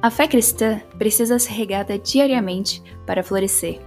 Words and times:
A 0.00 0.10
fé 0.10 0.28
cristã 0.28 0.80
precisa 0.96 1.38
ser 1.40 1.52
regada 1.54 1.98
diariamente 1.98 2.80
para 3.04 3.24
florescer. 3.24 3.80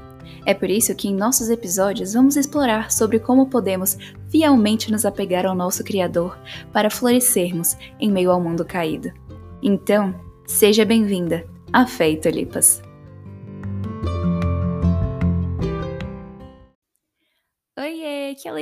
É 0.46 0.54
por 0.54 0.70
isso 0.70 0.94
que 0.94 1.08
em 1.08 1.16
nossos 1.16 1.50
episódios 1.50 2.14
vamos 2.14 2.36
explorar 2.36 2.92
sobre 2.92 3.20
como 3.20 3.50
podemos 3.50 3.98
fielmente 4.30 4.92
nos 4.92 5.06
apegar 5.06 5.46
ao 5.46 5.56
nosso 5.56 5.84
Criador 5.84 6.38
para 6.74 6.90
florescermos 6.90 7.78
em 8.00 8.12
meio 8.12 8.32
ao 8.32 8.42
mundo 8.42 8.66
caído. 8.66 9.12
Então, 9.64 10.14
seja 10.46 10.84
bem-vinda 10.84 11.48
à 11.72 11.86
Fé 11.86 12.10
e 12.10 12.18
Tulipas. 12.18 12.82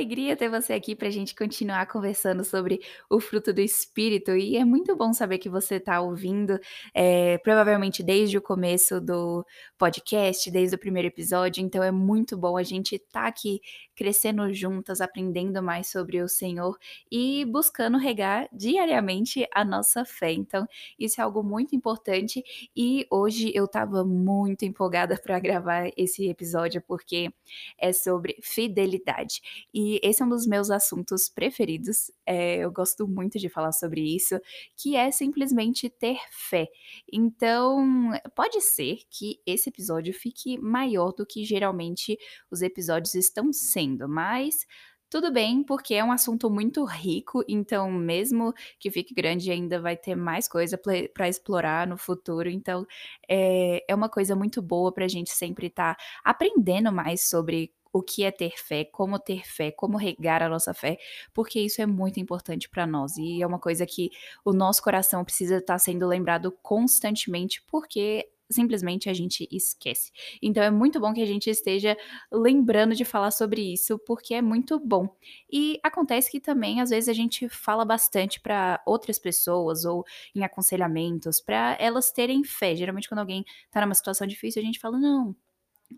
Alegria 0.00 0.34
ter 0.34 0.48
você 0.48 0.72
aqui 0.72 0.96
para 0.96 1.08
a 1.08 1.10
gente 1.10 1.34
continuar 1.34 1.86
conversando 1.86 2.42
sobre 2.42 2.80
o 3.08 3.20
fruto 3.20 3.52
do 3.52 3.60
Espírito. 3.60 4.34
E 4.34 4.56
é 4.56 4.64
muito 4.64 4.96
bom 4.96 5.12
saber 5.12 5.38
que 5.38 5.48
você 5.48 5.76
está 5.76 6.00
ouvindo, 6.00 6.58
é, 6.94 7.36
provavelmente 7.38 8.02
desde 8.02 8.38
o 8.38 8.42
começo 8.42 8.98
do 8.98 9.44
podcast, 9.78 10.50
desde 10.50 10.74
o 10.74 10.78
primeiro 10.78 11.08
episódio. 11.08 11.62
Então 11.62 11.82
é 11.82 11.90
muito 11.90 12.36
bom 12.36 12.56
a 12.56 12.62
gente 12.62 12.94
estar 12.96 13.22
tá 13.22 13.26
aqui 13.28 13.60
crescendo 14.00 14.50
juntas, 14.50 15.02
aprendendo 15.02 15.62
mais 15.62 15.88
sobre 15.90 16.22
o 16.22 16.26
Senhor 16.26 16.78
e 17.12 17.44
buscando 17.44 17.98
regar 17.98 18.48
diariamente 18.50 19.46
a 19.52 19.62
nossa 19.62 20.06
fé. 20.06 20.32
Então, 20.32 20.66
isso 20.98 21.20
é 21.20 21.24
algo 21.24 21.42
muito 21.42 21.76
importante. 21.76 22.42
E 22.74 23.06
hoje 23.10 23.52
eu 23.54 23.66
estava 23.66 24.02
muito 24.02 24.64
empolgada 24.64 25.20
para 25.22 25.38
gravar 25.38 25.90
esse 25.98 26.26
episódio 26.30 26.80
porque 26.80 27.30
é 27.76 27.92
sobre 27.92 28.38
fidelidade. 28.42 29.42
E 29.74 30.00
esse 30.02 30.22
é 30.22 30.24
um 30.24 30.30
dos 30.30 30.46
meus 30.46 30.70
assuntos 30.70 31.28
preferidos. 31.28 32.10
É, 32.24 32.56
eu 32.56 32.72
gosto 32.72 33.06
muito 33.06 33.38
de 33.38 33.50
falar 33.50 33.72
sobre 33.72 34.00
isso, 34.00 34.40
que 34.78 34.96
é 34.96 35.10
simplesmente 35.10 35.90
ter 35.90 36.16
fé. 36.30 36.68
Então, 37.12 38.12
pode 38.34 38.62
ser 38.62 39.00
que 39.10 39.42
esse 39.44 39.68
episódio 39.68 40.14
fique 40.14 40.56
maior 40.58 41.12
do 41.12 41.26
que 41.26 41.44
geralmente 41.44 42.16
os 42.50 42.62
episódios 42.62 43.14
estão 43.14 43.52
sendo, 43.52 43.89
mas 44.08 44.66
tudo 45.10 45.32
bem, 45.32 45.64
porque 45.64 45.94
é 45.94 46.04
um 46.04 46.12
assunto 46.12 46.48
muito 46.48 46.84
rico, 46.84 47.42
então, 47.48 47.90
mesmo 47.90 48.54
que 48.78 48.92
fique 48.92 49.12
grande, 49.12 49.50
ainda 49.50 49.80
vai 49.80 49.96
ter 49.96 50.14
mais 50.14 50.46
coisa 50.46 50.78
para 51.12 51.28
explorar 51.28 51.84
no 51.84 51.98
futuro. 51.98 52.48
Então, 52.48 52.86
é, 53.28 53.84
é 53.88 53.94
uma 53.94 54.08
coisa 54.08 54.36
muito 54.36 54.62
boa 54.62 54.92
para 54.92 55.04
a 55.06 55.08
gente 55.08 55.30
sempre 55.30 55.66
estar 55.66 55.96
tá 55.96 56.02
aprendendo 56.24 56.92
mais 56.92 57.28
sobre 57.28 57.72
o 57.92 58.02
que 58.02 58.22
é 58.22 58.30
ter 58.30 58.52
fé, 58.56 58.84
como 58.84 59.18
ter 59.18 59.44
fé, 59.44 59.72
como 59.72 59.96
regar 59.96 60.42
a 60.44 60.48
nossa 60.48 60.72
fé, 60.72 60.96
porque 61.34 61.58
isso 61.60 61.82
é 61.82 61.86
muito 61.86 62.20
importante 62.20 62.68
para 62.68 62.86
nós 62.86 63.16
e 63.16 63.42
é 63.42 63.46
uma 63.46 63.58
coisa 63.58 63.84
que 63.84 64.10
o 64.44 64.52
nosso 64.52 64.80
coração 64.80 65.24
precisa 65.24 65.56
estar 65.56 65.74
tá 65.74 65.78
sendo 65.80 66.06
lembrado 66.06 66.52
constantemente, 66.62 67.62
porque 67.66 68.28
simplesmente 68.50 69.08
a 69.08 69.14
gente 69.14 69.48
esquece. 69.50 70.10
Então 70.42 70.62
é 70.62 70.70
muito 70.70 71.00
bom 71.00 71.12
que 71.12 71.22
a 71.22 71.26
gente 71.26 71.48
esteja 71.48 71.96
lembrando 72.32 72.94
de 72.94 73.04
falar 73.04 73.30
sobre 73.30 73.72
isso, 73.72 73.98
porque 74.00 74.34
é 74.34 74.42
muito 74.42 74.78
bom. 74.78 75.08
E 75.50 75.78
acontece 75.82 76.30
que 76.30 76.40
também 76.40 76.80
às 76.80 76.90
vezes 76.90 77.08
a 77.08 77.12
gente 77.12 77.48
fala 77.48 77.84
bastante 77.84 78.40
para 78.40 78.82
outras 78.86 79.18
pessoas 79.18 79.84
ou 79.84 80.04
em 80.34 80.42
aconselhamentos 80.44 81.40
para 81.40 81.76
elas 81.80 82.10
terem 82.10 82.42
fé. 82.44 82.74
Geralmente 82.74 83.08
quando 83.08 83.20
alguém 83.20 83.44
está 83.66 83.80
numa 83.80 83.94
situação 83.94 84.26
difícil, 84.26 84.60
a 84.62 84.64
gente 84.64 84.80
fala: 84.80 84.98
"Não, 84.98 85.34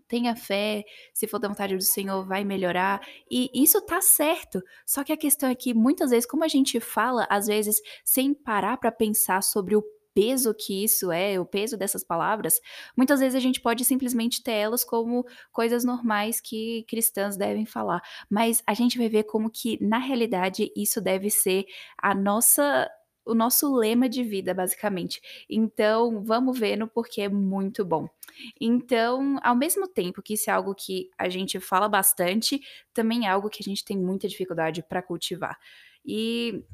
tenha 0.07 0.35
fé, 0.35 0.83
se 1.13 1.27
for 1.27 1.39
da 1.39 1.47
vontade 1.47 1.75
do 1.75 1.83
Senhor, 1.83 2.25
vai 2.25 2.43
melhorar. 2.43 3.01
E 3.29 3.49
isso 3.53 3.81
tá 3.81 4.01
certo. 4.01 4.61
Só 4.85 5.03
que 5.03 5.13
a 5.13 5.17
questão 5.17 5.49
é 5.49 5.55
que 5.55 5.73
muitas 5.73 6.11
vezes, 6.11 6.25
como 6.25 6.43
a 6.43 6.47
gente 6.47 6.79
fala, 6.79 7.27
às 7.29 7.47
vezes, 7.47 7.81
sem 8.03 8.33
parar 8.33 8.77
para 8.77 8.91
pensar 8.91 9.41
sobre 9.43 9.75
o 9.75 9.83
peso 10.13 10.53
que 10.53 10.83
isso 10.83 11.11
é, 11.11 11.39
o 11.39 11.45
peso 11.45 11.77
dessas 11.77 12.03
palavras, 12.03 12.59
muitas 12.95 13.19
vezes 13.19 13.35
a 13.35 13.39
gente 13.39 13.61
pode 13.61 13.83
simplesmente 13.85 14.43
ter 14.43 14.53
elas 14.53 14.83
como 14.83 15.25
coisas 15.51 15.83
normais 15.83 16.39
que 16.39 16.83
cristãs 16.87 17.37
devem 17.37 17.65
falar. 17.65 18.01
Mas 18.29 18.61
a 18.65 18.73
gente 18.73 18.97
vai 18.97 19.09
ver 19.09 19.23
como 19.23 19.49
que, 19.49 19.83
na 19.83 19.97
realidade, 19.97 20.71
isso 20.75 21.01
deve 21.01 21.29
ser 21.29 21.65
a 21.97 22.13
nossa 22.13 22.89
o 23.25 23.33
nosso 23.33 23.73
lema 23.73 24.09
de 24.09 24.23
vida, 24.23 24.53
basicamente. 24.53 25.21
Então, 25.49 26.21
vamos 26.23 26.59
vendo 26.59 26.87
porque 26.87 27.21
é 27.21 27.29
muito 27.29 27.85
bom. 27.85 28.07
Então, 28.59 29.37
ao 29.41 29.55
mesmo 29.55 29.87
tempo 29.87 30.21
que 30.21 30.33
isso 30.33 30.49
é 30.49 30.53
algo 30.53 30.75
que 30.75 31.09
a 31.17 31.29
gente 31.29 31.59
fala 31.59 31.87
bastante, 31.87 32.59
também 32.93 33.25
é 33.25 33.29
algo 33.29 33.49
que 33.49 33.61
a 33.61 33.63
gente 33.63 33.85
tem 33.85 33.97
muita 33.97 34.27
dificuldade 34.27 34.83
para 34.83 35.01
cultivar. 35.01 35.57
E 36.05 36.65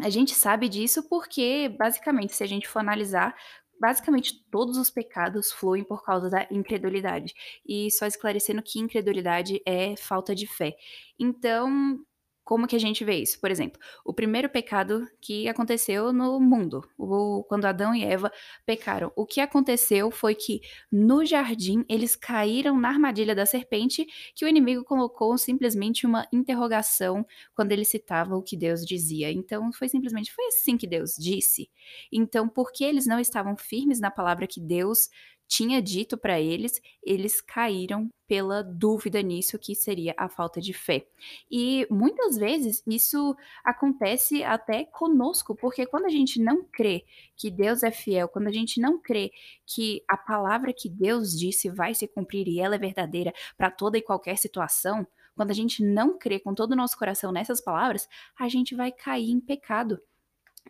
a 0.00 0.10
gente 0.10 0.34
sabe 0.34 0.68
disso 0.68 1.08
porque, 1.08 1.68
basicamente, 1.78 2.34
se 2.34 2.42
a 2.42 2.46
gente 2.46 2.68
for 2.68 2.80
analisar, 2.80 3.34
basicamente 3.80 4.44
todos 4.50 4.76
os 4.76 4.90
pecados 4.90 5.52
fluem 5.52 5.84
por 5.84 6.04
causa 6.04 6.30
da 6.30 6.46
incredulidade. 6.50 7.34
E 7.66 7.90
só 7.90 8.06
esclarecendo 8.06 8.62
que 8.62 8.78
incredulidade 8.80 9.60
é 9.66 9.96
falta 9.96 10.34
de 10.34 10.46
fé. 10.46 10.76
Então, 11.18 12.00
como 12.44 12.66
que 12.66 12.76
a 12.76 12.78
gente 12.78 13.04
vê 13.04 13.16
isso? 13.16 13.40
Por 13.40 13.50
exemplo, 13.50 13.80
o 14.04 14.12
primeiro 14.12 14.50
pecado 14.50 15.08
que 15.20 15.48
aconteceu 15.48 16.12
no 16.12 16.38
mundo, 16.38 16.86
o, 16.98 17.42
quando 17.48 17.64
Adão 17.64 17.94
e 17.94 18.04
Eva 18.04 18.30
pecaram. 18.66 19.10
O 19.16 19.24
que 19.24 19.40
aconteceu 19.40 20.10
foi 20.10 20.34
que 20.34 20.60
no 20.92 21.24
jardim 21.24 21.84
eles 21.88 22.14
caíram 22.14 22.78
na 22.78 22.90
armadilha 22.90 23.34
da 23.34 23.46
serpente, 23.46 24.06
que 24.36 24.44
o 24.44 24.48
inimigo 24.48 24.84
colocou 24.84 25.36
simplesmente 25.38 26.06
uma 26.06 26.28
interrogação 26.32 27.26
quando 27.54 27.72
ele 27.72 27.84
citava 27.84 28.36
o 28.36 28.42
que 28.42 28.56
Deus 28.56 28.84
dizia. 28.84 29.32
Então 29.32 29.72
foi 29.72 29.88
simplesmente 29.88 30.32
foi 30.32 30.46
assim 30.46 30.76
que 30.76 30.86
Deus 30.86 31.14
disse. 31.18 31.70
Então, 32.12 32.48
porque 32.48 32.84
eles 32.84 33.06
não 33.06 33.18
estavam 33.18 33.56
firmes 33.56 34.00
na 34.00 34.10
palavra 34.10 34.46
que 34.46 34.60
Deus 34.60 35.08
tinha 35.46 35.80
dito 35.80 36.16
para 36.16 36.40
eles, 36.40 36.80
eles 37.02 37.40
caíram 37.40 38.08
pela 38.26 38.62
dúvida 38.62 39.22
nisso, 39.22 39.58
que 39.58 39.74
seria 39.74 40.14
a 40.16 40.28
falta 40.28 40.60
de 40.60 40.72
fé. 40.72 41.06
E 41.50 41.86
muitas 41.90 42.36
vezes 42.36 42.82
isso 42.86 43.36
acontece 43.62 44.42
até 44.42 44.84
conosco, 44.84 45.54
porque 45.54 45.86
quando 45.86 46.06
a 46.06 46.10
gente 46.10 46.40
não 46.40 46.64
crê 46.64 47.04
que 47.36 47.50
Deus 47.50 47.82
é 47.82 47.90
fiel, 47.90 48.28
quando 48.28 48.48
a 48.48 48.52
gente 48.52 48.80
não 48.80 48.98
crê 48.98 49.30
que 49.66 50.02
a 50.08 50.16
palavra 50.16 50.72
que 50.72 50.88
Deus 50.88 51.38
disse 51.38 51.68
vai 51.68 51.94
se 51.94 52.08
cumprir 52.08 52.48
e 52.48 52.60
ela 52.60 52.76
é 52.76 52.78
verdadeira 52.78 53.32
para 53.56 53.70
toda 53.70 53.98
e 53.98 54.02
qualquer 54.02 54.36
situação, 54.38 55.06
quando 55.36 55.50
a 55.50 55.54
gente 55.54 55.84
não 55.84 56.18
crê 56.18 56.38
com 56.38 56.54
todo 56.54 56.72
o 56.72 56.76
nosso 56.76 56.96
coração 56.96 57.32
nessas 57.32 57.60
palavras, 57.60 58.08
a 58.38 58.48
gente 58.48 58.74
vai 58.74 58.90
cair 58.90 59.30
em 59.30 59.40
pecado. 59.40 60.00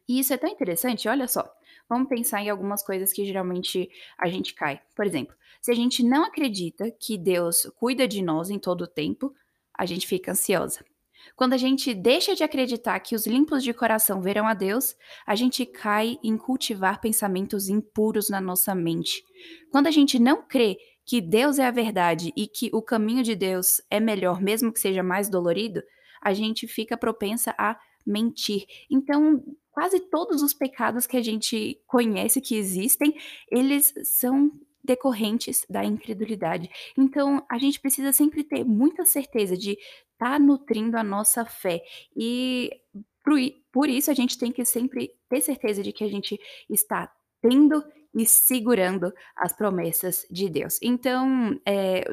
E 0.09 0.19
isso 0.19 0.33
é 0.34 0.37
tão 0.37 0.51
interessante, 0.51 1.09
olha 1.09 1.29
só. 1.29 1.49
Vamos 1.94 2.09
pensar 2.09 2.43
em 2.43 2.50
algumas 2.50 2.82
coisas 2.82 3.12
que 3.12 3.25
geralmente 3.25 3.88
a 4.19 4.28
gente 4.28 4.53
cai. 4.53 4.81
Por 4.97 5.06
exemplo, 5.06 5.37
se 5.60 5.71
a 5.71 5.75
gente 5.77 6.03
não 6.03 6.25
acredita 6.25 6.91
que 6.91 7.16
Deus 7.16 7.71
cuida 7.77 8.09
de 8.09 8.21
nós 8.21 8.50
em 8.50 8.59
todo 8.59 8.81
o 8.82 8.87
tempo, 8.88 9.32
a 9.72 9.87
gente 9.87 10.04
fica 10.04 10.33
ansiosa. 10.33 10.84
Quando 11.37 11.53
a 11.53 11.56
gente 11.56 11.94
deixa 11.94 12.34
de 12.34 12.43
acreditar 12.43 12.99
que 12.99 13.15
os 13.15 13.28
limpos 13.28 13.62
de 13.62 13.72
coração 13.72 14.21
verão 14.21 14.49
a 14.49 14.54
Deus, 14.54 14.97
a 15.25 15.37
gente 15.37 15.65
cai 15.65 16.19
em 16.21 16.37
cultivar 16.37 17.00
pensamentos 17.00 17.69
impuros 17.69 18.28
na 18.28 18.41
nossa 18.41 18.75
mente. 18.75 19.22
Quando 19.71 19.87
a 19.87 19.93
gente 19.93 20.19
não 20.19 20.43
crê 20.43 20.77
que 21.06 21.21
Deus 21.21 21.60
é 21.60 21.66
a 21.66 21.71
verdade 21.71 22.33
e 22.37 22.49
que 22.49 22.71
o 22.72 22.83
caminho 22.83 23.22
de 23.22 23.37
Deus 23.37 23.81
é 23.88 24.00
melhor, 24.00 24.43
mesmo 24.43 24.72
que 24.72 24.81
seja 24.81 25.03
mais 25.04 25.28
dolorido, 25.28 25.81
a 26.21 26.34
gente 26.34 26.66
fica 26.66 26.97
propensa 26.97 27.54
a 27.56 27.78
mentir. 28.06 28.65
Então, 28.91 29.42
quase 29.70 30.00
todos 30.00 30.42
os 30.42 30.53
pecados 30.54 31.06
que 31.06 31.16
a 31.16 31.22
gente 31.22 31.81
conhece 31.87 32.41
que 32.41 32.56
existem, 32.56 33.15
eles 33.50 33.92
são 34.04 34.53
decorrentes 34.82 35.65
da 35.69 35.84
incredulidade. 35.84 36.70
Então, 36.97 37.44
a 37.50 37.59
gente 37.59 37.81
precisa 37.81 38.12
sempre 38.12 38.44
ter 38.44 38.65
muita 38.65 39.04
certeza 39.04 39.56
de 39.56 39.72
estar 39.72 40.32
tá 40.32 40.38
nutrindo 40.38 40.97
a 40.97 41.03
nossa 41.03 41.44
fé. 41.44 41.82
E 42.15 42.70
por 43.72 43.89
isso 43.89 44.10
a 44.10 44.15
gente 44.15 44.39
tem 44.39 44.53
que 44.53 44.65
sempre 44.65 45.10
ter 45.30 45.41
certeza 45.41 45.83
de 45.83 45.92
que 45.92 46.04
a 46.04 46.09
gente 46.09 46.39
está 46.68 47.10
tendo 47.41 47.83
e 48.15 48.27
segurando 48.27 49.12
as 49.34 49.53
promessas 49.53 50.27
de 50.30 50.48
Deus. 50.48 50.78
Então, 50.83 51.59
é, 51.66 52.04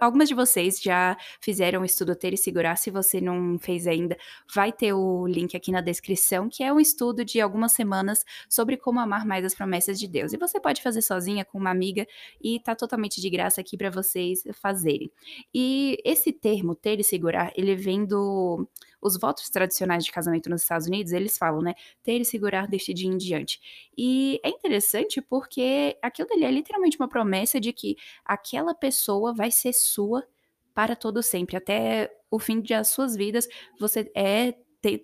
algumas 0.00 0.28
de 0.28 0.34
vocês 0.34 0.80
já 0.80 1.16
fizeram 1.40 1.82
o 1.82 1.84
estudo 1.84 2.14
Ter 2.14 2.32
e 2.32 2.36
Segurar. 2.36 2.76
Se 2.76 2.90
você 2.90 3.20
não 3.20 3.58
fez 3.58 3.86
ainda, 3.86 4.16
vai 4.54 4.72
ter 4.72 4.92
o 4.92 5.26
link 5.26 5.56
aqui 5.56 5.72
na 5.72 5.80
descrição, 5.80 6.48
que 6.48 6.62
é 6.62 6.72
um 6.72 6.80
estudo 6.80 7.24
de 7.24 7.40
algumas 7.40 7.72
semanas 7.72 8.24
sobre 8.48 8.76
como 8.76 9.00
amar 9.00 9.26
mais 9.26 9.44
as 9.44 9.54
promessas 9.54 9.98
de 9.98 10.08
Deus. 10.08 10.32
E 10.32 10.36
você 10.36 10.60
pode 10.60 10.82
fazer 10.82 11.02
sozinha 11.02 11.44
com 11.44 11.58
uma 11.58 11.70
amiga 11.70 12.06
e 12.42 12.60
tá 12.60 12.74
totalmente 12.74 13.20
de 13.20 13.30
graça 13.30 13.60
aqui 13.60 13.76
para 13.76 13.90
vocês 13.90 14.42
fazerem. 14.54 15.10
E 15.54 15.98
esse 16.04 16.32
termo, 16.32 16.74
ter 16.74 17.00
e 17.00 17.04
segurar, 17.04 17.52
ele 17.56 17.74
vem 17.74 18.04
do 18.04 18.66
os 19.02 19.18
votos 19.18 19.50
tradicionais 19.50 20.04
de 20.04 20.12
casamento 20.12 20.48
nos 20.48 20.62
Estados 20.62 20.86
Unidos, 20.86 21.12
eles 21.12 21.36
falam, 21.36 21.60
né, 21.60 21.74
ter 22.02 22.20
e 22.20 22.24
segurar 22.24 22.68
deste 22.68 22.94
dia 22.94 23.10
em 23.10 23.16
diante. 23.16 23.60
E 23.98 24.40
é 24.44 24.48
interessante 24.48 25.20
porque 25.20 25.98
aquilo 26.00 26.28
dali 26.28 26.44
é 26.44 26.50
literalmente 26.50 26.96
uma 26.98 27.08
promessa 27.08 27.60
de 27.60 27.72
que 27.72 27.96
aquela 28.24 28.74
pessoa 28.74 29.34
vai 29.34 29.50
ser 29.50 29.72
sua 29.72 30.26
para 30.74 30.96
todo 30.96 31.22
sempre, 31.22 31.56
até 31.56 32.10
o 32.30 32.38
fim 32.38 32.62
das 32.62 32.88
suas 32.88 33.14
vidas, 33.14 33.46
você 33.78 34.10
é 34.14 34.54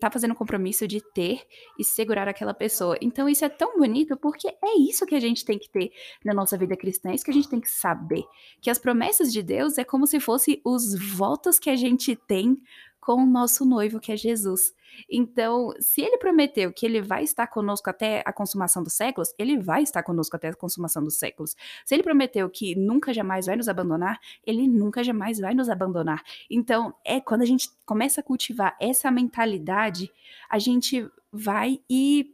tá 0.00 0.10
fazendo 0.10 0.32
um 0.32 0.34
compromisso 0.34 0.88
de 0.88 1.00
ter 1.14 1.40
e 1.78 1.84
segurar 1.84 2.26
aquela 2.26 2.52
pessoa. 2.52 2.98
Então 3.00 3.28
isso 3.28 3.44
é 3.44 3.48
tão 3.48 3.78
bonito 3.78 4.16
porque 4.16 4.48
é 4.48 4.78
isso 4.80 5.06
que 5.06 5.14
a 5.14 5.20
gente 5.20 5.44
tem 5.44 5.58
que 5.58 5.70
ter 5.70 5.92
na 6.24 6.34
nossa 6.34 6.56
vida 6.56 6.76
cristã, 6.76 7.10
é 7.10 7.14
isso 7.14 7.24
que 7.24 7.30
a 7.30 7.34
gente 7.34 7.48
tem 7.48 7.60
que 7.60 7.70
saber, 7.70 8.24
que 8.60 8.70
as 8.70 8.78
promessas 8.78 9.32
de 9.32 9.42
Deus 9.42 9.78
é 9.78 9.84
como 9.84 10.06
se 10.06 10.18
fosse 10.18 10.60
os 10.64 10.98
votos 11.16 11.58
que 11.58 11.70
a 11.70 11.76
gente 11.76 12.16
tem 12.16 12.60
com 13.08 13.22
o 13.22 13.26
nosso 13.26 13.64
noivo 13.64 13.98
que 13.98 14.12
é 14.12 14.16
Jesus. 14.18 14.74
Então, 15.10 15.72
se 15.80 16.02
ele 16.02 16.18
prometeu 16.18 16.70
que 16.70 16.84
ele 16.84 17.00
vai 17.00 17.24
estar 17.24 17.46
conosco 17.46 17.88
até 17.88 18.22
a 18.22 18.34
consumação 18.34 18.82
dos 18.82 18.92
séculos, 18.92 19.32
ele 19.38 19.56
vai 19.56 19.82
estar 19.82 20.02
conosco 20.02 20.36
até 20.36 20.48
a 20.48 20.54
consumação 20.54 21.02
dos 21.02 21.16
séculos. 21.16 21.56
Se 21.86 21.94
ele 21.94 22.02
prometeu 22.02 22.50
que 22.50 22.74
nunca 22.74 23.14
jamais 23.14 23.46
vai 23.46 23.56
nos 23.56 23.66
abandonar, 23.66 24.20
ele 24.46 24.68
nunca 24.68 25.02
jamais 25.02 25.38
vai 25.38 25.54
nos 25.54 25.70
abandonar. 25.70 26.22
Então, 26.50 26.94
é 27.02 27.18
quando 27.18 27.40
a 27.40 27.46
gente 27.46 27.70
começa 27.86 28.20
a 28.20 28.22
cultivar 28.24 28.76
essa 28.78 29.10
mentalidade, 29.10 30.12
a 30.50 30.58
gente 30.58 31.08
vai 31.32 31.80
e 31.88 32.30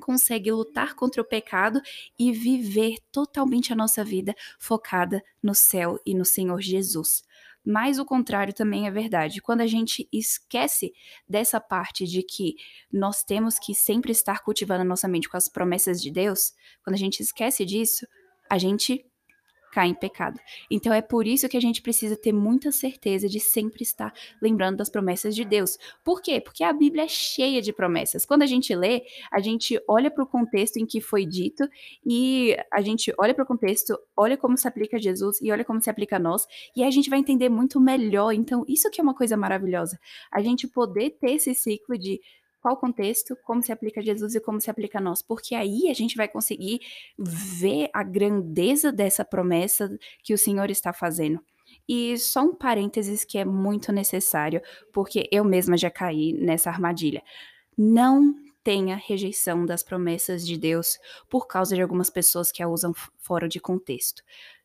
consegue 0.00 0.52
lutar 0.52 0.94
contra 0.94 1.20
o 1.20 1.24
pecado 1.24 1.80
e 2.16 2.30
viver 2.30 2.94
totalmente 3.10 3.72
a 3.72 3.76
nossa 3.76 4.04
vida 4.04 4.36
focada 4.60 5.20
no 5.42 5.52
céu 5.54 5.98
e 6.06 6.14
no 6.14 6.24
Senhor 6.24 6.60
Jesus. 6.60 7.24
Mas 7.64 7.98
o 7.98 8.04
contrário 8.04 8.52
também 8.52 8.86
é 8.86 8.90
verdade. 8.90 9.40
Quando 9.40 9.60
a 9.60 9.66
gente 9.66 10.08
esquece 10.12 10.92
dessa 11.28 11.60
parte 11.60 12.06
de 12.06 12.22
que 12.22 12.54
nós 12.92 13.22
temos 13.22 13.58
que 13.58 13.74
sempre 13.74 14.12
estar 14.12 14.42
cultivando 14.42 14.82
a 14.82 14.84
nossa 14.84 15.06
mente 15.06 15.28
com 15.28 15.36
as 15.36 15.48
promessas 15.48 16.02
de 16.02 16.10
Deus, 16.10 16.52
quando 16.82 16.94
a 16.94 16.98
gente 16.98 17.20
esquece 17.20 17.64
disso, 17.64 18.06
a 18.50 18.58
gente 18.58 19.04
cai 19.72 19.88
em 19.88 19.94
pecado. 19.94 20.38
Então 20.70 20.92
é 20.92 21.00
por 21.00 21.26
isso 21.26 21.48
que 21.48 21.56
a 21.56 21.60
gente 21.60 21.80
precisa 21.80 22.14
ter 22.14 22.32
muita 22.32 22.70
certeza 22.70 23.26
de 23.26 23.40
sempre 23.40 23.82
estar 23.82 24.12
lembrando 24.40 24.76
das 24.76 24.90
promessas 24.90 25.34
de 25.34 25.44
Deus. 25.44 25.78
Por 26.04 26.20
quê? 26.20 26.40
Porque 26.40 26.62
a 26.62 26.72
Bíblia 26.72 27.04
é 27.04 27.08
cheia 27.08 27.62
de 27.62 27.72
promessas. 27.72 28.26
Quando 28.26 28.42
a 28.42 28.46
gente 28.46 28.74
lê, 28.74 29.02
a 29.32 29.40
gente 29.40 29.80
olha 29.88 30.10
para 30.10 30.22
o 30.22 30.26
contexto 30.26 30.76
em 30.76 30.84
que 30.84 31.00
foi 31.00 31.24
dito 31.24 31.66
e 32.06 32.54
a 32.70 32.82
gente 32.82 33.12
olha 33.18 33.34
para 33.34 33.44
o 33.44 33.46
contexto, 33.46 33.98
olha 34.14 34.36
como 34.36 34.58
se 34.58 34.68
aplica 34.68 34.98
a 34.98 35.00
Jesus 35.00 35.40
e 35.40 35.50
olha 35.50 35.64
como 35.64 35.80
se 35.80 35.88
aplica 35.88 36.16
a 36.16 36.18
nós, 36.18 36.46
e 36.76 36.84
a 36.84 36.90
gente 36.90 37.08
vai 37.08 37.18
entender 37.18 37.48
muito 37.48 37.80
melhor. 37.80 38.32
Então, 38.32 38.64
isso 38.68 38.90
que 38.90 39.00
é 39.00 39.02
uma 39.04 39.14
coisa 39.14 39.36
maravilhosa. 39.38 39.98
A 40.30 40.42
gente 40.42 40.68
poder 40.68 41.10
ter 41.18 41.32
esse 41.32 41.54
ciclo 41.54 41.96
de 41.96 42.20
qual 42.62 42.74
o 42.74 42.76
contexto, 42.76 43.36
como 43.42 43.60
se 43.60 43.72
aplica 43.72 44.00
a 44.00 44.04
Jesus 44.04 44.36
e 44.36 44.40
como 44.40 44.60
se 44.60 44.70
aplica 44.70 44.98
a 44.98 45.00
nós, 45.00 45.20
porque 45.20 45.56
aí 45.56 45.90
a 45.90 45.94
gente 45.94 46.16
vai 46.16 46.28
conseguir 46.28 46.80
ver 47.18 47.90
a 47.92 48.04
grandeza 48.04 48.92
dessa 48.92 49.24
promessa 49.24 49.98
que 50.22 50.32
o 50.32 50.38
Senhor 50.38 50.70
está 50.70 50.92
fazendo. 50.92 51.44
E 51.88 52.16
só 52.18 52.42
um 52.42 52.54
parênteses 52.54 53.24
que 53.24 53.36
é 53.36 53.44
muito 53.44 53.92
necessário, 53.92 54.62
porque 54.92 55.28
eu 55.32 55.44
mesma 55.44 55.76
já 55.76 55.90
caí 55.90 56.32
nessa 56.32 56.70
armadilha. 56.70 57.22
Não 57.76 58.34
tenha 58.62 58.94
rejeição 58.94 59.66
das 59.66 59.82
promessas 59.82 60.46
de 60.46 60.56
Deus 60.56 60.98
por 61.28 61.48
causa 61.48 61.74
de 61.74 61.82
algumas 61.82 62.08
pessoas 62.08 62.52
que 62.52 62.62
a 62.62 62.68
usam 62.68 62.94
fora 63.18 63.48
de 63.48 63.58
contexto. 63.58 64.22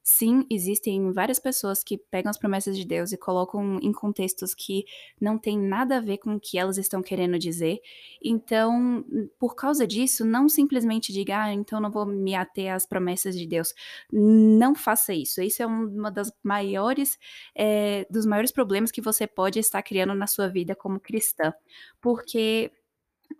Sim, 0.09 0.45
existem 0.49 1.11
várias 1.11 1.37
pessoas 1.37 1.83
que 1.83 1.97
pegam 1.97 2.29
as 2.29 2.37
promessas 2.37 2.77
de 2.77 2.85
Deus 2.85 3.11
e 3.11 3.17
colocam 3.17 3.77
em 3.81 3.91
contextos 3.91 4.55
que 4.55 4.85
não 5.19 5.37
tem 5.37 5.59
nada 5.59 5.97
a 5.97 5.99
ver 5.99 6.19
com 6.19 6.35
o 6.35 6.39
que 6.39 6.57
elas 6.57 6.77
estão 6.77 7.03
querendo 7.03 7.37
dizer. 7.37 7.81
Então, 8.23 9.03
por 9.37 9.53
causa 9.53 9.85
disso, 9.85 10.23
não 10.23 10.47
simplesmente 10.47 11.11
diga, 11.11 11.43
ah, 11.43 11.53
então 11.53 11.81
não 11.81 11.91
vou 11.91 12.05
me 12.05 12.33
ater 12.35 12.73
às 12.73 12.85
promessas 12.85 13.37
de 13.37 13.45
Deus. 13.45 13.73
Não 14.09 14.73
faça 14.73 15.13
isso. 15.13 15.41
Isso 15.41 15.61
é 15.61 15.65
uma 15.65 16.09
das 16.09 16.31
maiores, 16.41 17.19
é, 17.53 18.07
dos 18.09 18.25
maiores 18.25 18.51
problemas 18.53 18.91
que 18.91 19.01
você 19.01 19.27
pode 19.27 19.59
estar 19.59 19.83
criando 19.83 20.15
na 20.15 20.25
sua 20.25 20.47
vida 20.47 20.73
como 20.73 21.01
cristã. 21.01 21.53
Porque 21.99 22.71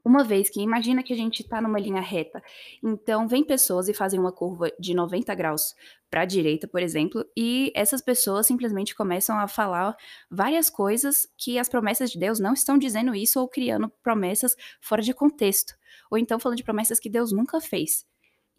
uma 0.04 0.24
vez 0.24 0.50
que 0.50 0.62
imagina 0.62 1.04
que 1.04 1.14
a 1.14 1.16
gente 1.16 1.42
está 1.42 1.62
numa 1.62 1.80
linha 1.80 2.02
reta, 2.02 2.42
então 2.84 3.28
vem 3.28 3.44
pessoas 3.44 3.90
e 3.90 3.94
fazem 3.94 4.20
uma 4.20 4.32
curva 4.32 4.72
de 4.80 4.94
90 4.94 5.34
graus 5.36 5.76
para 6.10 6.22
a 6.22 6.26
direita, 6.26 6.68
por 6.68 6.82
exemplo, 6.82 7.26
e 7.36 7.72
essas 7.76 8.02
pessoas 8.02 8.48
simplesmente 8.48 8.96
começam 8.96 9.38
a 9.38 9.48
falar 9.48 9.96
várias 10.30 10.70
coisas 10.70 11.28
que 11.38 11.60
as 11.60 11.68
promessas 11.68 12.12
de 12.12 12.20
Deus 12.20 12.40
não 12.40 12.54
estão 12.54 12.78
dizendo 12.78 13.14
isso 13.14 13.40
ou 13.40 13.48
criando 13.48 13.92
promessas 14.02 14.56
fora 14.80 15.02
de 15.02 15.14
contexto, 15.14 15.74
ou 16.10 16.18
então 16.18 16.40
falando 16.40 16.58
de 16.58 16.64
promessas 16.64 17.00
que 17.00 17.10
Deus 17.10 17.32
nunca 17.32 17.60
fez. 17.60 18.06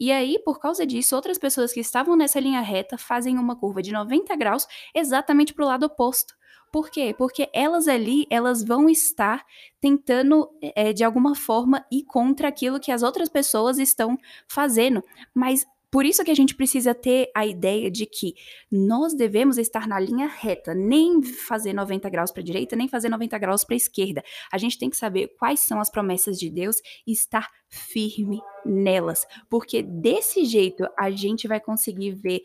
E 0.00 0.12
aí, 0.12 0.38
por 0.44 0.60
causa 0.60 0.86
disso, 0.86 1.16
outras 1.16 1.38
pessoas 1.38 1.72
que 1.72 1.80
estavam 1.80 2.14
nessa 2.14 2.38
linha 2.38 2.60
reta 2.60 2.96
fazem 2.96 3.36
uma 3.36 3.56
curva 3.56 3.82
de 3.82 3.90
90 3.90 4.36
graus 4.36 4.66
exatamente 4.94 5.52
para 5.52 5.64
o 5.64 5.68
lado 5.68 5.86
oposto. 5.86 6.34
Por 6.72 6.90
quê? 6.90 7.14
Porque 7.16 7.48
elas 7.52 7.88
ali, 7.88 8.26
elas 8.30 8.62
vão 8.62 8.88
estar 8.88 9.44
tentando, 9.80 10.48
é, 10.60 10.92
de 10.92 11.04
alguma 11.04 11.34
forma, 11.34 11.84
ir 11.90 12.04
contra 12.04 12.48
aquilo 12.48 12.80
que 12.80 12.92
as 12.92 13.02
outras 13.02 13.28
pessoas 13.28 13.78
estão 13.78 14.18
fazendo. 14.46 15.02
Mas 15.34 15.66
por 15.90 16.04
isso 16.04 16.22
que 16.22 16.30
a 16.30 16.34
gente 16.34 16.54
precisa 16.54 16.94
ter 16.94 17.30
a 17.34 17.46
ideia 17.46 17.90
de 17.90 18.04
que 18.04 18.34
nós 18.70 19.14
devemos 19.14 19.56
estar 19.56 19.88
na 19.88 19.98
linha 19.98 20.26
reta, 20.26 20.74
nem 20.74 21.22
fazer 21.22 21.72
90 21.72 22.10
graus 22.10 22.30
para 22.30 22.42
a 22.42 22.44
direita, 22.44 22.76
nem 22.76 22.88
fazer 22.88 23.08
90 23.08 23.38
graus 23.38 23.64
para 23.64 23.74
a 23.74 23.78
esquerda. 23.78 24.22
A 24.52 24.58
gente 24.58 24.78
tem 24.78 24.90
que 24.90 24.96
saber 24.96 25.28
quais 25.38 25.60
são 25.60 25.80
as 25.80 25.90
promessas 25.90 26.38
de 26.38 26.50
Deus 26.50 26.76
e 27.06 27.12
estar 27.12 27.48
firme 27.70 28.40
nelas, 28.66 29.26
porque 29.48 29.82
desse 29.82 30.44
jeito 30.44 30.86
a 30.98 31.10
gente 31.10 31.48
vai 31.48 31.60
conseguir 31.60 32.12
ver 32.12 32.42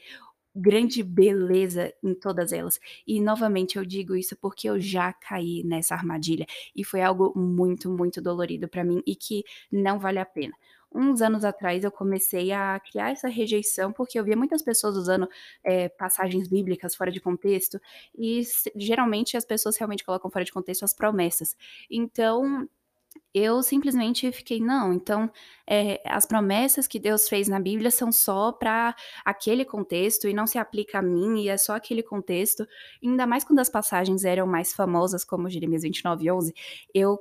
grande 0.56 1.04
beleza 1.04 1.94
em 2.04 2.14
todas 2.14 2.52
elas. 2.52 2.80
E 3.08 3.20
novamente 3.20 3.78
eu 3.78 3.86
digo 3.86 4.16
isso 4.16 4.36
porque 4.36 4.70
eu 4.70 4.80
já 4.80 5.12
caí 5.14 5.64
nessa 5.64 5.96
armadilha 5.96 6.46
e 6.76 6.84
foi 6.84 7.02
algo 7.02 7.34
muito, 7.38 7.90
muito 7.90 8.22
dolorido 8.22 8.68
para 8.68 8.84
mim 8.84 9.02
e 9.06 9.16
que 9.16 9.44
não 9.72 10.00
vale 10.00 10.20
a 10.20 10.26
pena. 10.26 10.54
Uns 10.96 11.24
anos 11.24 11.44
atrás 11.44 11.84
eu 11.84 11.92
comecei 11.92 12.52
a 12.52 12.80
criar 12.80 13.10
essa 13.10 13.28
rejeição 13.28 13.92
porque 13.92 14.20
eu 14.20 14.24
via 14.24 14.36
muitas 14.36 14.62
pessoas 14.62 14.96
usando 14.96 15.28
é, 15.64 15.90
passagens 15.90 16.48
bíblicas 16.48 16.94
fora 16.94 17.12
de 17.12 17.20
contexto 17.20 17.82
e 18.16 18.44
geralmente 18.76 19.36
as 19.36 19.44
pessoas 19.44 19.76
realmente 19.76 20.04
colocam 20.04 20.30
fora 20.30 20.46
de 20.46 20.54
contexto 20.54 20.84
as 20.84 20.94
promessas. 20.94 21.58
Então 21.90 22.70
eu 23.34 23.64
simplesmente 23.64 24.32
fiquei, 24.32 24.60
não, 24.60 24.94
então 24.94 25.32
é, 25.68 26.00
as 26.06 26.26
promessas 26.26 26.88
que 26.88 27.00
Deus 27.00 27.28
fez 27.28 27.48
na 27.48 27.60
Bíblia 27.60 27.90
são 27.90 28.12
só 28.12 28.52
para 28.52 28.96
aquele 29.26 29.66
contexto 29.66 30.28
e 30.28 30.34
não 30.34 30.46
se 30.46 30.60
aplica 30.60 31.00
a 31.00 31.02
mim 31.02 31.42
e 31.42 31.50
é 31.50 31.58
só 31.58 31.76
aquele 31.76 32.04
contexto. 32.04 32.66
Ainda 33.04 33.26
mais 33.26 33.44
quando 33.44 33.60
as 33.60 33.70
passagens 33.70 34.24
eram 34.24 34.46
mais 34.46 34.74
famosas, 34.74 35.24
como 35.24 35.50
Jeremias 35.50 35.82
29, 35.82 36.32
11, 36.32 36.54
eu 36.94 37.20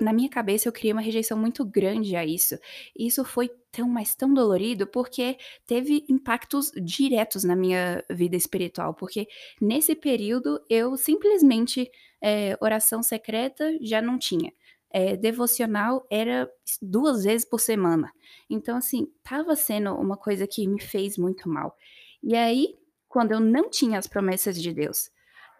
na 0.00 0.12
minha 0.12 0.28
cabeça 0.28 0.68
eu 0.68 0.72
criei 0.72 0.92
uma 0.92 1.02
rejeição 1.02 1.36
muito 1.36 1.64
grande 1.64 2.14
a 2.16 2.24
isso. 2.24 2.56
E 2.96 3.06
isso 3.06 3.24
foi 3.24 3.50
tão, 3.72 3.88
mas 3.88 4.14
tão 4.14 4.32
dolorido 4.32 4.86
porque 4.86 5.36
teve 5.66 6.04
impactos 6.08 6.70
diretos 6.76 7.42
na 7.44 7.56
minha 7.56 8.04
vida 8.08 8.36
espiritual. 8.36 8.94
Porque 8.94 9.26
nesse 9.60 9.94
período 9.96 10.60
eu 10.70 10.96
simplesmente 10.96 11.90
é, 12.22 12.56
oração 12.60 13.02
secreta 13.02 13.76
já 13.82 14.00
não 14.00 14.16
tinha 14.16 14.52
é, 14.94 15.16
devocional 15.16 16.06
era 16.08 16.48
duas 16.80 17.24
vezes 17.24 17.44
por 17.44 17.58
semana. 17.58 18.12
Então, 18.48 18.76
assim, 18.76 19.08
tava 19.24 19.56
sendo 19.56 19.92
uma 19.92 20.16
coisa 20.16 20.46
que 20.46 20.68
me 20.68 20.80
fez 20.80 21.18
muito 21.18 21.48
mal. 21.48 21.76
E 22.22 22.36
aí, 22.36 22.78
quando 23.08 23.32
eu 23.32 23.40
não 23.40 23.68
tinha 23.68 23.98
as 23.98 24.06
promessas 24.06 24.60
de 24.62 24.72
Deus 24.72 25.10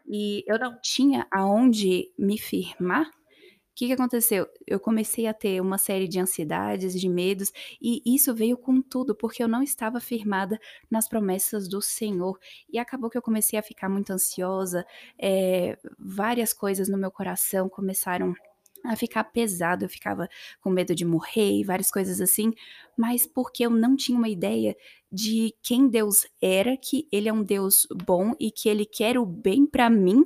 e 0.07 0.45
eu 0.47 0.57
não 0.57 0.79
tinha 0.81 1.27
aonde 1.33 2.13
me 2.17 2.39
firmar, 2.39 3.09
o 3.09 3.75
que, 3.75 3.89
que 3.89 3.93
aconteceu? 3.93 4.47
Eu 4.69 4.79
comecei 4.79 5.27
a 5.27 5.35
ter 5.35 5.61
uma 5.61 5.79
série 5.79 6.07
de 6.07 6.21
ansiedades, 6.21 6.95
de 6.95 7.09
medos, 7.09 7.51
e 7.83 8.01
isso 8.07 8.33
veio 8.33 8.57
com 8.57 8.81
tudo, 8.81 9.17
porque 9.17 9.43
eu 9.43 9.49
não 9.49 9.65
estava 9.65 9.99
firmada 9.99 10.61
nas 10.89 11.09
promessas 11.09 11.67
do 11.69 11.83
Senhor. 11.83 12.39
E 12.73 12.79
acabou 12.79 13.11
que 13.11 13.19
eu 13.19 13.23
comecei 13.23 13.59
a 13.59 13.63
ficar 13.63 13.89
muito 13.89 14.13
ansiosa, 14.13 14.87
é, 15.19 15.77
várias 15.99 16.53
coisas 16.53 16.89
no 16.89 16.97
meu 16.97 17.11
coração 17.11 17.69
começaram 17.69 18.31
a 18.31 18.54
ficar 18.97 19.25
pesado, 19.25 19.85
eu 19.85 19.89
ficava 19.89 20.29
com 20.61 20.71
medo 20.71 20.95
de 20.95 21.05
morrer 21.05 21.59
e 21.59 21.65
várias 21.65 21.91
coisas 21.91 22.21
assim, 22.21 22.53
mas 22.97 23.27
porque 23.27 23.65
eu 23.65 23.71
não 23.71 23.97
tinha 23.97 24.19
uma 24.19 24.29
ideia 24.29 24.77
de 25.11 25.55
quem 25.63 25.89
Deus 25.89 26.27
era, 26.41 26.77
que 26.77 27.09
ele 27.11 27.29
é 27.29 27.33
um 27.33 27.43
Deus 27.43 27.87
bom 28.05 28.35
e 28.39 28.51
que 28.51 28.69
ele 28.69 28.85
quer 28.85 29.19
o 29.19 29.25
bem 29.25 29.67
para 29.67 29.89
mim 29.89 30.25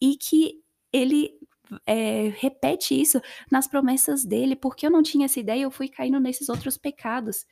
e 0.00 0.16
que 0.16 0.62
ele 0.92 1.38
é, 1.86 2.32
repete 2.36 2.98
isso 2.98 3.20
nas 3.50 3.66
promessas 3.66 4.24
dele, 4.24 4.56
porque 4.56 4.86
eu 4.86 4.90
não 4.90 5.02
tinha 5.02 5.26
essa 5.26 5.40
ideia, 5.40 5.62
eu 5.62 5.70
fui 5.70 5.88
caindo 5.88 6.20
nesses 6.20 6.48
outros 6.48 6.78
pecados. 6.78 7.46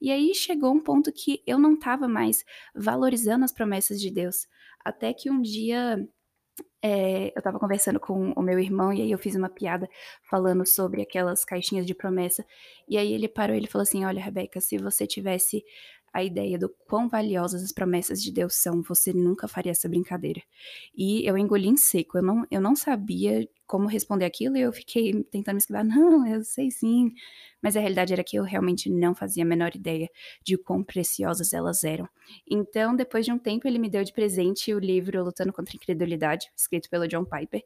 E 0.00 0.10
aí 0.10 0.34
chegou 0.34 0.72
um 0.72 0.80
ponto 0.80 1.12
que 1.12 1.42
eu 1.46 1.58
não 1.58 1.74
estava 1.74 2.06
mais 2.08 2.44
valorizando 2.74 3.44
as 3.44 3.52
promessas 3.52 4.00
de 4.00 4.10
Deus, 4.10 4.46
até 4.84 5.12
que 5.12 5.30
um 5.30 5.40
dia 5.40 6.06
é, 6.82 7.28
eu 7.28 7.38
estava 7.38 7.58
conversando 7.58 8.00
com 8.00 8.32
o 8.32 8.42
meu 8.42 8.58
irmão 8.58 8.92
e 8.92 9.02
aí 9.02 9.10
eu 9.10 9.18
fiz 9.18 9.36
uma 9.36 9.48
piada 9.48 9.88
falando 10.28 10.66
sobre 10.66 11.00
aquelas 11.02 11.44
caixinhas 11.44 11.86
de 11.86 11.94
promessa. 11.94 12.44
E 12.88 12.98
aí 12.98 13.12
ele 13.12 13.28
parou 13.28 13.54
e 13.54 13.58
ele 13.58 13.68
falou 13.68 13.82
assim: 13.82 14.04
Olha, 14.04 14.20
Rebeca, 14.20 14.60
se 14.60 14.78
você 14.78 15.06
tivesse 15.06 15.64
a 16.12 16.22
ideia 16.22 16.58
do 16.58 16.68
quão 16.88 17.08
valiosas 17.08 17.62
as 17.62 17.72
promessas 17.72 18.22
de 18.22 18.30
Deus 18.32 18.54
são, 18.54 18.82
você 18.82 19.12
nunca 19.12 19.48
faria 19.48 19.72
essa 19.72 19.88
brincadeira. 19.88 20.42
E 20.96 21.26
eu 21.28 21.36
engoli 21.38 21.68
em 21.68 21.76
seco, 21.76 22.18
eu 22.18 22.22
não 22.22 22.46
eu 22.50 22.60
não 22.60 22.76
sabia 22.76 23.48
como 23.66 23.86
responder 23.88 24.26
aquilo 24.26 24.56
e 24.56 24.60
eu 24.60 24.72
fiquei 24.72 25.24
tentando 25.24 25.54
me 25.54 25.58
esquivar: 25.58 25.84
"Não, 25.86 26.26
eu 26.26 26.44
sei 26.44 26.70
sim", 26.70 27.12
mas 27.62 27.76
a 27.76 27.80
realidade 27.80 28.12
era 28.12 28.24
que 28.24 28.36
eu 28.36 28.42
realmente 28.44 28.90
não 28.90 29.14
fazia 29.14 29.42
a 29.44 29.46
menor 29.46 29.74
ideia 29.74 30.08
de 30.44 30.56
quão 30.58 30.82
preciosas 30.84 31.52
elas 31.52 31.84
eram. 31.84 32.08
Então, 32.50 32.94
depois 32.94 33.24
de 33.24 33.32
um 33.32 33.38
tempo, 33.38 33.66
ele 33.66 33.78
me 33.78 33.88
deu 33.90 34.04
de 34.04 34.12
presente 34.12 34.74
o 34.74 34.78
livro 34.78 35.22
Lutando 35.24 35.52
contra 35.52 35.74
a 35.74 35.76
Incredulidade, 35.76 36.50
escrito 36.56 36.90
pelo 36.90 37.08
John 37.08 37.24
Piper, 37.24 37.62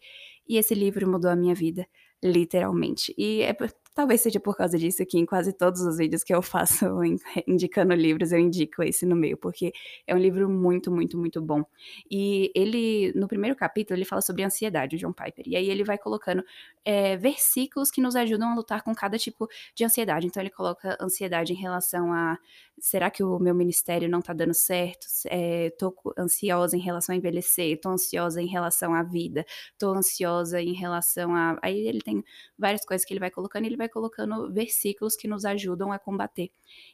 e 0.49 0.57
esse 0.59 0.75
livro 0.75 1.09
mudou 1.11 1.31
a 1.31 1.37
minha 1.37 1.55
vida, 1.55 1.87
literalmente. 2.23 3.15
E 3.19 3.43
é 3.43 3.53
talvez 3.97 4.21
seja 4.21 4.39
por 4.39 4.55
causa 4.55 4.79
disso 4.79 5.05
que 5.07 5.19
em 5.19 5.25
quase 5.25 5.55
todos 5.55 5.81
os 5.81 5.97
vídeos 5.97 6.23
que 6.23 6.35
eu 6.35 6.43
faço 6.43 6.85
indicando 7.49 7.95
livros, 7.95 8.31
eu 8.31 8.39
indico 8.39 8.83
esse 8.83 9.07
no 9.07 9.17
meio, 9.17 9.39
porque 9.39 9.73
é 10.07 10.15
um 10.15 10.19
livro 10.19 10.51
muito, 10.51 10.93
muito, 10.93 11.17
muito 11.19 11.41
bom. 11.41 11.65
E 12.11 12.53
ele, 12.55 13.13
no 13.17 13.27
primeiro 13.27 13.57
capítulo, 13.57 13.97
ele 13.97 14.05
fala 14.05 14.21
sobre 14.21 14.45
ansiedade, 14.45 14.97
o 14.97 14.99
John 14.99 15.15
Piper, 15.15 15.47
e 15.49 15.57
aí 15.57 15.71
ele 15.71 15.83
vai 15.83 15.97
colocando 15.97 16.45
é, 16.87 17.17
versículos 17.17 17.91
que 17.91 18.01
nos 18.01 18.15
ajudam 18.15 18.53
a 18.53 18.55
lutar 18.55 18.83
com 18.83 18.95
cada 18.95 19.19
tipo 19.19 19.49
de 19.75 19.85
ansiedade. 19.85 20.29
Então 20.29 20.41
ele 20.41 20.51
coloca 20.51 20.97
ansiedade 21.01 21.53
em 21.53 21.57
relação 21.57 22.13
a 22.13 22.39
será 22.79 23.11
que 23.11 23.25
o 23.25 23.39
meu 23.41 23.55
ministério 23.55 24.09
não 24.09 24.23
tá 24.23 24.33
dando 24.33 24.55
certo? 24.55 25.07
É, 25.29 25.73
ansiosa 26.17 26.77
em 26.77 26.81
relação 26.81 27.13
a 27.13 27.17
envelhecer, 27.17 27.81
tô 27.81 27.89
ansiosa 27.89 28.41
em 28.41 28.47
relação 28.47 28.95
à 28.95 29.03
vida, 29.03 29.45
tô 29.77 29.93
ansiosa 29.95 30.63
em 30.63 30.75
relação 30.75 31.35
a. 31.35 31.59
Aí 31.61 31.77
ele 31.89 32.01
tem 32.01 32.23
várias 32.57 32.85
coisas 32.85 33.05
que 33.05 33.13
ele 33.13 33.21
vai 33.21 33.33
colocando 33.33 33.65
e 33.65 33.67
ele 33.67 33.77
vai 33.77 33.89
colocando 33.89 34.53
versículos 34.53 35.17
que 35.17 35.27
nos 35.27 35.45
ajudam 35.45 35.91
a 35.91 35.99
combater. 35.99 36.53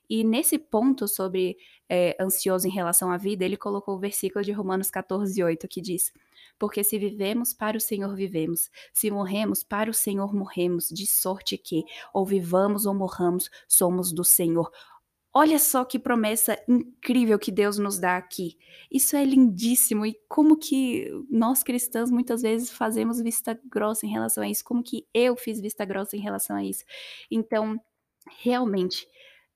E 0.08 0.25
nesse 0.25 0.58
ponto 0.58 1.06
sobre 1.06 1.58
é, 1.87 2.16
ansioso 2.18 2.66
em 2.66 2.70
relação 2.70 3.11
à 3.11 3.18
vida, 3.18 3.44
ele 3.44 3.58
colocou 3.58 3.96
o 3.96 3.99
versículo 3.99 4.42
de 4.42 4.52
Romanos 4.52 4.90
14, 4.90 5.42
8, 5.42 5.68
que 5.68 5.82
diz. 5.82 6.12
Porque 6.59 6.85
se 6.85 6.99
vivemos, 6.99 7.52
para 7.52 7.76
o 7.76 7.80
Senhor 7.80 8.14
vivemos. 8.14 8.71
Se 8.92 9.11
morremos, 9.11 9.64
para 9.64 9.90
o 9.90 9.94
Senhor 9.94 10.35
morremos. 10.35 10.88
De 10.88 11.06
sorte 11.06 11.59
que, 11.59 11.85
ou 12.12 12.25
vivamos 12.25 12.87
ou 12.87 12.94
morramos, 12.94 13.50
somos 13.68 14.12
do 14.12 14.25
Senhor. 14.25 14.71
Olha 15.35 15.59
só 15.59 15.82
que 15.82 15.99
promessa 15.99 16.62
incrível 16.68 17.38
que 17.38 17.50
Deus 17.50 17.78
nos 17.78 17.99
dá 17.99 18.18
aqui. 18.18 18.59
Isso 18.90 19.16
é 19.16 19.25
lindíssimo 19.25 20.04
e 20.04 20.14
como 20.28 20.59
que 20.59 21.11
nós 21.30 21.62
cristãos 21.62 22.11
muitas 22.11 22.42
vezes 22.42 22.71
fazemos 22.71 23.18
vista 23.18 23.59
grossa 23.64 24.04
em 24.04 24.11
relação 24.11 24.44
a 24.44 24.49
isso, 24.49 24.62
como 24.62 24.82
que 24.82 25.06
eu 25.14 25.35
fiz 25.35 25.59
vista 25.59 25.87
grossa 25.87 26.18
em 26.18 26.21
relação 26.21 26.54
a 26.54 26.62
isso. 26.62 26.85
Então, 27.30 27.80
realmente, 28.42 29.09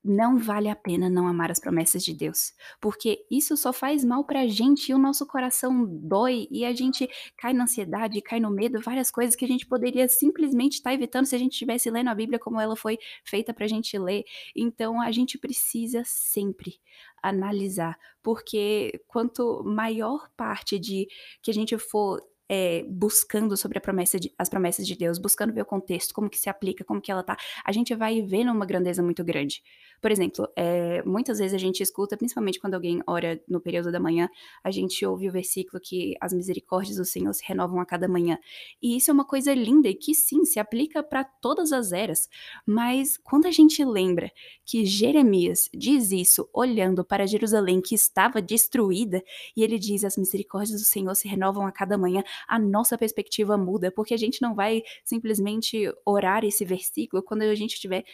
não 0.06 0.38
vale 0.38 0.68
a 0.68 0.76
pena 0.76 1.10
não 1.10 1.26
amar 1.26 1.50
as 1.50 1.58
promessas 1.58 2.04
de 2.04 2.14
Deus, 2.14 2.52
porque 2.80 3.26
isso 3.30 3.56
só 3.56 3.72
faz 3.72 4.04
mal 4.04 4.24
pra 4.24 4.46
gente 4.46 4.90
e 4.90 4.94
o 4.94 4.98
nosso 4.98 5.26
coração 5.26 5.84
dói 5.86 6.46
e 6.50 6.64
a 6.64 6.72
gente 6.72 7.08
cai 7.36 7.52
na 7.52 7.64
ansiedade, 7.64 8.22
cai 8.22 8.40
no 8.40 8.50
medo, 8.50 8.80
várias 8.80 9.10
coisas 9.10 9.34
que 9.34 9.44
a 9.44 9.48
gente 9.48 9.66
poderia 9.66 10.08
simplesmente 10.08 10.74
estar 10.74 10.90
tá 10.90 10.94
evitando 10.94 11.26
se 11.26 11.34
a 11.34 11.38
gente 11.38 11.52
estivesse 11.52 11.90
lendo 11.90 12.08
a 12.08 12.14
Bíblia 12.14 12.38
como 12.38 12.60
ela 12.60 12.76
foi 12.76 12.98
feita 13.24 13.52
pra 13.52 13.66
gente 13.66 13.98
ler. 13.98 14.24
Então 14.54 15.00
a 15.00 15.10
gente 15.10 15.38
precisa 15.38 16.02
sempre 16.04 16.74
analisar, 17.22 17.98
porque 18.22 19.02
quanto 19.08 19.62
maior 19.64 20.30
parte 20.36 20.78
de 20.78 21.08
que 21.42 21.50
a 21.50 21.54
gente 21.54 21.76
for 21.78 22.22
é, 22.48 22.84
buscando 22.88 23.56
sobre 23.56 23.80
promessa 23.80 24.18
de, 24.18 24.32
as 24.38 24.48
promessas 24.48 24.86
de 24.86 24.96
Deus, 24.96 25.18
buscando 25.18 25.52
ver 25.52 25.62
o 25.62 25.66
contexto, 25.66 26.14
como 26.14 26.30
que 26.30 26.38
se 26.38 26.48
aplica, 26.48 26.84
como 26.84 27.00
que 27.00 27.10
ela 27.10 27.22
tá, 27.22 27.36
a 27.64 27.72
gente 27.72 27.94
vai 27.94 28.22
vendo 28.22 28.52
uma 28.52 28.66
grandeza 28.66 29.02
muito 29.02 29.24
grande. 29.24 29.62
Por 30.00 30.10
exemplo, 30.10 30.48
é, 30.56 31.02
muitas 31.04 31.38
vezes 31.38 31.54
a 31.54 31.58
gente 31.58 31.82
escuta, 31.82 32.16
principalmente 32.16 32.60
quando 32.60 32.74
alguém 32.74 33.02
ora 33.06 33.40
no 33.48 33.60
período 33.60 33.90
da 33.90 34.00
manhã, 34.00 34.28
a 34.62 34.70
gente 34.70 35.04
ouve 35.04 35.28
o 35.28 35.32
versículo 35.32 35.80
que 35.82 36.14
as 36.20 36.32
misericórdias 36.32 36.96
do 36.96 37.04
Senhor 37.04 37.32
se 37.32 37.44
renovam 37.44 37.80
a 37.80 37.86
cada 37.86 38.08
manhã. 38.08 38.38
E 38.82 38.96
isso 38.96 39.10
é 39.10 39.14
uma 39.14 39.24
coisa 39.24 39.54
linda 39.54 39.88
e 39.88 39.94
que 39.94 40.14
sim, 40.14 40.44
se 40.44 40.58
aplica 40.58 41.02
para 41.02 41.24
todas 41.24 41.72
as 41.72 41.92
eras. 41.92 42.28
Mas 42.64 43.16
quando 43.16 43.46
a 43.46 43.50
gente 43.50 43.84
lembra 43.84 44.30
que 44.64 44.84
Jeremias 44.84 45.68
diz 45.74 46.10
isso 46.10 46.48
olhando 46.52 47.04
para 47.04 47.26
Jerusalém 47.26 47.80
que 47.80 47.94
estava 47.94 48.42
destruída, 48.42 49.22
e 49.56 49.62
ele 49.62 49.78
diz: 49.78 50.04
As 50.04 50.16
misericórdias 50.16 50.80
do 50.80 50.86
Senhor 50.86 51.14
se 51.14 51.28
renovam 51.28 51.66
a 51.66 51.72
cada 51.72 51.96
manhã, 51.96 52.22
a 52.46 52.58
nossa 52.58 52.98
perspectiva 52.98 53.56
muda, 53.56 53.90
porque 53.90 54.14
a 54.14 54.16
gente 54.16 54.42
não 54.42 54.54
vai 54.54 54.82
simplesmente 55.04 55.92
orar 56.04 56.44
esse 56.44 56.64
versículo 56.64 57.22
quando 57.22 57.42
a 57.42 57.54
gente 57.54 57.74
estiver 57.74 58.04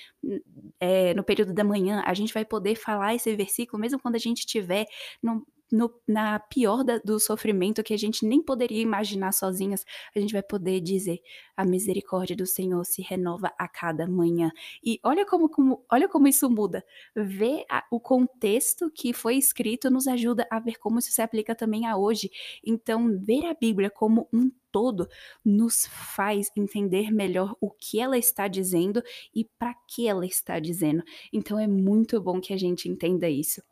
é, 0.81 1.15
no 1.15 1.25
período 1.25 1.53
da 1.53 1.65
manhã, 1.65 1.72
a 2.05 2.15
gente 2.15 2.33
vai 2.33 2.45
poder 2.45 2.75
falar 2.77 3.15
esse 3.15 3.35
versículo 3.37 3.81
mesmo 3.81 4.01
quando 4.01 4.17
a 4.17 4.19
gente 4.19 4.41
estiver 4.41 4.87
no, 5.23 5.47
no, 5.73 5.91
na 6.07 6.39
pior 6.39 6.85
da, 6.85 6.99
do 6.99 7.19
sofrimento 7.19 7.83
que 7.83 7.95
a 7.95 7.97
gente 7.97 8.27
nem 8.27 8.43
poderia 8.43 8.83
imaginar 8.83 9.33
sozinhas, 9.33 9.85
a 10.15 10.21
gente 10.21 10.33
vai 10.33 10.43
poder 10.43 10.81
dizer: 10.81 11.21
a 11.57 11.65
misericórdia 11.65 12.37
do 12.37 12.47
Senhor 12.47 12.85
se 12.85 13.01
renova 13.01 13.51
a 13.59 13.67
cada 13.67 14.07
manhã. 14.07 14.51
E 14.85 15.01
olha 15.03 15.25
como, 15.25 15.49
como 15.49 15.85
olha 15.91 16.09
como 16.09 16.29
isso 16.29 16.51
muda. 16.51 16.85
Ver 17.17 17.65
a, 17.71 17.85
o 17.91 17.99
contexto 17.99 18.91
que 18.91 19.15
foi 19.15 19.37
escrito 19.37 19.91
nos 19.91 20.07
ajuda 20.07 20.47
a 20.51 20.61
ver 20.61 20.79
como 20.79 20.99
isso 20.99 21.11
se 21.11 21.23
aplica 21.23 21.55
também 21.55 21.87
a 21.87 21.97
hoje. 21.97 22.31
Então, 22.65 23.19
ver 23.19 23.47
a 23.47 23.55
Bíblia 23.55 23.89
como 23.89 24.29
um 24.33 24.51
todo 24.71 25.09
nos 25.45 25.87
faz 25.87 26.51
entender 26.57 27.13
melhor 27.13 27.55
o 27.61 27.71
que 27.71 28.01
ela 28.01 28.19
está 28.19 28.49
dizendo 28.49 29.03
e 29.35 29.45
para 29.59 29.75
que 29.87 30.09
ela 30.09 30.27
está 30.27 30.59
dizendo. 30.59 31.03
Então 31.33 31.59
é 31.59 31.67
muito 31.67 32.21
bom 32.21 32.41
que 32.41 32.53
a 32.53 32.57
gente 32.57 32.89
entenda 32.89 33.29
isso. 33.29 33.63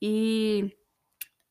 E 0.00 0.74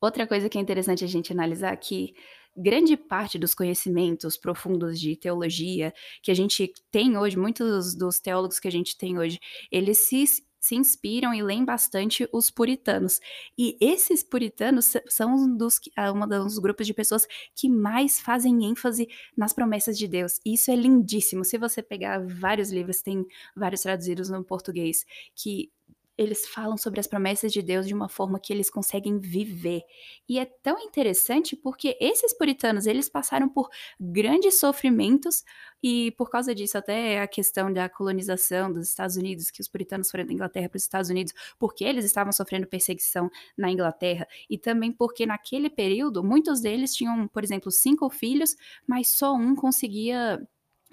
Outra 0.05 0.27
coisa 0.27 0.47
que 0.47 0.55
é 0.55 0.61
interessante 0.61 1.03
a 1.03 1.07
gente 1.07 1.33
analisar 1.33 1.73
aqui, 1.73 2.13
grande 2.55 2.95
parte 2.95 3.39
dos 3.39 3.55
conhecimentos 3.55 4.37
profundos 4.37 4.99
de 4.99 5.15
teologia 5.15 5.91
que 6.21 6.29
a 6.29 6.33
gente 6.35 6.71
tem 6.91 7.17
hoje, 7.17 7.35
muitos 7.35 7.95
dos 7.95 8.19
teólogos 8.19 8.59
que 8.59 8.67
a 8.67 8.71
gente 8.71 8.95
tem 8.95 9.17
hoje, 9.17 9.39
eles 9.71 9.97
se, 10.07 10.23
se 10.59 10.75
inspiram 10.75 11.33
e 11.33 11.41
leem 11.41 11.65
bastante 11.65 12.29
os 12.31 12.51
puritanos. 12.51 13.19
E 13.57 13.75
esses 13.81 14.23
puritanos 14.23 14.93
são 15.09 15.33
um 15.33 15.57
dos, 15.57 15.79
ah, 15.97 16.11
um 16.11 16.27
dos 16.27 16.59
grupos 16.59 16.85
de 16.85 16.93
pessoas 16.93 17.27
que 17.55 17.67
mais 17.67 18.19
fazem 18.19 18.63
ênfase 18.63 19.07
nas 19.35 19.53
promessas 19.53 19.97
de 19.97 20.07
Deus. 20.07 20.39
E 20.45 20.53
isso 20.53 20.69
é 20.69 20.75
lindíssimo. 20.75 21.43
Se 21.43 21.57
você 21.57 21.81
pegar 21.81 22.23
vários 22.23 22.69
livros, 22.71 23.01
tem 23.01 23.25
vários 23.55 23.81
traduzidos 23.81 24.29
no 24.29 24.43
português, 24.43 25.03
que 25.35 25.71
eles 26.17 26.47
falam 26.47 26.77
sobre 26.77 26.99
as 26.99 27.07
promessas 27.07 27.51
de 27.51 27.61
Deus 27.61 27.87
de 27.87 27.93
uma 27.93 28.07
forma 28.07 28.39
que 28.39 28.53
eles 28.53 28.69
conseguem 28.69 29.19
viver. 29.19 29.83
E 30.27 30.39
é 30.39 30.45
tão 30.45 30.79
interessante 30.79 31.55
porque 31.55 31.97
esses 31.99 32.33
puritanos, 32.33 32.85
eles 32.85 33.09
passaram 33.09 33.49
por 33.49 33.69
grandes 33.99 34.59
sofrimentos 34.59 35.43
e 35.83 36.11
por 36.11 36.29
causa 36.29 36.55
disso 36.55 36.77
até 36.77 37.21
a 37.21 37.27
questão 37.27 37.71
da 37.71 37.87
colonização 37.89 38.71
dos 38.71 38.89
Estados 38.89 39.17
Unidos, 39.17 39.51
que 39.51 39.61
os 39.61 39.67
puritanos 39.67 40.09
foram 40.09 40.25
da 40.25 40.33
Inglaterra 40.33 40.69
para 40.69 40.77
os 40.77 40.83
Estados 40.83 41.09
Unidos, 41.09 41.33
porque 41.59 41.83
eles 41.83 42.05
estavam 42.05 42.31
sofrendo 42.31 42.67
perseguição 42.67 43.29
na 43.57 43.69
Inglaterra 43.69 44.27
e 44.49 44.57
também 44.57 44.91
porque 44.91 45.25
naquele 45.25 45.69
período 45.69 46.23
muitos 46.23 46.61
deles 46.61 46.93
tinham, 46.93 47.27
por 47.27 47.43
exemplo, 47.43 47.71
cinco 47.71 48.09
filhos, 48.09 48.55
mas 48.87 49.09
só 49.09 49.33
um 49.33 49.55
conseguia 49.55 50.41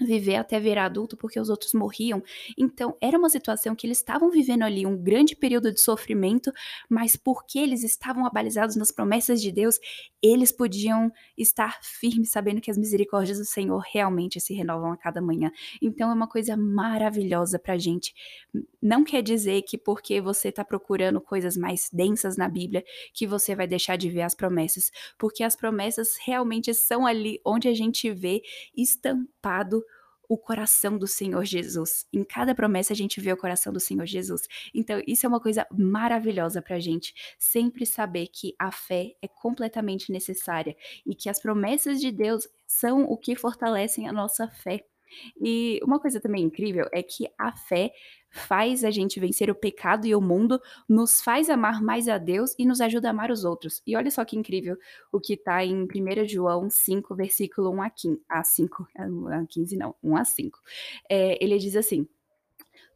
viver 0.04 0.37
até 0.37 0.59
virar 0.61 0.87
adulto 0.87 1.16
porque 1.16 1.38
os 1.38 1.49
outros 1.49 1.73
morriam. 1.73 2.23
Então, 2.56 2.97
era 3.00 3.18
uma 3.18 3.28
situação 3.28 3.75
que 3.75 3.87
eles 3.87 3.99
estavam 3.99 4.30
vivendo 4.30 4.62
ali 4.62 4.87
um 4.87 4.97
grande 4.97 5.35
período 5.37 5.73
de 5.73 5.80
sofrimento, 5.80 6.52
mas 6.88 7.16
porque 7.16 7.59
eles 7.59 7.82
estavam 7.82 8.26
abalizados 8.26 8.76
nas 8.76 8.90
promessas 8.90 9.40
de 9.40 9.50
Deus, 9.52 9.78
eles 10.23 10.52
podiam 10.52 11.12
estar 11.37 11.78
firmes 11.82 12.30
sabendo 12.30 12.61
que 12.61 12.71
as 12.71 12.78
misericórdias 12.78 13.38
do 13.38 13.44
Senhor 13.44 13.82
realmente 13.92 14.40
se 14.40 14.54
renovam 14.54 14.92
a 14.92 14.97
cada 14.97 15.21
manhã. 15.21 15.50
Então, 15.80 16.11
é 16.11 16.14
uma 16.14 16.28
coisa 16.28 16.56
maravilhosa 16.56 17.59
pra 17.59 17.78
gente. 17.78 18.14
Não 18.80 19.04
quer 19.04 19.23
dizer 19.23 19.62
que 19.62 19.76
porque 19.78 20.21
você 20.21 20.49
está 20.49 20.64
procurando 20.64 21.21
coisas 21.21 21.56
mais 21.56 21.88
densas 21.92 22.37
na 22.37 22.49
Bíblia, 22.49 22.85
que 23.12 23.26
você 23.26 23.54
vai 23.54 23.66
deixar 23.66 23.97
de 23.97 24.11
ver 24.11 24.23
as 24.23 24.35
promessas, 24.35 24.90
porque 25.18 25.42
as 25.42 25.56
promessas 25.56 26.16
realmente 26.25 26.73
são 26.75 27.06
ali 27.06 27.40
onde 27.44 27.68
a 27.68 27.75
gente 27.75 28.11
vê 28.12 28.42
estampado 28.76 29.82
o 30.33 30.39
coração 30.39 30.97
do 30.97 31.07
Senhor 31.07 31.45
Jesus. 31.45 32.07
Em 32.11 32.25
cada 32.25 32.55
promessa 32.55 32.95
a 32.95 32.97
gente 32.97 33.21
vê 33.21 33.31
o 33.31 33.37
coração 33.37 33.71
do 33.71 33.79
Senhor 33.79 34.07
Jesus. 34.07 34.41
Então, 34.75 35.03
isso 35.07 35.27
é 35.27 35.29
uma 35.29 35.39
coisa 35.39 35.67
maravilhosa 35.71 36.62
pra 36.62 36.81
gente. 36.81 37.12
Sempre 37.39 37.85
saber 37.85 38.29
que 38.29 38.55
a 38.59 38.73
fé 38.73 39.15
é 39.21 39.29
completamente 39.29 40.11
necessária 40.11 40.75
e 41.05 41.15
que 41.15 41.29
as 41.29 41.39
promessas 41.39 42.01
de 42.01 42.11
Deus 42.11 42.49
são 42.67 43.05
o 43.05 43.19
que 43.19 43.37
fortalecem 43.37 44.09
a 44.09 44.12
nossa 44.12 44.49
fé. 44.49 44.87
E 45.39 45.79
uma 45.85 46.01
coisa 46.01 46.19
também 46.19 46.45
incrível 46.45 46.89
é 46.95 47.03
que 47.03 47.29
a 47.39 47.55
fé 47.55 47.93
faz 48.33 48.83
a 48.83 48.91
gente 48.91 49.21
vencer 49.21 49.51
o 49.51 49.55
pecado 49.55 50.07
e 50.07 50.15
o 50.15 50.21
mundo, 50.21 50.61
nos 50.89 51.21
faz 51.21 51.51
amar 51.51 51.83
mais 51.83 52.09
a 52.09 52.19
Deus 52.19 52.55
e 52.59 52.65
nos 52.65 52.81
ajuda 52.81 53.09
a 53.09 53.11
amar 53.11 53.31
os 53.31 53.45
outros. 53.45 53.83
E 53.87 53.95
olha 53.95 54.11
só 54.11 54.25
que 54.25 54.37
incrível 54.37 54.77
o 55.12 55.21
que 55.21 55.35
está 55.35 55.65
em 55.65 55.85
1 55.85 56.27
João 56.27 56.69
5, 56.71 57.15
versículo 57.15 57.71
1 57.71 57.83
a 57.83 57.91
15. 57.91 58.23
A 58.29 58.43
5, 58.43 58.89
a 58.97 59.47
15 59.47 59.77
não, 59.77 59.95
1 60.03 60.17
a 60.17 60.25
5. 60.25 60.59
É, 61.09 61.45
ele 61.45 61.59
diz 61.59 61.77
assim: 61.77 62.09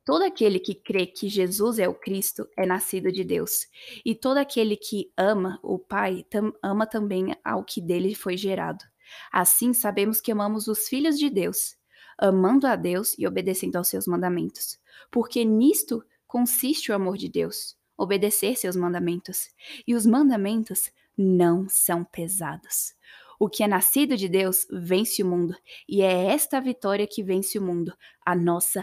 Todo 0.07 0.23
aquele 0.23 0.61
que 0.61 0.73
crê 0.73 1.05
que 1.05 1.29
Jesus 1.29 1.79
é 1.79 1.89
o 1.89 1.95
Cristo 1.95 2.49
é 2.57 2.65
nascido 2.65 3.11
de 3.11 3.25
Deus. 3.25 3.67
E 4.05 4.15
todo 4.15 4.39
aquele 4.39 4.77
que 4.77 5.11
ama 5.17 5.59
o 5.63 5.79
Pai 5.79 6.25
tam 6.31 6.53
ama 6.63 6.87
também 6.87 7.35
ao 7.45 7.65
que 7.65 7.81
dele 7.81 8.15
foi 8.15 8.37
gerado. 8.37 8.85
Assim 9.33 9.73
sabemos 9.73 10.21
que 10.21 10.31
amamos 10.31 10.69
os 10.69 10.89
filhos 10.89 11.19
de 11.19 11.29
Deus, 11.29 11.77
amando 12.19 12.67
a 12.67 12.77
Deus 12.77 13.15
e 13.19 13.27
obedecendo 13.27 13.77
aos 13.77 13.89
seus 13.89 14.07
mandamentos. 14.07 14.79
Porque 15.11 15.45
nisto 15.45 16.05
consiste 16.27 16.91
o 16.91 16.95
amor 16.95 17.17
de 17.17 17.29
Deus, 17.29 17.77
obedecer 17.97 18.57
seus 18.57 18.77
mandamentos. 18.77 19.49
E 19.87 19.95
os 19.95 20.07
mandamentos 20.07 20.91
não 21.17 21.69
são 21.69 22.05
pesados. 22.05 22.95
O 23.39 23.49
que 23.49 23.63
é 23.63 23.69
nascido 23.69 24.17
de 24.17 24.29
Deus 24.29 24.67
vence 24.71 25.23
o 25.23 25.27
mundo, 25.27 25.55
e 25.89 26.01
é 26.03 26.27
esta 26.27 26.61
vitória 26.61 27.07
que 27.07 27.23
vence 27.23 27.59
o 27.59 27.63
mundo, 27.63 27.93
a 28.25 28.35
nossa 28.35 28.83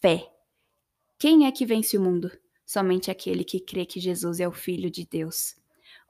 fé. 0.00 0.30
Quem 1.18 1.46
é 1.46 1.52
que 1.52 1.66
vence 1.66 1.98
o 1.98 2.00
mundo? 2.00 2.30
Somente 2.64 3.10
aquele 3.10 3.42
que 3.42 3.58
crê 3.58 3.84
que 3.84 3.98
Jesus 3.98 4.38
é 4.38 4.46
o 4.46 4.52
Filho 4.52 4.88
de 4.88 5.04
Deus. 5.04 5.56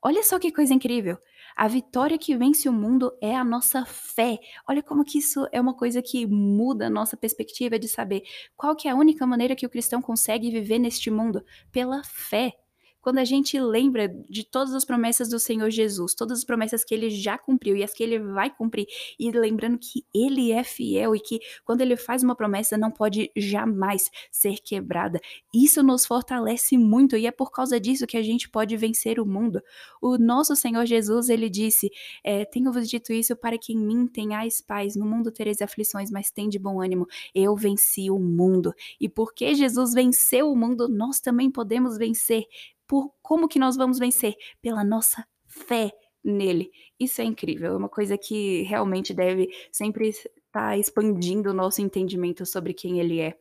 Olha 0.02 0.22
só 0.22 0.38
que 0.38 0.52
coisa 0.52 0.74
incrível! 0.74 1.18
A 1.58 1.66
vitória 1.66 2.16
que 2.16 2.36
vence 2.36 2.68
o 2.68 2.72
mundo 2.72 3.12
é 3.20 3.34
a 3.34 3.42
nossa 3.42 3.84
fé. 3.84 4.38
Olha 4.68 4.80
como 4.80 5.04
que 5.04 5.18
isso 5.18 5.44
é 5.50 5.60
uma 5.60 5.74
coisa 5.74 6.00
que 6.00 6.24
muda 6.24 6.86
a 6.86 6.90
nossa 6.90 7.16
perspectiva 7.16 7.80
de 7.80 7.88
saber 7.88 8.22
qual 8.56 8.76
que 8.76 8.86
é 8.86 8.92
a 8.92 8.94
única 8.94 9.26
maneira 9.26 9.56
que 9.56 9.66
o 9.66 9.70
cristão 9.70 10.00
consegue 10.00 10.52
viver 10.52 10.78
neste 10.78 11.10
mundo 11.10 11.44
pela 11.72 12.04
fé 12.04 12.52
quando 13.00 13.18
a 13.18 13.24
gente 13.24 13.58
lembra 13.58 14.08
de 14.28 14.44
todas 14.44 14.74
as 14.74 14.84
promessas 14.84 15.28
do 15.28 15.38
Senhor 15.38 15.70
Jesus, 15.70 16.14
todas 16.14 16.38
as 16.38 16.44
promessas 16.44 16.84
que 16.84 16.94
ele 16.94 17.10
já 17.10 17.38
cumpriu 17.38 17.76
e 17.76 17.82
as 17.82 17.92
que 17.92 18.02
ele 18.02 18.18
vai 18.18 18.54
cumprir, 18.54 18.86
e 19.18 19.30
lembrando 19.30 19.78
que 19.78 20.04
ele 20.14 20.52
é 20.52 20.64
fiel 20.64 21.14
e 21.14 21.20
que 21.20 21.40
quando 21.64 21.80
ele 21.80 21.96
faz 21.96 22.22
uma 22.22 22.34
promessa 22.34 22.76
não 22.76 22.90
pode 22.90 23.30
jamais 23.36 24.10
ser 24.30 24.56
quebrada, 24.58 25.20
isso 25.54 25.82
nos 25.82 26.04
fortalece 26.04 26.76
muito 26.76 27.16
e 27.16 27.26
é 27.26 27.30
por 27.30 27.50
causa 27.50 27.80
disso 27.80 28.06
que 28.06 28.16
a 28.16 28.22
gente 28.22 28.48
pode 28.48 28.76
vencer 28.76 29.20
o 29.20 29.26
mundo. 29.26 29.62
O 30.00 30.18
nosso 30.18 30.54
Senhor 30.56 30.84
Jesus, 30.86 31.28
ele 31.28 31.48
disse: 31.48 31.90
é, 32.24 32.44
Tenho-vos 32.44 32.88
dito 32.88 33.12
isso 33.12 33.36
para 33.36 33.58
que 33.58 33.72
em 33.72 33.78
mim 33.78 34.06
tenhais 34.06 34.60
paz, 34.60 34.96
no 34.96 35.06
mundo 35.06 35.30
tereis 35.30 35.62
aflições, 35.62 36.10
mas 36.10 36.30
tem 36.30 36.48
de 36.48 36.58
bom 36.58 36.80
ânimo, 36.80 37.06
eu 37.34 37.54
venci 37.56 38.10
o 38.10 38.18
mundo. 38.18 38.72
E 39.00 39.08
porque 39.08 39.54
Jesus 39.54 39.92
venceu 39.92 40.50
o 40.50 40.56
mundo, 40.56 40.88
nós 40.88 41.20
também 41.20 41.50
podemos 41.50 41.96
vencer 41.96 42.44
por 42.88 43.12
como 43.22 43.46
que 43.46 43.58
nós 43.58 43.76
vamos 43.76 43.98
vencer? 43.98 44.34
Pela 44.60 44.82
nossa 44.82 45.24
fé 45.46 45.92
nele. 46.24 46.72
Isso 46.98 47.20
é 47.20 47.24
incrível, 47.24 47.74
é 47.74 47.76
uma 47.76 47.88
coisa 47.88 48.18
que 48.18 48.62
realmente 48.62 49.14
deve 49.14 49.48
sempre 49.70 50.08
estar 50.08 50.30
tá 50.50 50.76
expandindo 50.76 51.50
o 51.50 51.54
nosso 51.54 51.80
entendimento 51.80 52.44
sobre 52.44 52.74
quem 52.74 52.98
ele 52.98 53.20
é. 53.20 53.38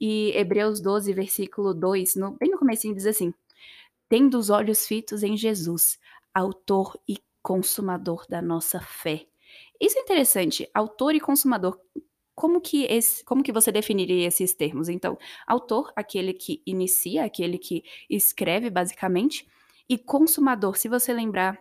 E 0.00 0.30
Hebreus 0.36 0.80
12, 0.80 1.12
versículo 1.12 1.74
2, 1.74 2.16
no, 2.16 2.32
bem 2.32 2.50
no 2.50 2.58
começo 2.58 2.92
diz 2.94 3.06
assim: 3.06 3.32
Tendo 4.08 4.38
os 4.38 4.50
olhos 4.50 4.86
fitos 4.86 5.22
em 5.22 5.36
Jesus, 5.36 5.98
autor 6.34 6.98
e 7.08 7.18
consumador 7.42 8.26
da 8.28 8.42
nossa 8.42 8.80
fé. 8.80 9.26
Isso 9.80 9.98
é 9.98 10.02
interessante, 10.02 10.68
autor 10.74 11.14
e 11.14 11.20
consumador 11.20 11.78
como 12.40 12.58
que, 12.58 12.84
esse, 12.84 13.22
como 13.22 13.42
que 13.42 13.52
você 13.52 13.70
definiria 13.70 14.26
esses 14.26 14.54
termos? 14.54 14.88
Então, 14.88 15.18
autor, 15.46 15.92
aquele 15.94 16.32
que 16.32 16.62
inicia, 16.64 17.22
aquele 17.22 17.58
que 17.58 17.84
escreve, 18.08 18.70
basicamente, 18.70 19.46
e 19.86 19.98
consumador, 19.98 20.78
se 20.78 20.88
você 20.88 21.12
lembrar 21.12 21.58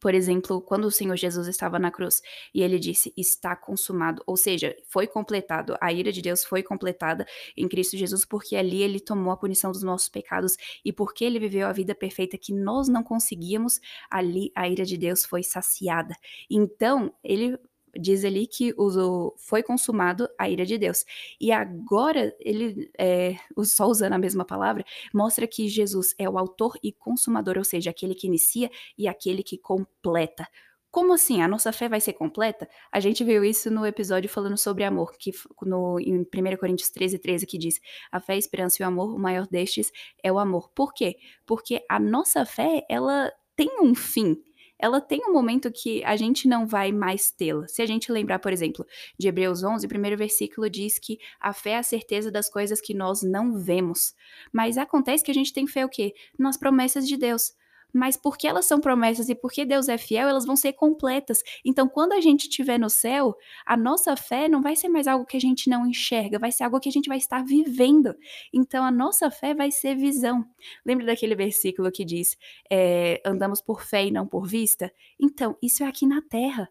por 0.00 0.14
exemplo, 0.14 0.62
quando 0.62 0.86
o 0.86 0.90
Senhor 0.90 1.16
Jesus 1.16 1.46
estava 1.48 1.78
na 1.78 1.90
cruz 1.90 2.22
e 2.54 2.62
ele 2.62 2.78
disse: 2.78 3.12
Está 3.14 3.54
consumado, 3.54 4.22
ou 4.26 4.38
seja, 4.38 4.74
foi 4.86 5.06
completado, 5.06 5.76
a 5.82 5.92
ira 5.92 6.10
de 6.10 6.22
Deus 6.22 6.42
foi 6.42 6.62
completada 6.62 7.26
em 7.54 7.68
Cristo 7.68 7.94
Jesus, 7.94 8.24
porque 8.24 8.56
ali 8.56 8.82
ele 8.82 9.00
tomou 9.00 9.34
a 9.34 9.36
punição 9.36 9.70
dos 9.70 9.82
nossos 9.82 10.08
pecados 10.08 10.56
e 10.82 10.94
porque 10.94 11.26
ele 11.26 11.38
viveu 11.38 11.66
a 11.66 11.72
vida 11.72 11.94
perfeita 11.94 12.38
que 12.38 12.54
nós 12.54 12.88
não 12.88 13.02
conseguíamos, 13.02 13.80
ali 14.10 14.50
a 14.54 14.66
ira 14.66 14.86
de 14.86 14.96
Deus 14.96 15.26
foi 15.26 15.42
saciada. 15.42 16.14
Então, 16.48 17.12
ele 17.22 17.58
diz 17.98 18.24
ali 18.24 18.46
que 18.46 18.74
o, 18.76 19.34
foi 19.36 19.62
consumado 19.62 20.28
a 20.38 20.48
ira 20.48 20.64
de 20.64 20.78
Deus. 20.78 21.04
E 21.40 21.52
agora, 21.52 22.34
ele, 22.40 22.90
é, 22.98 23.36
só 23.64 23.86
usando 23.86 24.14
a 24.14 24.18
mesma 24.18 24.44
palavra, 24.44 24.84
mostra 25.12 25.46
que 25.46 25.68
Jesus 25.68 26.14
é 26.18 26.28
o 26.28 26.38
autor 26.38 26.78
e 26.82 26.92
consumador, 26.92 27.58
ou 27.58 27.64
seja, 27.64 27.90
aquele 27.90 28.14
que 28.14 28.26
inicia 28.26 28.70
e 28.96 29.06
aquele 29.08 29.42
que 29.42 29.58
completa. 29.58 30.46
Como 30.92 31.14
assim? 31.14 31.40
A 31.40 31.48
nossa 31.48 31.72
fé 31.72 31.88
vai 31.88 32.02
ser 32.02 32.12
completa? 32.12 32.68
A 32.92 33.00
gente 33.00 33.24
viu 33.24 33.42
isso 33.42 33.70
no 33.70 33.86
episódio 33.86 34.28
falando 34.28 34.58
sobre 34.58 34.84
amor, 34.84 35.16
que 35.18 35.32
no, 35.62 35.98
em 35.98 36.20
1 36.20 36.56
Coríntios 36.58 36.90
13, 36.90 37.18
13, 37.18 37.46
que 37.46 37.56
diz: 37.56 37.80
A 38.10 38.20
fé, 38.20 38.34
a 38.34 38.36
esperança 38.36 38.76
e 38.78 38.84
o 38.84 38.86
amor, 38.86 39.14
o 39.14 39.18
maior 39.18 39.46
destes 39.46 39.90
é 40.22 40.30
o 40.30 40.38
amor. 40.38 40.68
Por 40.74 40.92
quê? 40.92 41.16
Porque 41.46 41.82
a 41.88 41.98
nossa 41.98 42.44
fé, 42.44 42.84
ela 42.90 43.32
tem 43.56 43.70
um 43.80 43.94
fim 43.94 44.36
ela 44.82 45.00
tem 45.00 45.20
um 45.28 45.32
momento 45.32 45.70
que 45.70 46.02
a 46.02 46.16
gente 46.16 46.48
não 46.48 46.66
vai 46.66 46.90
mais 46.90 47.30
tê-la. 47.30 47.68
Se 47.68 47.80
a 47.80 47.86
gente 47.86 48.10
lembrar, 48.10 48.40
por 48.40 48.52
exemplo, 48.52 48.84
de 49.16 49.28
Hebreus 49.28 49.62
11, 49.62 49.86
o 49.86 49.88
primeiro 49.88 50.16
versículo 50.16 50.68
diz 50.68 50.98
que 50.98 51.20
a 51.40 51.52
fé 51.52 51.70
é 51.70 51.78
a 51.78 51.82
certeza 51.84 52.32
das 52.32 52.50
coisas 52.50 52.80
que 52.80 52.92
nós 52.92 53.22
não 53.22 53.56
vemos. 53.56 54.12
Mas 54.52 54.76
acontece 54.76 55.22
que 55.22 55.30
a 55.30 55.34
gente 55.34 55.52
tem 55.52 55.68
fé 55.68 55.84
o 55.84 55.88
quê? 55.88 56.12
Nas 56.36 56.56
promessas 56.56 57.06
de 57.06 57.16
Deus 57.16 57.54
mas 57.92 58.16
porque 58.16 58.46
elas 58.46 58.66
são 58.66 58.80
promessas 58.80 59.28
e 59.28 59.34
porque 59.34 59.64
Deus 59.64 59.88
é 59.88 59.98
fiel, 59.98 60.28
elas 60.28 60.46
vão 60.46 60.56
ser 60.56 60.72
completas. 60.72 61.42
Então, 61.64 61.88
quando 61.88 62.12
a 62.12 62.20
gente 62.20 62.42
estiver 62.42 62.78
no 62.78 62.88
céu, 62.88 63.34
a 63.66 63.76
nossa 63.76 64.16
fé 64.16 64.48
não 64.48 64.62
vai 64.62 64.76
ser 64.76 64.88
mais 64.88 65.06
algo 65.06 65.26
que 65.26 65.36
a 65.36 65.40
gente 65.40 65.68
não 65.68 65.86
enxerga, 65.86 66.38
vai 66.38 66.52
ser 66.52 66.64
algo 66.64 66.80
que 66.80 66.88
a 66.88 66.92
gente 66.92 67.08
vai 67.08 67.18
estar 67.18 67.44
vivendo. 67.44 68.14
Então, 68.52 68.84
a 68.84 68.90
nossa 68.90 69.30
fé 69.30 69.54
vai 69.54 69.70
ser 69.70 69.96
visão. 69.96 70.44
Lembra 70.84 71.06
daquele 71.06 71.34
versículo 71.34 71.90
que 71.90 72.04
diz: 72.04 72.36
é, 72.70 73.20
andamos 73.24 73.60
por 73.60 73.82
fé 73.82 74.06
e 74.06 74.10
não 74.10 74.26
por 74.26 74.46
vista? 74.46 74.92
Então, 75.20 75.56
isso 75.62 75.82
é 75.84 75.86
aqui 75.86 76.06
na 76.06 76.22
terra. 76.22 76.68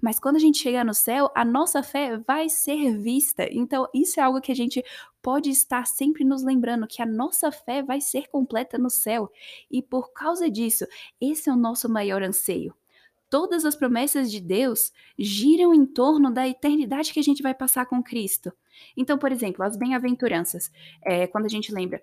Mas 0.00 0.18
quando 0.18 0.36
a 0.36 0.40
gente 0.40 0.58
chegar 0.58 0.84
no 0.84 0.94
céu, 0.94 1.30
a 1.34 1.44
nossa 1.44 1.82
fé 1.82 2.16
vai 2.18 2.48
ser 2.48 2.96
vista. 2.98 3.46
Então, 3.50 3.88
isso 3.94 4.20
é 4.20 4.22
algo 4.22 4.40
que 4.40 4.52
a 4.52 4.56
gente 4.56 4.82
pode 5.22 5.50
estar 5.50 5.86
sempre 5.86 6.24
nos 6.24 6.42
lembrando 6.42 6.86
que 6.86 7.02
a 7.02 7.06
nossa 7.06 7.50
fé 7.50 7.82
vai 7.82 8.00
ser 8.00 8.28
completa 8.28 8.78
no 8.78 8.90
céu. 8.90 9.30
E 9.70 9.82
por 9.82 10.12
causa 10.12 10.50
disso, 10.50 10.86
esse 11.20 11.48
é 11.48 11.52
o 11.52 11.56
nosso 11.56 11.88
maior 11.88 12.22
anseio. 12.22 12.74
Todas 13.30 13.64
as 13.64 13.74
promessas 13.74 14.30
de 14.30 14.40
Deus 14.40 14.92
giram 15.18 15.74
em 15.74 15.84
torno 15.84 16.30
da 16.30 16.46
eternidade 16.46 17.12
que 17.12 17.20
a 17.20 17.22
gente 17.22 17.42
vai 17.42 17.54
passar 17.54 17.86
com 17.86 18.02
Cristo. 18.02 18.52
Então, 18.96 19.18
por 19.18 19.32
exemplo, 19.32 19.64
as 19.64 19.76
bem-aventuranças. 19.76 20.70
É, 21.02 21.26
quando 21.26 21.46
a 21.46 21.48
gente 21.48 21.72
lembra 21.72 22.02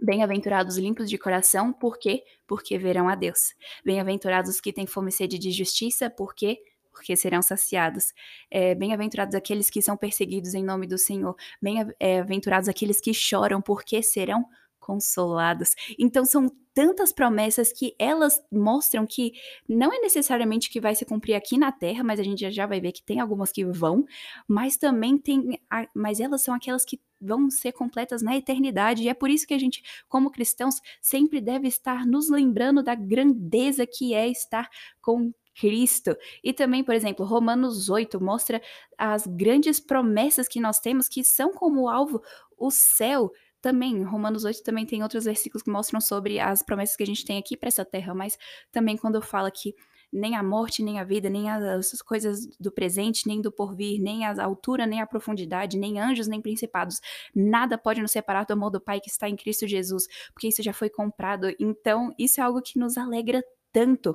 Bem-aventurados 0.00 0.78
limpos 0.78 1.08
de 1.08 1.16
coração, 1.16 1.72
por 1.72 1.96
quê? 1.96 2.24
Porque 2.46 2.76
verão 2.76 3.08
a 3.08 3.14
Deus. 3.14 3.54
Bem-aventurados 3.84 4.60
que 4.60 4.72
têm 4.72 4.86
fome 4.86 5.10
e 5.10 5.12
sede 5.12 5.38
de 5.38 5.52
justiça, 5.52 6.10
por 6.10 6.34
quê? 6.34 6.58
Porque 6.92 7.16
serão 7.16 7.42
saciados. 7.42 8.12
É, 8.50 8.74
Bem-aventurados 8.74 9.34
aqueles 9.34 9.70
que 9.70 9.82
são 9.82 9.96
perseguidos 9.96 10.54
em 10.54 10.64
nome 10.64 10.86
do 10.86 10.98
Senhor. 10.98 11.34
Bem-aventurados 11.60 12.68
aqueles 12.68 13.00
que 13.00 13.14
choram, 13.14 13.60
porque 13.60 14.02
serão 14.02 14.46
consolados. 14.82 15.74
Então 15.98 16.24
são 16.24 16.50
tantas 16.74 17.12
promessas 17.12 17.72
que 17.72 17.94
elas 17.98 18.42
mostram 18.50 19.06
que 19.06 19.32
não 19.68 19.92
é 19.92 20.00
necessariamente 20.00 20.70
que 20.70 20.80
vai 20.80 20.94
se 20.94 21.04
cumprir 21.04 21.34
aqui 21.34 21.56
na 21.56 21.70
Terra, 21.70 22.02
mas 22.02 22.18
a 22.18 22.22
gente 22.22 22.50
já 22.50 22.66
vai 22.66 22.80
ver 22.80 22.92
que 22.92 23.02
tem 23.02 23.20
algumas 23.20 23.52
que 23.52 23.64
vão, 23.64 24.04
mas 24.48 24.76
também 24.76 25.16
tem, 25.18 25.60
mas 25.94 26.18
elas 26.18 26.42
são 26.42 26.54
aquelas 26.54 26.84
que 26.84 27.00
vão 27.20 27.48
ser 27.50 27.72
completas 27.72 28.22
na 28.22 28.36
eternidade. 28.36 29.02
E 29.04 29.08
é 29.08 29.14
por 29.14 29.30
isso 29.30 29.46
que 29.46 29.54
a 29.54 29.58
gente, 29.58 29.82
como 30.08 30.30
cristãos, 30.30 30.80
sempre 31.00 31.40
deve 31.40 31.68
estar 31.68 32.04
nos 32.04 32.28
lembrando 32.28 32.82
da 32.82 32.94
grandeza 32.94 33.86
que 33.86 34.14
é 34.14 34.28
estar 34.28 34.68
com 35.00 35.32
Cristo. 35.54 36.16
E 36.42 36.52
também, 36.52 36.82
por 36.84 36.94
exemplo, 36.94 37.24
Romanos 37.24 37.88
8 37.88 38.22
mostra 38.22 38.60
as 38.96 39.26
grandes 39.26 39.80
promessas 39.80 40.48
que 40.48 40.60
nós 40.60 40.78
temos 40.78 41.08
que 41.08 41.24
são 41.24 41.52
como 41.52 41.88
alvo 41.88 42.22
o 42.56 42.70
céu. 42.70 43.30
Também, 43.60 44.02
Romanos 44.02 44.44
8 44.44 44.62
também 44.62 44.84
tem 44.84 45.02
outros 45.02 45.24
versículos 45.24 45.62
que 45.62 45.70
mostram 45.70 46.00
sobre 46.00 46.40
as 46.40 46.62
promessas 46.62 46.96
que 46.96 47.02
a 47.02 47.06
gente 47.06 47.24
tem 47.24 47.38
aqui 47.38 47.56
para 47.56 47.68
essa 47.68 47.84
terra, 47.84 48.14
mas 48.14 48.36
também 48.72 48.96
quando 48.96 49.22
fala 49.22 49.50
que 49.50 49.74
nem 50.12 50.36
a 50.36 50.42
morte, 50.42 50.82
nem 50.82 51.00
a 51.00 51.04
vida, 51.04 51.30
nem 51.30 51.48
as 51.48 52.02
coisas 52.02 52.46
do 52.60 52.70
presente, 52.70 53.26
nem 53.26 53.40
do 53.40 53.50
porvir, 53.50 53.98
nem 54.00 54.26
a 54.26 54.44
altura, 54.44 54.86
nem 54.86 55.00
a 55.00 55.06
profundidade, 55.06 55.78
nem 55.78 55.98
anjos, 55.98 56.28
nem 56.28 56.42
principados, 56.42 57.00
nada 57.34 57.78
pode 57.78 58.02
nos 58.02 58.10
separar 58.10 58.44
do 58.44 58.52
amor 58.52 58.70
do 58.70 58.80
Pai 58.80 59.00
que 59.00 59.08
está 59.08 59.28
em 59.28 59.36
Cristo 59.36 59.66
Jesus, 59.66 60.06
porque 60.34 60.48
isso 60.48 60.62
já 60.62 60.72
foi 60.72 60.90
comprado. 60.90 61.48
Então, 61.58 62.12
isso 62.18 62.40
é 62.40 62.44
algo 62.44 62.60
que 62.60 62.78
nos 62.78 62.98
alegra 62.98 63.42
tanto. 63.72 64.14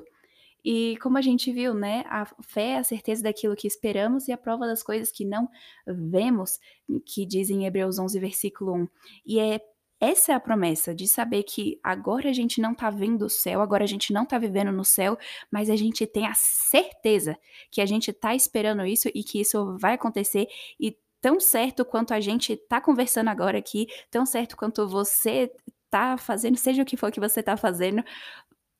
E 0.70 0.98
como 0.98 1.16
a 1.16 1.22
gente 1.22 1.50
viu, 1.50 1.72
né, 1.72 2.04
a 2.10 2.26
fé 2.42 2.72
é 2.72 2.76
a 2.76 2.84
certeza 2.84 3.22
daquilo 3.22 3.56
que 3.56 3.66
esperamos 3.66 4.28
e 4.28 4.32
a 4.32 4.36
prova 4.36 4.66
das 4.66 4.82
coisas 4.82 5.10
que 5.10 5.24
não 5.24 5.48
vemos, 5.86 6.60
que 7.06 7.24
diz 7.24 7.48
em 7.48 7.64
Hebreus 7.64 7.98
11, 7.98 8.20
versículo 8.20 8.74
1. 8.74 8.88
E 9.24 9.40
é 9.40 9.62
essa 9.98 10.32
é 10.32 10.34
a 10.34 10.40
promessa 10.40 10.94
de 10.94 11.08
saber 11.08 11.44
que 11.44 11.80
agora 11.82 12.28
a 12.28 12.34
gente 12.34 12.60
não 12.60 12.74
tá 12.74 12.90
vendo 12.90 13.24
o 13.24 13.30
céu, 13.30 13.62
agora 13.62 13.84
a 13.84 13.86
gente 13.86 14.12
não 14.12 14.26
tá 14.26 14.36
vivendo 14.38 14.70
no 14.70 14.84
céu, 14.84 15.16
mas 15.50 15.70
a 15.70 15.74
gente 15.74 16.06
tem 16.06 16.26
a 16.26 16.34
certeza 16.34 17.34
que 17.70 17.80
a 17.80 17.86
gente 17.86 18.12
tá 18.12 18.34
esperando 18.34 18.84
isso 18.84 19.08
e 19.14 19.24
que 19.24 19.40
isso 19.40 19.74
vai 19.78 19.94
acontecer 19.94 20.48
e 20.78 20.94
tão 21.18 21.40
certo 21.40 21.82
quanto 21.82 22.12
a 22.12 22.20
gente 22.20 22.58
tá 22.68 22.78
conversando 22.78 23.28
agora 23.28 23.56
aqui, 23.56 23.86
tão 24.10 24.26
certo 24.26 24.54
quanto 24.54 24.86
você 24.86 25.50
tá 25.88 26.18
fazendo, 26.18 26.58
seja 26.58 26.82
o 26.82 26.84
que 26.84 26.98
for 26.98 27.10
que 27.10 27.20
você 27.20 27.42
tá 27.42 27.56
fazendo, 27.56 28.04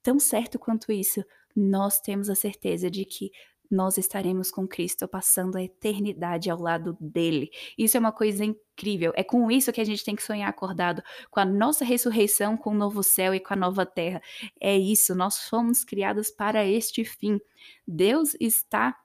tão 0.02 0.18
certo 0.18 0.58
quanto 0.58 0.92
isso, 0.92 1.24
nós 1.58 2.00
temos 2.00 2.30
a 2.30 2.34
certeza 2.34 2.90
de 2.90 3.04
que 3.04 3.30
nós 3.70 3.98
estaremos 3.98 4.50
com 4.50 4.66
Cristo 4.66 5.06
passando 5.06 5.56
a 5.56 5.62
eternidade 5.62 6.48
ao 6.48 6.58
lado 6.58 6.96
dele. 7.00 7.50
Isso 7.76 7.96
é 7.96 8.00
uma 8.00 8.12
coisa 8.12 8.44
incrível. 8.44 9.12
É 9.14 9.22
com 9.22 9.50
isso 9.50 9.72
que 9.72 9.80
a 9.80 9.84
gente 9.84 10.04
tem 10.04 10.16
que 10.16 10.22
sonhar 10.22 10.48
acordado, 10.48 11.02
com 11.30 11.40
a 11.40 11.44
nossa 11.44 11.84
ressurreição, 11.84 12.56
com 12.56 12.70
o 12.70 12.74
novo 12.74 13.02
céu 13.02 13.34
e 13.34 13.40
com 13.40 13.52
a 13.52 13.56
nova 13.56 13.84
terra. 13.84 14.22
É 14.60 14.76
isso, 14.76 15.14
nós 15.14 15.48
fomos 15.48 15.84
criados 15.84 16.30
para 16.30 16.64
este 16.64 17.04
fim. 17.04 17.38
Deus 17.86 18.34
está 18.40 18.96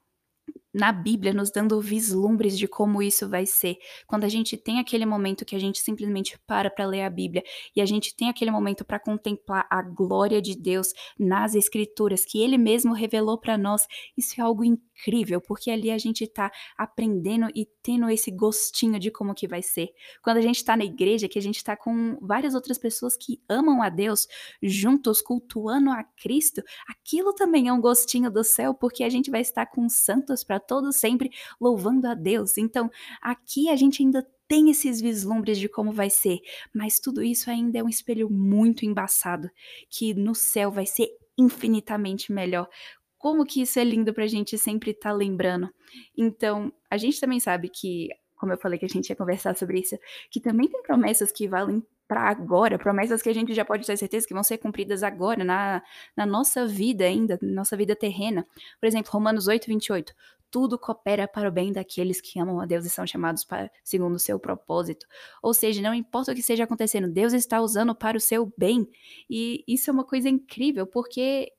na 0.73 0.91
Bíblia 0.91 1.33
nos 1.33 1.51
dando 1.51 1.79
vislumbres 1.79 2.57
de 2.57 2.67
como 2.67 3.01
isso 3.01 3.29
vai 3.29 3.45
ser. 3.45 3.77
Quando 4.07 4.23
a 4.23 4.29
gente 4.29 4.57
tem 4.57 4.79
aquele 4.79 5.05
momento 5.05 5.45
que 5.45 5.55
a 5.55 5.59
gente 5.59 5.79
simplesmente 5.79 6.37
para 6.47 6.69
para 6.69 6.85
ler 6.85 7.03
a 7.03 7.09
Bíblia 7.09 7.43
e 7.75 7.81
a 7.81 7.85
gente 7.85 8.15
tem 8.15 8.29
aquele 8.29 8.49
momento 8.49 8.83
para 8.83 8.99
contemplar 8.99 9.67
a 9.69 9.81
glória 9.81 10.41
de 10.41 10.57
Deus 10.57 10.87
nas 11.19 11.53
escrituras 11.53 12.25
que 12.25 12.41
ele 12.41 12.57
mesmo 12.57 12.93
revelou 12.93 13.37
para 13.37 13.57
nós, 13.57 13.85
isso 14.17 14.39
é 14.39 14.43
algo 14.43 14.63
incrível, 14.63 15.39
porque 15.39 15.69
ali 15.69 15.91
a 15.91 15.97
gente 15.97 16.23
está 16.23 16.51
aprendendo 16.77 17.47
e 17.53 17.67
tendo 17.83 18.09
esse 18.09 18.31
gostinho 18.31 18.99
de 18.99 19.11
como 19.11 19.35
que 19.35 19.47
vai 19.47 19.61
ser. 19.61 19.89
Quando 20.23 20.37
a 20.37 20.41
gente 20.41 20.57
está 20.57 20.75
na 20.75 20.85
igreja, 20.85 21.27
que 21.27 21.37
a 21.37 21.41
gente 21.41 21.57
está 21.57 21.75
com 21.75 22.17
várias 22.21 22.55
outras 22.55 22.77
pessoas 22.77 23.15
que 23.15 23.41
amam 23.47 23.81
a 23.81 23.89
Deus, 23.89 24.27
juntos 24.61 25.21
cultuando 25.21 25.91
a 25.91 26.03
Cristo, 26.03 26.63
aquilo 26.87 27.33
também 27.33 27.67
é 27.67 27.73
um 27.73 27.81
gostinho 27.81 28.31
do 28.31 28.43
céu, 28.43 28.73
porque 28.73 29.03
a 29.03 29.09
gente 29.09 29.29
vai 29.29 29.41
estar 29.41 29.65
com 29.65 29.87
santos 29.89 30.43
para 30.43 30.59
todos 30.67 30.95
sempre 30.95 31.29
louvando 31.59 32.07
a 32.07 32.13
Deus. 32.13 32.57
Então, 32.57 32.89
aqui 33.21 33.69
a 33.69 33.75
gente 33.75 34.03
ainda 34.03 34.25
tem 34.47 34.69
esses 34.69 35.01
vislumbres 35.01 35.57
de 35.57 35.67
como 35.67 35.91
vai 35.91 36.09
ser, 36.09 36.39
mas 36.73 36.99
tudo 36.99 37.23
isso 37.23 37.49
ainda 37.49 37.79
é 37.79 37.83
um 37.83 37.89
espelho 37.89 38.29
muito 38.29 38.85
embaçado, 38.85 39.49
que 39.89 40.13
no 40.13 40.35
céu 40.35 40.71
vai 40.71 40.85
ser 40.85 41.09
infinitamente 41.37 42.31
melhor. 42.31 42.69
Como 43.17 43.45
que 43.45 43.61
isso 43.61 43.79
é 43.79 43.83
lindo 43.83 44.13
pra 44.13 44.27
gente 44.27 44.57
sempre 44.57 44.91
estar 44.91 45.09
tá 45.09 45.15
lembrando. 45.15 45.69
Então, 46.17 46.71
a 46.89 46.97
gente 46.97 47.19
também 47.19 47.39
sabe 47.39 47.69
que, 47.69 48.09
como 48.35 48.51
eu 48.51 48.57
falei 48.57 48.77
que 48.77 48.85
a 48.85 48.89
gente 48.89 49.09
ia 49.09 49.15
conversar 49.15 49.55
sobre 49.55 49.79
isso, 49.79 49.97
que 50.29 50.41
também 50.41 50.67
tem 50.67 50.81
promessas 50.83 51.31
que 51.31 51.47
valem 51.47 51.81
para 52.07 52.21
agora, 52.21 52.77
promessas 52.77 53.21
que 53.21 53.29
a 53.29 53.33
gente 53.33 53.53
já 53.53 53.63
pode 53.63 53.85
ter 53.85 53.97
certeza 53.97 54.27
que 54.27 54.33
vão 54.33 54.43
ser 54.43 54.57
cumpridas 54.57 55.03
agora, 55.03 55.43
na, 55.43 55.81
na 56.15 56.25
nossa 56.25 56.67
vida 56.67 57.05
ainda, 57.05 57.39
nossa 57.41 57.75
vida 57.77 57.95
terrena. 57.95 58.45
Por 58.79 58.87
exemplo, 58.87 59.11
Romanos 59.11 59.47
8, 59.47 59.67
28 59.67 60.13
tudo 60.53 60.77
coopera 60.77 61.27
para 61.27 61.49
o 61.49 61.51
bem 61.51 61.73
daqueles 61.73 62.21
que 62.21 62.39
amam 62.39 62.61
a 62.61 62.67
Deus 62.67 62.85
e 62.85 62.89
são 62.89 63.07
chamados 63.07 63.43
para, 63.43 63.71
segundo 63.83 64.13
o 64.13 64.19
seu 64.19 64.39
propósito. 64.39 65.07
Ou 65.41 65.51
seja, 65.51 65.81
não 65.81 65.95
importa 65.95 66.31
o 66.31 66.35
que 66.35 66.41
esteja 66.41 66.65
acontecendo, 66.65 67.11
Deus 67.11 67.33
está 67.33 67.59
usando 67.59 67.95
para 67.95 68.15
o 68.15 68.21
seu 68.21 68.53
bem. 68.55 68.87
E 69.27 69.63
isso 69.67 69.89
é 69.89 69.93
uma 69.93 70.03
coisa 70.03 70.29
incrível, 70.29 70.85
porque 70.85 71.51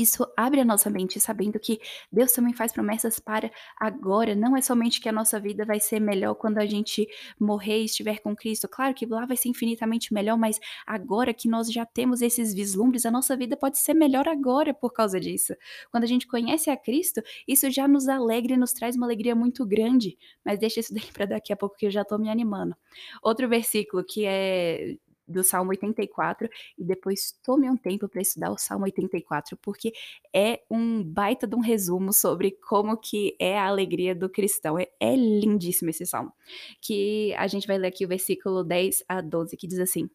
isso 0.00 0.26
abre 0.36 0.60
a 0.60 0.64
nossa 0.64 0.88
mente, 0.90 1.20
sabendo 1.20 1.58
que 1.58 1.80
Deus 2.10 2.32
também 2.32 2.52
faz 2.52 2.72
promessas 2.72 3.18
para 3.18 3.50
agora. 3.78 4.34
Não 4.34 4.56
é 4.56 4.62
somente 4.62 5.00
que 5.00 5.08
a 5.08 5.12
nossa 5.12 5.38
vida 5.38 5.64
vai 5.64 5.80
ser 5.80 6.00
melhor 6.00 6.34
quando 6.34 6.58
a 6.58 6.66
gente 6.66 7.06
morrer 7.38 7.82
e 7.82 7.84
estiver 7.84 8.20
com 8.20 8.34
Cristo. 8.34 8.68
Claro 8.68 8.94
que 8.94 9.06
lá 9.06 9.26
vai 9.26 9.36
ser 9.36 9.48
infinitamente 9.48 10.12
melhor, 10.12 10.36
mas 10.36 10.58
agora 10.86 11.34
que 11.34 11.48
nós 11.48 11.70
já 11.70 11.84
temos 11.84 12.22
esses 12.22 12.54
vislumbres, 12.54 13.04
a 13.04 13.10
nossa 13.10 13.36
vida 13.36 13.56
pode 13.56 13.78
ser 13.78 13.94
melhor 13.94 14.28
agora 14.28 14.72
por 14.72 14.92
causa 14.92 15.20
disso. 15.20 15.54
Quando 15.90 16.04
a 16.04 16.06
gente 16.06 16.26
conhece 16.26 16.70
a 16.70 16.76
Cristo, 16.76 17.22
isso 17.46 17.70
já 17.70 17.86
nos 17.86 18.08
alegra 18.08 18.54
e 18.54 18.56
nos 18.56 18.72
traz 18.72 18.96
uma 18.96 19.06
alegria 19.06 19.34
muito 19.34 19.66
grande. 19.66 20.16
Mas 20.44 20.58
deixa 20.58 20.80
isso 20.80 20.92
daí 20.94 21.10
para 21.12 21.26
daqui 21.26 21.52
a 21.52 21.56
pouco 21.56 21.76
que 21.76 21.86
eu 21.86 21.90
já 21.90 22.02
estou 22.02 22.18
me 22.18 22.30
animando. 22.30 22.74
Outro 23.22 23.48
versículo 23.48 24.04
que 24.04 24.24
é 24.26 24.96
do 25.30 25.44
Salmo 25.44 25.70
84 25.70 26.48
e 26.78 26.84
depois 26.84 27.32
tome 27.42 27.68
um 27.70 27.76
tempo 27.76 28.08
para 28.08 28.20
estudar 28.20 28.50
o 28.50 28.58
Salmo 28.58 28.84
84, 28.84 29.56
porque 29.62 29.92
é 30.34 30.60
um 30.70 31.02
baita 31.02 31.46
de 31.46 31.54
um 31.54 31.60
resumo 31.60 32.12
sobre 32.12 32.52
como 32.68 32.96
que 32.96 33.36
é 33.38 33.58
a 33.58 33.66
alegria 33.66 34.14
do 34.14 34.28
cristão. 34.28 34.78
É, 34.78 34.88
é 34.98 35.14
lindíssimo 35.14 35.90
esse 35.90 36.06
salmo. 36.06 36.32
Que 36.80 37.34
a 37.34 37.46
gente 37.46 37.66
vai 37.66 37.78
ler 37.78 37.88
aqui 37.88 38.04
o 38.04 38.08
versículo 38.08 38.64
10 38.64 39.04
a 39.08 39.20
12, 39.20 39.56
que 39.56 39.66
diz 39.66 39.78
assim: 39.78 40.08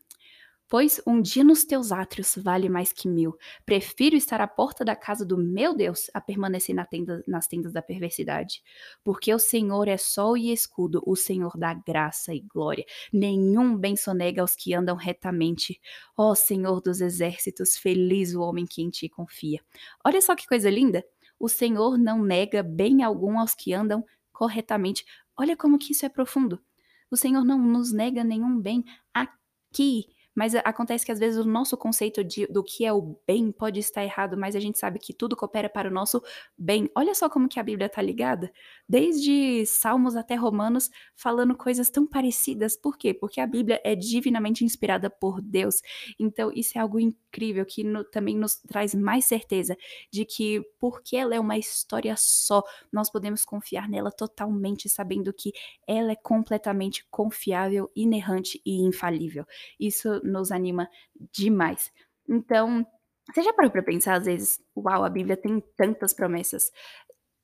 Pois 0.68 1.00
um 1.06 1.22
dia 1.22 1.44
nos 1.44 1.64
teus 1.64 1.92
átrios 1.92 2.34
vale 2.38 2.68
mais 2.70 2.92
que 2.92 3.08
mil. 3.08 3.38
Prefiro 3.66 4.16
estar 4.16 4.42
à 4.42 4.48
porta 4.48 4.84
da 4.84 4.96
casa 4.96 5.24
do 5.24 5.38
meu 5.38 5.76
Deus 5.76 6.10
a 6.12 6.20
permanecer 6.20 6.74
na 6.74 6.84
tenda, 6.84 7.24
nas 7.28 7.48
tendas 7.48 7.72
da 7.72 7.84
perversidade. 7.84 8.64
Porque 9.04 9.32
o 9.32 9.38
Senhor 9.38 9.88
é 9.88 9.96
sol 9.98 10.36
e 10.36 10.52
escudo, 10.52 11.04
o 11.06 11.16
Senhor 11.16 11.56
dá 11.56 11.72
graça 11.74 12.34
e 12.34 12.40
glória. 12.40 12.84
Nenhum 13.14 13.78
bem 13.78 13.96
sonega 13.96 14.42
aos 14.42 14.56
que 14.56 14.74
andam 14.74 14.96
retamente. 14.96 15.80
Ó 16.18 16.34
Senhor 16.34 16.82
dos 16.82 17.00
exércitos, 17.00 17.78
feliz 17.78 18.34
o 18.34 18.42
homem 18.42 18.66
que 18.66 18.82
em 18.82 18.90
ti 18.90 19.08
confia. 19.08 19.62
Olha 20.04 20.20
só 20.20 20.36
que 20.36 20.48
coisa 20.48 20.70
linda! 20.70 21.06
O 21.40 21.48
Senhor 21.48 21.98
não 21.98 22.24
nega 22.24 22.64
bem 22.64 23.04
algum 23.04 23.38
aos 23.38 23.54
que 23.54 23.74
andam 23.74 24.04
corretamente. 24.32 25.06
Olha 25.38 25.56
como 25.56 25.78
que 25.78 25.92
isso 25.92 26.06
é 26.06 26.10
profundo. 26.10 26.60
O 27.12 27.16
Senhor 27.16 27.46
não 27.46 27.60
nos 27.60 27.92
nega 27.92 28.24
nenhum 28.24 28.60
bem 28.60 28.84
aqui 29.14 30.08
mas 30.36 30.54
acontece 30.54 31.06
que 31.06 31.12
às 31.12 31.20
vezes 31.20 31.44
o 31.44 31.48
nosso 31.48 31.78
conceito 31.78 32.24
de, 32.24 32.46
do 32.48 32.64
que 32.64 32.86
é 32.86 32.92
o 32.92 33.18
bem 33.26 33.52
pode 33.52 33.80
estar 33.80 34.04
errado, 34.04 34.38
mas 34.38 34.56
a 34.56 34.60
gente 34.60 34.78
sabe 34.78 35.00
que 35.00 35.14
tudo 35.14 35.36
coopera 35.36 35.70
para 35.70 35.90
o 35.90 35.94
nosso 35.94 36.22
bem. 36.58 36.90
Olha 36.94 37.16
só 37.16 37.30
como 37.30 37.48
que 37.48 37.60
a 37.60 37.64
Bíblia 37.64 37.88
está 37.88 38.02
ligada. 38.02 38.52
Desde 38.88 39.66
Salmos 39.66 40.16
até 40.16 40.36
Romanos, 40.36 40.90
falando 41.16 41.56
coisas 41.56 41.90
tão 41.90 42.06
parecidas. 42.06 42.76
Por 42.76 42.98
quê? 42.98 43.14
Porque 43.14 43.40
a 43.40 43.48
Bíblia 43.48 43.80
é 43.84 43.96
divinamente 43.96 44.66
inspirada 44.66 45.10
por 45.10 45.42
Deus. 45.42 45.82
Então, 46.20 46.52
isso 46.54 46.78
é 46.78 46.82
algo 46.82 47.00
incrível 47.00 47.66
que 47.66 47.84
no, 47.84 48.04
também 48.04 48.36
nos 48.38 48.56
traz 48.58 48.94
mais 48.94 49.26
certeza 49.26 49.78
de 50.12 50.26
que, 50.26 50.62
porque 50.80 51.16
ela 51.16 51.34
é 51.34 51.40
uma 51.40 51.58
história 51.58 52.16
só, 52.18 52.62
nós 52.92 53.10
podemos 53.10 53.46
confiar 53.46 53.88
nela 53.88 54.12
totalmente, 54.12 54.90
sabendo 54.90 55.34
que 55.34 55.54
ela 55.88 56.12
é 56.12 56.16
completamente 56.16 57.06
confiável, 57.10 57.90
inerrante 57.96 58.62
e 58.66 58.82
infalível. 58.82 59.46
Isso 59.80 60.22
nos 60.26 60.52
anima 60.52 60.90
demais. 61.32 61.92
Então, 62.28 62.86
você 63.32 63.42
já 63.42 63.54
parou 63.54 63.72
para 63.72 63.84
pensar 63.84 64.16
às 64.16 64.26
vezes, 64.26 64.62
uau, 64.76 65.04
a 65.04 65.10
Bíblia 65.10 65.38
tem 65.38 65.62
tantas 65.76 66.14
promessas. 66.14 66.72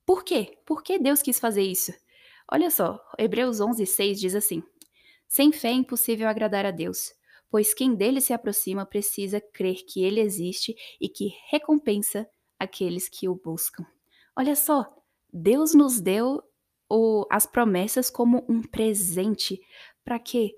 Por 0.06 0.24
quê? 0.24 0.58
Por 0.66 0.82
que 0.82 0.98
Deus 0.98 1.22
quis 1.22 1.38
fazer 1.38 1.62
isso? 1.62 1.92
Olha 2.50 2.70
só, 2.70 3.02
Hebreus 3.18 3.60
11:6 3.60 4.18
diz 4.18 4.34
assim: 4.34 4.62
Sem 5.28 5.52
fé 5.52 5.68
é 5.68 5.72
impossível 5.72 6.28
agradar 6.28 6.66
a 6.66 6.70
Deus, 6.70 7.12
pois 7.50 7.74
quem 7.74 7.94
dele 7.94 8.20
se 8.20 8.32
aproxima 8.32 8.84
precisa 8.86 9.40
crer 9.40 9.84
que 9.86 10.02
ele 10.02 10.20
existe 10.20 10.74
e 11.00 11.08
que 11.08 11.34
recompensa 11.50 12.28
aqueles 12.58 13.08
que 13.08 13.28
o 13.28 13.34
buscam. 13.34 13.84
Olha 14.36 14.56
só, 14.56 14.86
Deus 15.32 15.74
nos 15.74 16.00
deu 16.00 16.42
o, 16.88 17.26
as 17.30 17.46
promessas 17.46 18.10
como 18.10 18.44
um 18.48 18.62
presente. 18.62 19.60
Para 20.04 20.18
quê? 20.18 20.54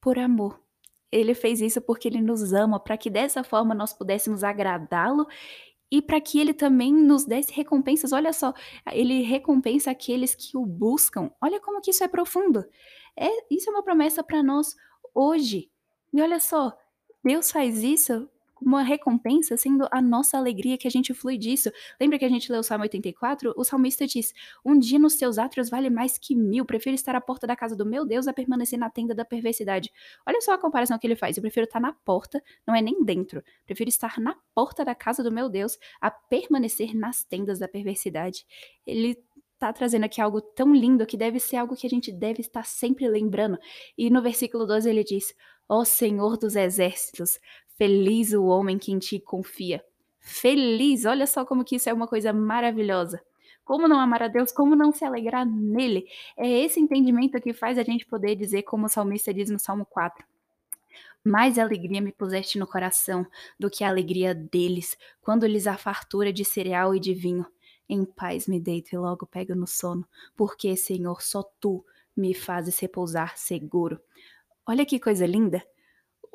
Por 0.00 0.18
amor. 0.18 0.63
Ele 1.14 1.34
fez 1.34 1.60
isso 1.60 1.80
porque 1.80 2.08
ele 2.08 2.20
nos 2.20 2.52
ama, 2.52 2.80
para 2.80 2.96
que 2.96 3.08
dessa 3.08 3.44
forma 3.44 3.74
nós 3.74 3.92
pudéssemos 3.92 4.42
agradá-lo 4.42 5.26
e 5.90 6.02
para 6.02 6.20
que 6.20 6.40
ele 6.40 6.52
também 6.52 6.92
nos 6.92 7.24
desse 7.24 7.52
recompensas. 7.52 8.12
Olha 8.12 8.32
só, 8.32 8.52
ele 8.92 9.22
recompensa 9.22 9.90
aqueles 9.90 10.34
que 10.34 10.56
o 10.56 10.66
buscam. 10.66 11.30
Olha 11.40 11.60
como 11.60 11.80
que 11.80 11.90
isso 11.90 12.02
é 12.02 12.08
profundo. 12.08 12.64
É, 13.16 13.28
isso 13.48 13.70
é 13.70 13.72
uma 13.72 13.82
promessa 13.82 14.22
para 14.22 14.42
nós 14.42 14.74
hoje. 15.14 15.70
E 16.12 16.20
olha 16.20 16.40
só, 16.40 16.76
Deus 17.22 17.50
faz 17.52 17.82
isso 17.82 18.28
uma 18.64 18.82
recompensa, 18.82 19.56
sendo 19.56 19.86
a 19.90 20.00
nossa 20.00 20.36
alegria 20.36 20.78
que 20.78 20.88
a 20.88 20.90
gente 20.90 21.12
flui 21.12 21.36
disso. 21.36 21.70
Lembra 22.00 22.18
que 22.18 22.24
a 22.24 22.28
gente 22.28 22.50
leu 22.50 22.60
o 22.60 22.62
Salmo 22.62 22.82
84? 22.84 23.52
O 23.56 23.64
salmista 23.64 24.06
diz: 24.06 24.32
Um 24.64 24.78
dia 24.78 24.98
nos 24.98 25.16
teus 25.16 25.38
átrios 25.38 25.68
vale 25.68 25.90
mais 25.90 26.18
que 26.18 26.34
mil. 26.34 26.64
Prefiro 26.64 26.94
estar 26.94 27.14
à 27.14 27.20
porta 27.20 27.46
da 27.46 27.54
casa 27.56 27.76
do 27.76 27.84
meu 27.84 28.04
Deus 28.04 28.26
a 28.26 28.32
permanecer 28.32 28.78
na 28.78 28.90
tenda 28.90 29.14
da 29.14 29.24
perversidade. 29.24 29.92
Olha 30.26 30.40
só 30.40 30.54
a 30.54 30.58
comparação 30.58 30.98
que 30.98 31.06
ele 31.06 31.16
faz. 31.16 31.36
Eu 31.36 31.42
prefiro 31.42 31.64
estar 31.64 31.80
na 31.80 31.92
porta, 31.92 32.42
não 32.66 32.74
é 32.74 32.80
nem 32.80 33.04
dentro. 33.04 33.42
Prefiro 33.66 33.88
estar 33.88 34.18
na 34.20 34.36
porta 34.54 34.84
da 34.84 34.94
casa 34.94 35.22
do 35.22 35.32
meu 35.32 35.48
Deus 35.48 35.78
a 36.00 36.10
permanecer 36.10 36.94
nas 36.94 37.24
tendas 37.24 37.58
da 37.58 37.68
perversidade. 37.68 38.46
Ele 38.86 39.18
está 39.54 39.72
trazendo 39.72 40.04
aqui 40.04 40.20
algo 40.20 40.40
tão 40.40 40.74
lindo 40.74 41.06
que 41.06 41.16
deve 41.16 41.40
ser 41.40 41.56
algo 41.56 41.76
que 41.76 41.86
a 41.86 41.90
gente 41.90 42.12
deve 42.12 42.40
estar 42.40 42.64
sempre 42.66 43.08
lembrando. 43.08 43.58
E 43.96 44.10
no 44.10 44.20
versículo 44.20 44.66
12 44.66 44.88
ele 44.88 45.04
diz: 45.04 45.34
Ó 45.68 45.80
oh 45.80 45.84
Senhor 45.84 46.36
dos 46.36 46.56
exércitos, 46.56 47.38
Feliz 47.76 48.32
o 48.32 48.44
homem 48.44 48.78
que 48.78 48.92
em 48.92 48.98
ti 48.98 49.18
confia. 49.18 49.84
Feliz, 50.20 51.04
olha 51.04 51.26
só 51.26 51.44
como 51.44 51.64
que 51.64 51.76
isso 51.76 51.88
é 51.88 51.92
uma 51.92 52.06
coisa 52.06 52.32
maravilhosa. 52.32 53.20
Como 53.64 53.88
não 53.88 53.98
amar 53.98 54.22
a 54.22 54.28
Deus, 54.28 54.52
como 54.52 54.76
não 54.76 54.92
se 54.92 55.04
alegrar 55.04 55.46
nele? 55.46 56.06
É 56.36 56.48
esse 56.48 56.78
entendimento 56.78 57.40
que 57.40 57.52
faz 57.52 57.78
a 57.78 57.82
gente 57.82 58.06
poder 58.06 58.36
dizer, 58.36 58.62
como 58.62 58.86
o 58.86 58.88
salmista 58.88 59.32
diz 59.32 59.50
no 59.50 59.58
Salmo 59.58 59.86
4. 59.86 60.24
Mais 61.24 61.58
alegria 61.58 62.02
me 62.02 62.12
puseste 62.12 62.58
no 62.58 62.66
coração 62.66 63.26
do 63.58 63.70
que 63.70 63.82
a 63.82 63.88
alegria 63.88 64.34
deles, 64.34 64.96
quando 65.22 65.46
lhes 65.46 65.66
há 65.66 65.76
fartura 65.76 66.32
de 66.32 66.44
cereal 66.44 66.94
e 66.94 67.00
de 67.00 67.14
vinho. 67.14 67.46
Em 67.88 68.04
paz 68.04 68.46
me 68.46 68.60
deito 68.60 68.94
e 68.94 68.98
logo 68.98 69.26
pego 69.26 69.54
no 69.54 69.66
sono, 69.66 70.06
porque, 70.36 70.76
Senhor, 70.76 71.22
só 71.22 71.42
tu 71.58 71.84
me 72.16 72.34
fazes 72.34 72.78
repousar 72.78 73.36
seguro. 73.36 73.98
Olha 74.66 74.86
que 74.86 75.00
coisa 75.00 75.26
linda! 75.26 75.62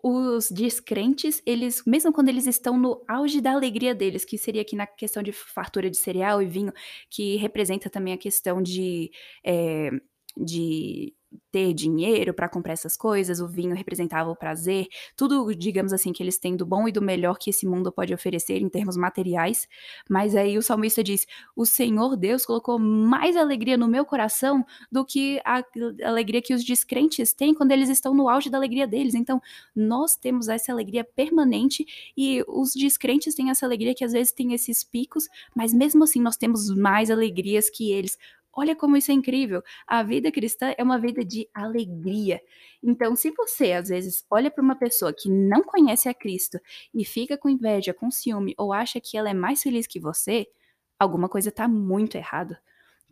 Os 0.02 0.50
descrentes, 0.50 1.42
eles 1.46 1.84
mesmo 1.86 2.14
quando 2.14 2.30
eles 2.30 2.48
estão 2.48 2.78
no 2.78 3.04
auge 3.08 3.42
da 3.42 3.52
alegria 3.54 3.94
deles, 3.94 4.24
que 4.24 4.38
seria 4.38 4.62
aqui 4.62 4.76
na 4.76 4.88
questão 4.88 5.22
de 5.22 5.32
fartura 5.34 5.90
de 5.90 5.98
cereal 5.98 6.42
e 6.42 6.46
vinho, 6.46 6.74
que 7.10 7.36
representa 7.38 7.90
também 7.90 8.14
a 8.14 8.18
questão 8.18 8.62
de, 8.62 9.12
eh, 9.44 9.92
de 10.38 11.14
ter 11.52 11.74
dinheiro 11.74 12.34
para 12.34 12.50
comprar 12.50 12.74
essas 12.74 12.96
coisas, 12.98 13.39
o 13.39 13.48
vinho 13.48 13.76
representava 13.76 14.30
o 14.30 14.36
prazer, 14.36 14.88
tudo, 15.15 15.54
digamos 15.56 15.94
assim, 15.94 16.12
que 16.13 16.22
eles 16.24 16.38
têm 16.38 16.56
do 16.56 16.65
bom 16.65 16.88
e 16.88 16.92
do 16.92 17.02
melhor 17.02 17.38
que 17.38 17.50
esse 17.50 17.65
mundo 17.68 17.92
pode 17.92 18.13
oferecer 18.13 18.62
em 18.62 18.70
termos 18.70 18.96
materiais. 18.98 19.68
Mas 20.10 20.36
aí 20.36 20.58
o 20.58 20.62
salmista 20.62 21.04
diz: 21.04 21.26
"O 21.56 21.65
Senhor 21.65 22.15
Deus 22.18 22.46
colocou 22.46 22.80
mais 22.80 23.36
alegria 23.36 23.78
no 23.78 23.88
meu 23.88 24.06
coração 24.06 24.65
do 24.92 25.06
que 25.06 25.39
a 25.46 25.63
alegria 26.06 26.42
que 26.42 26.54
os 26.54 26.63
descrentes 26.63 27.34
têm 27.34 27.54
quando 27.54 27.72
eles 27.72 27.89
estão 27.89 28.13
no 28.13 28.30
auge 28.30 28.50
da 28.50 28.58
alegria 28.58 28.88
deles". 28.88 29.13
Então, 29.15 29.42
nós 29.76 30.15
temos 30.15 30.48
essa 30.50 30.72
alegria 30.72 31.04
permanente 31.04 31.86
e 32.18 32.44
os 32.48 32.74
descrentes 32.74 33.36
têm 33.36 33.50
essa 33.50 33.65
alegria 33.65 33.94
que 33.96 34.04
às 34.04 34.13
vezes 34.13 34.32
tem 34.32 34.54
esses 34.54 34.84
picos, 34.84 35.28
mas 35.56 35.74
mesmo 35.74 36.04
assim 36.04 36.22
nós 36.22 36.38
temos 36.38 36.70
mais 36.76 37.10
alegrias 37.12 37.70
que 37.70 37.92
eles. 37.92 38.18
Olha 38.54 38.76
como 38.76 38.98
isso 38.98 39.12
é 39.12 39.14
incrível. 39.14 39.62
A 39.88 40.04
vida 40.04 40.32
cristã 40.32 40.74
é 40.78 40.84
uma 40.84 41.00
vida 41.00 41.24
de 41.24 41.48
alegria. 41.54 42.42
Então, 42.84 43.16
se 43.16 43.32
você 43.32 43.74
às 43.74 43.90
vezes 43.90 44.26
olha 44.30 44.50
para 44.52 44.64
uma 44.64 44.76
pessoa 44.76 45.14
que 45.14 45.30
não 45.30 45.64
conhece 45.64 46.10
a 46.10 46.14
Cristo 46.14 46.60
e 46.94 47.06
fica 47.06 47.38
com 47.38 47.50
inveja, 47.50 47.94
com 47.94 48.10
ciúme 48.12 48.54
ou 48.58 48.74
acha 48.74 49.00
que 49.00 49.18
ela 49.18 49.30
é 49.30 49.34
mais 49.34 49.62
feliz 49.62 49.88
que 49.88 50.00
você, 50.00 50.48
alguma 51.00 51.30
coisa 51.30 51.50
está 51.50 51.68
muito 51.68 52.16
errada. 52.16 52.60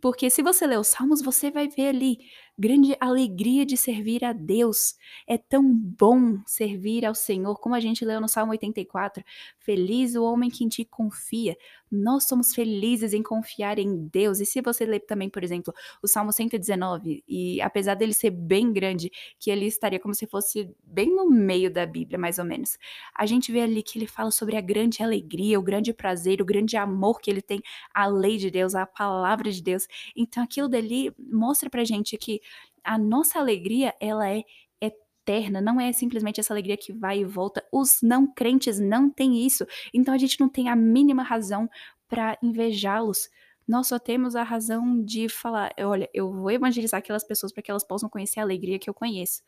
Porque 0.00 0.30
se 0.30 0.42
você 0.42 0.66
ler 0.66 0.78
os 0.78 0.88
Salmos, 0.88 1.22
você 1.22 1.50
vai 1.50 1.68
ver 1.68 1.88
ali 1.88 2.18
grande 2.58 2.96
alegria 2.98 3.64
de 3.64 3.76
servir 3.76 4.24
a 4.24 4.32
Deus. 4.32 4.96
É 5.26 5.38
tão 5.38 5.62
bom 5.72 6.38
servir 6.44 7.06
ao 7.06 7.14
Senhor, 7.14 7.56
como 7.60 7.74
a 7.74 7.80
gente 7.80 8.04
leu 8.04 8.20
no 8.20 8.28
Salmo 8.28 8.50
84. 8.50 9.22
Feliz 9.60 10.16
o 10.16 10.24
homem 10.24 10.50
que 10.50 10.64
em 10.64 10.68
ti 10.68 10.84
confia. 10.84 11.56
Nós 11.90 12.24
somos 12.24 12.54
felizes 12.54 13.14
em 13.14 13.22
confiar 13.22 13.78
em 13.78 14.08
Deus. 14.08 14.40
E 14.40 14.46
se 14.46 14.60
você 14.60 14.84
ler 14.84 15.00
também, 15.00 15.30
por 15.30 15.44
exemplo, 15.44 15.72
o 16.02 16.08
Salmo 16.08 16.32
119, 16.32 17.22
e 17.26 17.60
apesar 17.60 17.94
dele 17.94 18.12
ser 18.12 18.30
bem 18.30 18.72
grande, 18.72 19.10
que 19.38 19.50
ele 19.50 19.66
estaria 19.66 20.00
como 20.00 20.14
se 20.14 20.26
fosse 20.26 20.68
bem 20.82 21.14
no 21.14 21.30
meio 21.30 21.70
da 21.72 21.86
Bíblia, 21.86 22.18
mais 22.18 22.38
ou 22.38 22.44
menos, 22.44 22.76
a 23.16 23.24
gente 23.24 23.52
vê 23.52 23.60
ali 23.60 23.82
que 23.82 23.98
ele 23.98 24.06
fala 24.06 24.30
sobre 24.30 24.56
a 24.56 24.60
grande 24.60 25.02
alegria, 25.02 25.58
o 25.58 25.62
grande 25.62 25.92
prazer, 25.94 26.42
o 26.42 26.44
grande 26.44 26.76
amor 26.76 27.20
que 27.20 27.30
ele 27.30 27.40
tem 27.40 27.60
à 27.94 28.06
lei 28.06 28.36
de 28.36 28.50
Deus, 28.50 28.74
à 28.74 28.84
palavra 28.84 29.50
de 29.50 29.62
Deus. 29.62 29.86
Então 30.16 30.42
aquilo 30.42 30.68
dali 30.68 31.12
mostra 31.18 31.70
pra 31.70 31.84
gente 31.84 32.16
que 32.18 32.40
a 32.84 32.98
nossa 32.98 33.38
alegria, 33.38 33.94
ela 34.00 34.28
é 34.28 34.44
eterna, 34.80 35.60
não 35.60 35.80
é 35.80 35.92
simplesmente 35.92 36.40
essa 36.40 36.52
alegria 36.52 36.76
que 36.76 36.92
vai 36.92 37.20
e 37.20 37.24
volta. 37.24 37.64
Os 37.72 38.00
não 38.02 38.26
crentes 38.26 38.78
não 38.78 39.10
têm 39.10 39.44
isso. 39.46 39.66
Então 39.92 40.14
a 40.14 40.18
gente 40.18 40.40
não 40.40 40.48
tem 40.48 40.68
a 40.68 40.76
mínima 40.76 41.22
razão 41.22 41.68
para 42.08 42.38
invejá-los. 42.42 43.28
Nós 43.66 43.88
só 43.88 43.98
temos 43.98 44.34
a 44.34 44.42
razão 44.42 45.04
de 45.04 45.28
falar, 45.28 45.74
olha, 45.80 46.08
eu 46.14 46.32
vou 46.32 46.50
evangelizar 46.50 46.98
aquelas 46.98 47.22
pessoas 47.22 47.52
para 47.52 47.62
que 47.62 47.70
elas 47.70 47.84
possam 47.84 48.08
conhecer 48.08 48.40
a 48.40 48.42
alegria 48.42 48.78
que 48.78 48.88
eu 48.88 48.94
conheço. 48.94 49.42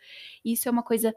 Isso 0.44 0.68
é 0.68 0.70
uma 0.70 0.82
coisa 0.82 1.14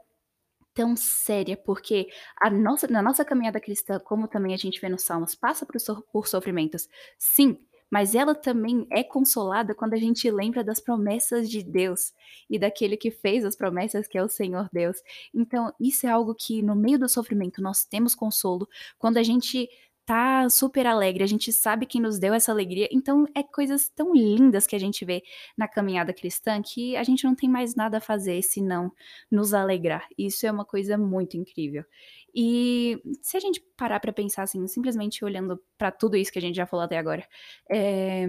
tão 0.72 0.96
séria, 0.96 1.56
porque 1.56 2.08
a 2.40 2.50
nossa, 2.50 2.88
na 2.88 3.02
nossa 3.02 3.24
caminhada 3.24 3.60
cristã, 3.60 4.00
como 4.00 4.26
também 4.26 4.54
a 4.54 4.56
gente 4.56 4.80
vê 4.80 4.88
nos 4.88 5.02
Salmos, 5.02 5.34
passa 5.34 5.64
por, 5.64 5.78
so, 5.78 6.02
por 6.12 6.26
sofrimentos. 6.26 6.88
Sim, 7.18 7.58
mas 7.94 8.12
ela 8.16 8.34
também 8.34 8.88
é 8.90 9.04
consolada 9.04 9.72
quando 9.72 9.94
a 9.94 9.96
gente 9.96 10.28
lembra 10.28 10.64
das 10.64 10.80
promessas 10.80 11.48
de 11.48 11.62
Deus 11.62 12.12
e 12.50 12.58
daquele 12.58 12.96
que 12.96 13.08
fez 13.08 13.44
as 13.44 13.54
promessas, 13.54 14.08
que 14.08 14.18
é 14.18 14.22
o 14.24 14.28
Senhor 14.28 14.68
Deus. 14.72 14.96
Então, 15.32 15.72
isso 15.78 16.04
é 16.04 16.10
algo 16.10 16.34
que 16.34 16.60
no 16.60 16.74
meio 16.74 16.98
do 16.98 17.08
sofrimento 17.08 17.62
nós 17.62 17.84
temos 17.84 18.12
consolo, 18.12 18.68
quando 18.98 19.18
a 19.18 19.22
gente 19.22 19.68
tá 20.04 20.50
super 20.50 20.88
alegre, 20.88 21.22
a 21.22 21.26
gente 21.28 21.52
sabe 21.52 21.86
quem 21.86 22.00
nos 22.00 22.18
deu 22.18 22.34
essa 22.34 22.50
alegria. 22.50 22.88
Então, 22.90 23.28
é 23.32 23.44
coisas 23.44 23.88
tão 23.88 24.12
lindas 24.12 24.66
que 24.66 24.74
a 24.74 24.80
gente 24.80 25.04
vê 25.04 25.22
na 25.56 25.68
caminhada 25.68 26.12
cristã 26.12 26.60
que 26.60 26.96
a 26.96 27.04
gente 27.04 27.22
não 27.22 27.36
tem 27.36 27.48
mais 27.48 27.76
nada 27.76 27.98
a 27.98 28.00
fazer 28.00 28.42
senão 28.42 28.92
nos 29.30 29.54
alegrar. 29.54 30.08
Isso 30.18 30.44
é 30.44 30.50
uma 30.50 30.64
coisa 30.64 30.98
muito 30.98 31.36
incrível. 31.36 31.84
E 32.34 33.00
se 33.22 33.36
a 33.36 33.40
gente 33.40 33.60
parar 33.76 34.00
para 34.00 34.12
pensar 34.12 34.42
assim, 34.42 34.66
simplesmente 34.66 35.24
olhando 35.24 35.62
para 35.78 35.90
tudo 35.90 36.16
isso 36.16 36.32
que 36.32 36.38
a 36.38 36.42
gente 36.42 36.56
já 36.56 36.66
falou 36.66 36.84
até 36.84 36.98
agora, 36.98 37.26
é... 37.70 38.26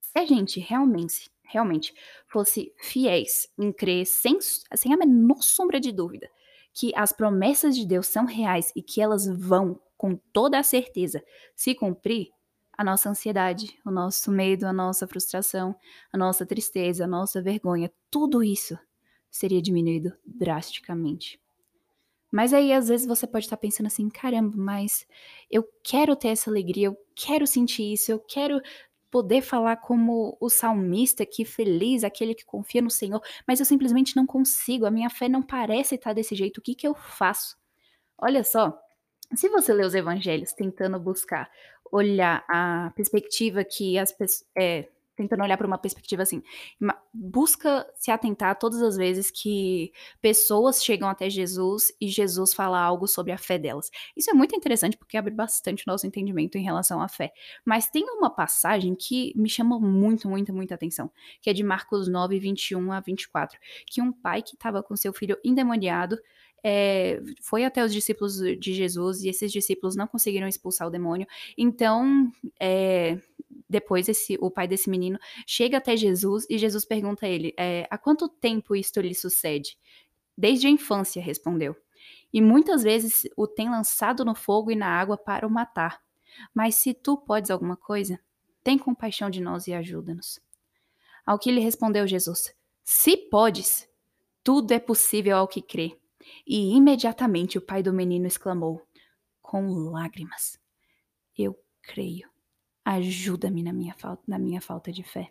se 0.00 0.18
a 0.18 0.24
gente 0.24 0.60
realmente, 0.60 1.30
realmente 1.42 1.92
fosse 2.28 2.72
fiéis 2.78 3.48
em 3.58 3.72
crer 3.72 4.06
sem, 4.06 4.38
sem 4.40 4.92
a 4.92 4.96
menor 4.96 5.42
sombra 5.42 5.80
de 5.80 5.90
dúvida 5.92 6.30
que 6.72 6.92
as 6.96 7.12
promessas 7.12 7.76
de 7.76 7.86
Deus 7.86 8.08
são 8.08 8.26
reais 8.26 8.72
e 8.74 8.82
que 8.82 9.00
elas 9.00 9.26
vão, 9.26 9.80
com 9.96 10.16
toda 10.32 10.58
a 10.58 10.62
certeza, 10.62 11.22
se 11.54 11.74
cumprir, 11.74 12.30
a 12.76 12.82
nossa 12.82 13.08
ansiedade, 13.08 13.78
o 13.86 13.90
nosso 13.90 14.32
medo, 14.32 14.66
a 14.66 14.72
nossa 14.72 15.06
frustração, 15.06 15.76
a 16.12 16.18
nossa 16.18 16.44
tristeza, 16.44 17.04
a 17.04 17.06
nossa 17.06 17.40
vergonha, 17.40 17.92
tudo 18.10 18.42
isso 18.42 18.76
seria 19.30 19.62
diminuído 19.62 20.12
drasticamente. 20.24 21.40
Mas 22.34 22.52
aí 22.52 22.72
às 22.72 22.88
vezes 22.88 23.06
você 23.06 23.28
pode 23.28 23.44
estar 23.44 23.56
pensando 23.56 23.86
assim, 23.86 24.08
caramba, 24.08 24.56
mas 24.56 25.06
eu 25.48 25.62
quero 25.84 26.16
ter 26.16 26.28
essa 26.28 26.50
alegria, 26.50 26.88
eu 26.88 26.96
quero 27.14 27.46
sentir 27.46 27.92
isso, 27.92 28.10
eu 28.10 28.18
quero 28.18 28.60
poder 29.08 29.40
falar 29.40 29.76
como 29.76 30.36
o 30.40 30.50
salmista, 30.50 31.24
que 31.24 31.44
feliz, 31.44 32.02
aquele 32.02 32.34
que 32.34 32.44
confia 32.44 32.82
no 32.82 32.90
Senhor, 32.90 33.22
mas 33.46 33.60
eu 33.60 33.66
simplesmente 33.66 34.16
não 34.16 34.26
consigo, 34.26 34.84
a 34.84 34.90
minha 34.90 35.08
fé 35.08 35.28
não 35.28 35.42
parece 35.42 35.94
estar 35.94 36.12
desse 36.12 36.34
jeito, 36.34 36.58
o 36.58 36.60
que 36.60 36.74
que 36.74 36.88
eu 36.88 36.96
faço? 36.96 37.56
Olha 38.18 38.42
só, 38.42 38.76
se 39.32 39.48
você 39.48 39.72
lê 39.72 39.84
os 39.84 39.94
evangelhos 39.94 40.52
tentando 40.52 40.98
buscar 40.98 41.48
olhar 41.92 42.44
a 42.48 42.92
perspectiva 42.96 43.62
que 43.62 43.96
as 43.96 44.10
pessoas. 44.10 44.44
É, 44.58 44.88
tentando 45.16 45.42
olhar 45.42 45.56
para 45.56 45.66
uma 45.66 45.78
perspectiva 45.78 46.22
assim. 46.22 46.42
Busca 47.12 47.86
se 47.94 48.10
atentar 48.10 48.58
todas 48.58 48.82
as 48.82 48.96
vezes 48.96 49.30
que 49.30 49.92
pessoas 50.20 50.82
chegam 50.82 51.08
até 51.08 51.30
Jesus 51.30 51.92
e 52.00 52.08
Jesus 52.08 52.54
fala 52.54 52.80
algo 52.80 53.06
sobre 53.06 53.32
a 53.32 53.38
fé 53.38 53.58
delas. 53.58 53.90
Isso 54.16 54.30
é 54.30 54.34
muito 54.34 54.56
interessante 54.56 54.96
porque 54.96 55.16
abre 55.16 55.32
bastante 55.32 55.84
o 55.86 55.90
nosso 55.90 56.06
entendimento 56.06 56.58
em 56.58 56.62
relação 56.62 57.00
à 57.00 57.08
fé. 57.08 57.32
Mas 57.64 57.88
tem 57.88 58.04
uma 58.04 58.30
passagem 58.30 58.94
que 58.94 59.32
me 59.36 59.48
chama 59.48 59.78
muito, 59.78 60.28
muito, 60.28 60.52
muita 60.52 60.74
atenção, 60.74 61.10
que 61.40 61.50
é 61.50 61.52
de 61.52 61.62
Marcos 61.62 62.08
9, 62.08 62.38
21 62.38 62.92
a 62.92 63.00
24, 63.00 63.58
que 63.86 64.02
um 64.02 64.12
pai 64.12 64.42
que 64.42 64.54
estava 64.54 64.82
com 64.82 64.96
seu 64.96 65.12
filho 65.12 65.38
endemoniado 65.44 66.18
é, 66.66 67.20
foi 67.42 67.62
até 67.62 67.84
os 67.84 67.92
discípulos 67.92 68.38
de 68.38 68.72
Jesus 68.72 69.22
e 69.22 69.28
esses 69.28 69.52
discípulos 69.52 69.94
não 69.94 70.06
conseguiram 70.06 70.48
expulsar 70.48 70.88
o 70.88 70.90
demônio. 70.90 71.26
Então, 71.58 72.32
é, 72.58 73.18
depois 73.68 74.08
esse, 74.08 74.38
o 74.40 74.50
pai 74.50 74.66
desse 74.66 74.88
menino 74.88 75.18
chega 75.46 75.76
até 75.76 75.94
Jesus 75.94 76.46
e 76.48 76.56
Jesus 76.56 76.86
pergunta 76.86 77.26
a 77.26 77.28
ele: 77.28 77.52
é, 77.58 77.86
há 77.90 77.98
quanto 77.98 78.28
tempo 78.28 78.74
isto 78.74 78.98
lhe 79.00 79.14
sucede? 79.14 79.76
Desde 80.36 80.66
a 80.66 80.70
infância, 80.70 81.22
respondeu. 81.22 81.76
E 82.32 82.40
muitas 82.40 82.82
vezes 82.82 83.24
o 83.36 83.46
tem 83.46 83.68
lançado 83.68 84.24
no 84.24 84.34
fogo 84.34 84.70
e 84.70 84.74
na 84.74 84.88
água 84.88 85.18
para 85.18 85.46
o 85.46 85.50
matar. 85.50 86.02
Mas 86.52 86.76
se 86.76 86.94
tu 86.94 87.16
podes 87.16 87.50
alguma 87.50 87.76
coisa, 87.76 88.18
tem 88.62 88.78
compaixão 88.78 89.28
de 89.28 89.40
nós 89.40 89.68
e 89.68 89.74
ajuda-nos. 89.74 90.40
Ao 91.26 91.38
que 91.38 91.52
lhe 91.52 91.60
respondeu 91.60 92.06
Jesus: 92.06 92.54
Se 92.82 93.16
podes, 93.16 93.86
tudo 94.42 94.72
é 94.72 94.78
possível 94.78 95.36
ao 95.36 95.46
que 95.46 95.60
crê. 95.60 95.98
E 96.46 96.74
imediatamente 96.74 97.58
o 97.58 97.60
pai 97.60 97.82
do 97.82 97.92
menino 97.92 98.26
exclamou, 98.26 98.82
com 99.42 99.90
lágrimas: 99.90 100.58
Eu 101.36 101.58
creio. 101.82 102.28
Ajuda-me 102.84 103.62
na 103.62 103.72
minha 103.72 103.94
falta, 103.94 104.22
na 104.26 104.38
minha 104.38 104.60
falta 104.60 104.92
de 104.92 105.02
fé. 105.02 105.30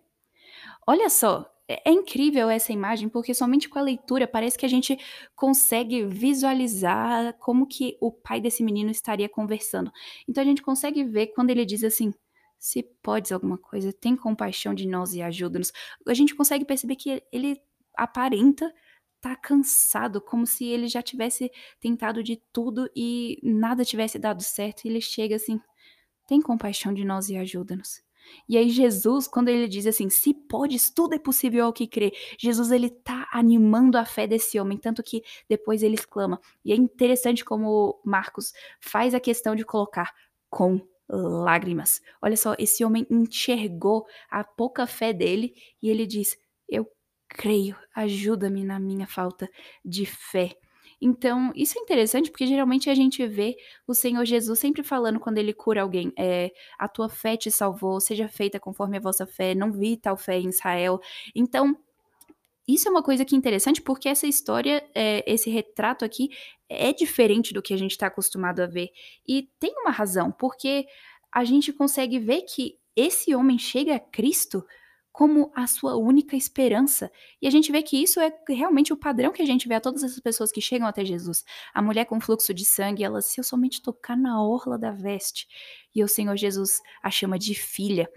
Olha 0.87 1.09
só, 1.09 1.53
é, 1.67 1.89
é 1.89 1.91
incrível 1.93 2.49
essa 2.49 2.73
imagem 2.73 3.07
porque 3.09 3.33
somente 3.33 3.69
com 3.69 3.79
a 3.79 3.81
leitura 3.81 4.27
parece 4.27 4.57
que 4.57 4.65
a 4.65 4.69
gente 4.69 4.97
consegue 5.35 6.05
visualizar 6.05 7.33
como 7.37 7.67
que 7.67 7.97
o 8.01 8.11
pai 8.11 8.41
desse 8.41 8.63
menino 8.63 8.91
estaria 8.91 9.29
conversando. 9.29 9.91
Então 10.27 10.41
a 10.41 10.45
gente 10.45 10.61
consegue 10.61 11.03
ver 11.03 11.27
quando 11.27 11.49
ele 11.51 11.65
diz 11.65 11.83
assim: 11.83 12.13
"Se 12.59 12.83
podes 13.01 13.31
alguma 13.31 13.57
coisa, 13.57 13.93
tem 13.93 14.15
compaixão 14.15 14.73
de 14.73 14.87
nós 14.87 15.13
e 15.13 15.21
ajuda-nos". 15.21 15.71
A 16.07 16.13
gente 16.13 16.35
consegue 16.35 16.65
perceber 16.65 16.95
que 16.95 17.23
ele 17.31 17.61
aparenta 17.97 18.73
tá 19.23 19.37
cansado, 19.37 20.19
como 20.19 20.45
se 20.45 20.65
ele 20.65 20.89
já 20.89 21.01
tivesse 21.01 21.49
tentado 21.79 22.21
de 22.21 22.35
tudo 22.51 22.89
e 22.93 23.39
nada 23.41 23.85
tivesse 23.85 24.19
dado 24.19 24.43
certo. 24.43 24.83
E 24.83 24.89
ele 24.89 24.99
chega 24.99 25.37
assim: 25.37 25.61
tem 26.27 26.41
compaixão 26.41 26.93
de 26.93 27.05
nós 27.05 27.29
e 27.29 27.37
ajuda-nos. 27.37 28.03
E 28.47 28.57
aí 28.57 28.69
Jesus, 28.69 29.27
quando 29.27 29.47
ele 29.49 29.67
diz 29.67 29.85
assim, 29.85 30.09
se 30.09 30.33
podes, 30.33 30.89
tudo 30.89 31.13
é 31.13 31.19
possível 31.19 31.65
ao 31.65 31.73
que 31.73 31.87
crê. 31.87 32.13
Jesus 32.37 32.71
ele 32.71 32.89
tá 32.89 33.27
animando 33.31 33.97
a 33.97 34.05
fé 34.05 34.25
desse 34.27 34.59
homem, 34.59 34.77
tanto 34.77 35.03
que 35.03 35.21
depois 35.47 35.83
ele 35.83 35.95
exclama. 35.95 36.39
E 36.63 36.71
é 36.71 36.75
interessante 36.75 37.43
como 37.43 38.01
Marcos 38.03 38.53
faz 38.79 39.13
a 39.13 39.19
questão 39.19 39.55
de 39.55 39.65
colocar 39.65 40.13
com 40.49 40.81
lágrimas. 41.09 42.01
Olha 42.21 42.37
só, 42.37 42.55
esse 42.57 42.83
homem 42.83 43.05
enxergou 43.09 44.05
a 44.29 44.43
pouca 44.43 44.87
fé 44.87 45.13
dele 45.13 45.53
e 45.81 45.89
ele 45.89 46.05
diz: 46.05 46.37
"Eu 46.37 46.42
creio, 47.33 47.75
ajuda-me 47.95 48.63
na 48.63 48.79
minha 48.79 49.07
falta 49.07 49.49
de 49.83 50.05
fé". 50.05 50.55
Então, 51.01 51.51
isso 51.55 51.77
é 51.77 51.81
interessante, 51.81 52.31
porque 52.31 52.47
geralmente 52.47 52.89
a 52.89 52.95
gente 52.95 53.25
vê 53.27 53.57
o 53.85 53.93
Senhor 53.93 54.23
Jesus 54.25 54.59
sempre 54.59 54.83
falando 54.83 55.19
quando 55.19 55.37
ele 55.37 55.53
cura 55.53 55.81
alguém, 55.81 56.13
eh, 56.17 56.51
"A 56.79 56.87
tua 56.87 57.09
fé 57.09 57.35
te 57.35 57.51
salvou, 57.51 57.99
seja 57.99 58.27
feita 58.29 58.59
conforme 58.59 58.97
a 58.97 59.01
vossa 59.01 59.25
fé, 59.27 59.53
não 59.53 59.71
vi 59.71 59.97
tal 59.97 60.15
fé 60.17 60.39
em 60.39 60.47
Israel". 60.49 60.99
Então, 61.35 61.77
isso 62.67 62.87
é 62.87 62.91
uma 62.91 63.03
coisa 63.03 63.25
que 63.25 63.35
é 63.35 63.37
interessante, 63.37 63.81
porque 63.81 64.07
essa 64.07 64.25
história, 64.27 64.83
eh, 64.95 65.23
esse 65.27 65.49
retrato 65.49 66.05
aqui 66.05 66.29
é 66.69 66.93
diferente 66.93 67.53
do 67.53 67.61
que 67.61 67.73
a 67.73 67.77
gente 67.77 67.91
está 67.91 68.07
acostumado 68.07 68.61
a 68.61 68.67
ver. 68.67 68.89
E 69.27 69.49
tem 69.59 69.73
uma 69.81 69.91
razão, 69.91 70.31
porque 70.31 70.85
a 71.31 71.43
gente 71.43 71.73
consegue 71.73 72.19
ver 72.19 72.43
que 72.43 72.77
esse 72.95 73.35
homem 73.35 73.57
chega 73.59 73.95
a 73.95 73.99
Cristo 73.99 74.65
como 75.13 75.51
a 75.53 75.67
sua 75.67 75.95
única 75.95 76.35
esperança. 76.35 77.11
E 77.39 77.47
a 77.47 77.51
gente 77.51 77.71
vê 77.71 77.83
que 77.83 78.01
isso 78.01 78.19
é 78.19 78.33
realmente 78.49 78.91
o 78.91 78.97
padrão 78.97 79.31
que 79.31 79.43
a 79.43 79.45
gente 79.45 79.67
vê 79.67 79.75
a 79.75 79.79
todas 79.79 80.03
essas 80.03 80.19
pessoas 80.19 80.51
que 80.51 80.59
chegam 80.59 80.87
até 80.87 81.05
Jesus. 81.05 81.45
A 81.71 81.83
mulher 81.83 82.05
com 82.05 82.19
fluxo 82.19 82.51
de 82.51 82.65
sangue, 82.65 83.03
ela, 83.03 83.21
se 83.21 83.39
eu 83.39 83.43
somente 83.43 83.79
tocar 83.79 84.17
na 84.17 84.43
orla 84.43 84.75
da 84.75 84.91
veste, 84.91 85.47
e 85.93 86.03
o 86.03 86.07
Senhor 86.07 86.35
Jesus 86.35 86.81
a 87.03 87.11
chama 87.11 87.37
de 87.37 87.53
filha. 87.53 88.09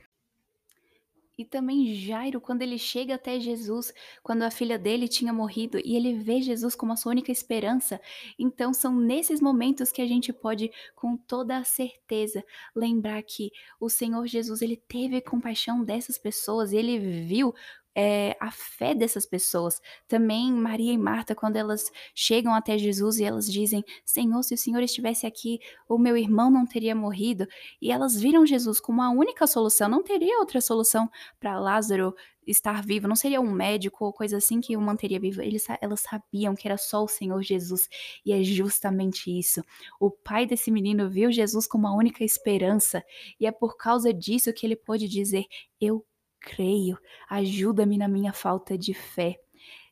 E 1.38 1.44
também 1.44 1.94
Jairo, 1.94 2.40
quando 2.40 2.62
ele 2.62 2.78
chega 2.78 3.14
até 3.14 3.38
Jesus, 3.38 3.92
quando 4.22 4.42
a 4.42 4.50
filha 4.50 4.78
dele 4.78 5.06
tinha 5.06 5.32
morrido, 5.32 5.78
e 5.84 5.94
ele 5.94 6.14
vê 6.14 6.40
Jesus 6.40 6.74
como 6.74 6.92
a 6.92 6.96
sua 6.96 7.10
única 7.10 7.30
esperança. 7.30 8.00
Então 8.38 8.72
são 8.72 8.98
nesses 8.98 9.40
momentos 9.40 9.92
que 9.92 10.00
a 10.00 10.06
gente 10.06 10.32
pode, 10.32 10.70
com 10.94 11.16
toda 11.16 11.58
a 11.58 11.64
certeza, 11.64 12.42
lembrar 12.74 13.22
que 13.22 13.50
o 13.78 13.88
Senhor 13.90 14.26
Jesus, 14.26 14.62
ele 14.62 14.76
teve 14.76 15.20
compaixão 15.20 15.84
dessas 15.84 16.16
pessoas, 16.16 16.72
ele 16.72 16.98
viu 16.98 17.54
eh, 17.98 18.36
a 18.38 18.50
fé 18.50 18.94
dessas 18.94 19.24
pessoas. 19.24 19.80
Também 20.06 20.52
Maria 20.52 20.92
e 20.92 20.98
Marta, 20.98 21.34
quando 21.34 21.56
elas 21.56 21.90
chegam 22.14 22.54
até 22.54 22.76
Jesus 22.76 23.18
e 23.18 23.24
elas 23.24 23.50
dizem: 23.50 23.82
Senhor, 24.04 24.42
se 24.42 24.52
o 24.52 24.58
Senhor 24.58 24.82
estivesse 24.82 25.26
aqui, 25.26 25.58
o 25.88 25.96
meu 25.96 26.14
irmão 26.14 26.50
não 26.50 26.66
teria 26.66 26.94
morrido. 26.94 27.46
E 27.80 27.90
elas 27.90 28.14
viram 28.14 28.44
Jesus 28.44 28.78
como 28.78 29.00
a 29.00 29.08
única 29.10 29.46
solução, 29.46 29.88
não 29.88 30.02
teria 30.02 30.38
outra 30.38 30.60
solução 30.60 31.08
para 31.40 31.58
Lázaro 31.58 32.14
estar 32.46 32.82
vivo, 32.82 33.08
não 33.08 33.16
seria 33.16 33.40
um 33.40 33.50
médico 33.50 34.04
ou 34.04 34.12
coisa 34.12 34.36
assim 34.36 34.60
que 34.60 34.76
o 34.76 34.80
manteria 34.80 35.18
vivo. 35.18 35.40
Eles, 35.40 35.66
elas 35.80 36.00
sabiam 36.00 36.54
que 36.54 36.68
era 36.68 36.76
só 36.76 37.02
o 37.02 37.08
Senhor 37.08 37.42
Jesus, 37.42 37.88
e 38.24 38.32
é 38.32 38.42
justamente 38.44 39.36
isso. 39.36 39.62
O 39.98 40.10
pai 40.10 40.46
desse 40.46 40.70
menino 40.70 41.08
viu 41.08 41.32
Jesus 41.32 41.66
como 41.66 41.86
a 41.86 41.96
única 41.96 42.22
esperança, 42.22 43.02
e 43.40 43.46
é 43.46 43.50
por 43.50 43.76
causa 43.76 44.12
disso 44.12 44.52
que 44.52 44.66
ele 44.66 44.76
pôde 44.76 45.08
dizer: 45.08 45.46
Eu 45.80 46.04
creio, 46.46 46.96
ajuda-me 47.28 47.98
na 47.98 48.06
minha 48.06 48.32
falta 48.32 48.78
de 48.78 48.94
fé. 48.94 49.36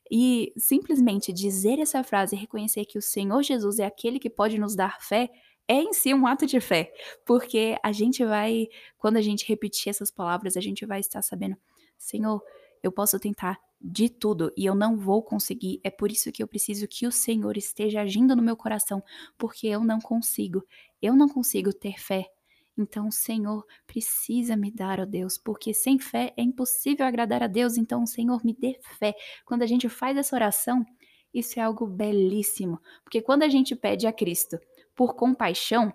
E 0.09 0.53
simplesmente 0.55 1.33
dizer 1.33 1.79
essa 1.79 2.03
frase 2.03 2.35
e 2.35 2.39
reconhecer 2.39 2.85
que 2.85 2.97
o 2.97 3.01
Senhor 3.01 3.43
Jesus 3.43 3.79
é 3.79 3.85
aquele 3.85 4.19
que 4.19 4.29
pode 4.29 4.57
nos 4.57 4.75
dar 4.75 5.01
fé, 5.01 5.29
é 5.67 5.75
em 5.75 5.93
si 5.93 6.13
um 6.13 6.25
ato 6.25 6.45
de 6.45 6.59
fé, 6.59 6.93
porque 7.25 7.75
a 7.83 7.91
gente 7.91 8.23
vai, 8.23 8.67
quando 8.97 9.17
a 9.17 9.21
gente 9.21 9.47
repetir 9.47 9.89
essas 9.89 10.11
palavras, 10.11 10.55
a 10.55 10.61
gente 10.61 10.85
vai 10.85 10.99
estar 10.99 11.23
sabendo, 11.23 11.57
Senhor, 11.97 12.41
eu 12.83 12.91
posso 12.91 13.19
tentar 13.19 13.59
de 13.81 14.07
tudo 14.09 14.53
e 14.55 14.63
eu 14.65 14.75
não 14.75 14.95
vou 14.95 15.23
conseguir. 15.23 15.81
É 15.83 15.89
por 15.89 16.11
isso 16.11 16.31
que 16.31 16.41
eu 16.41 16.47
preciso 16.47 16.87
que 16.87 17.07
o 17.07 17.11
Senhor 17.11 17.57
esteja 17.57 18.01
agindo 18.01 18.35
no 18.35 18.43
meu 18.43 18.55
coração, 18.55 19.03
porque 19.37 19.67
eu 19.67 19.83
não 19.83 19.99
consigo. 19.99 20.63
Eu 21.01 21.15
não 21.15 21.27
consigo 21.27 21.73
ter 21.73 21.99
fé 21.99 22.29
então, 22.77 23.07
o 23.07 23.11
Senhor 23.11 23.65
precisa 23.87 24.55
me 24.55 24.69
dar, 24.69 24.99
ó 24.99 25.05
Deus, 25.05 25.37
porque 25.37 25.73
sem 25.73 25.97
fé 25.97 26.33
é 26.35 26.41
impossível 26.41 27.05
agradar 27.05 27.41
a 27.41 27.47
Deus. 27.47 27.77
Então, 27.77 28.03
o 28.03 28.07
Senhor 28.07 28.43
me 28.43 28.53
dê 28.53 28.77
fé. 28.99 29.13
Quando 29.45 29.63
a 29.63 29.67
gente 29.67 29.87
faz 29.87 30.17
essa 30.17 30.35
oração, 30.35 30.85
isso 31.33 31.59
é 31.59 31.63
algo 31.63 31.85
belíssimo, 31.85 32.79
porque 33.03 33.21
quando 33.21 33.43
a 33.43 33.49
gente 33.49 33.75
pede 33.75 34.07
a 34.07 34.13
Cristo 34.13 34.57
por 34.95 35.15
compaixão, 35.15 35.93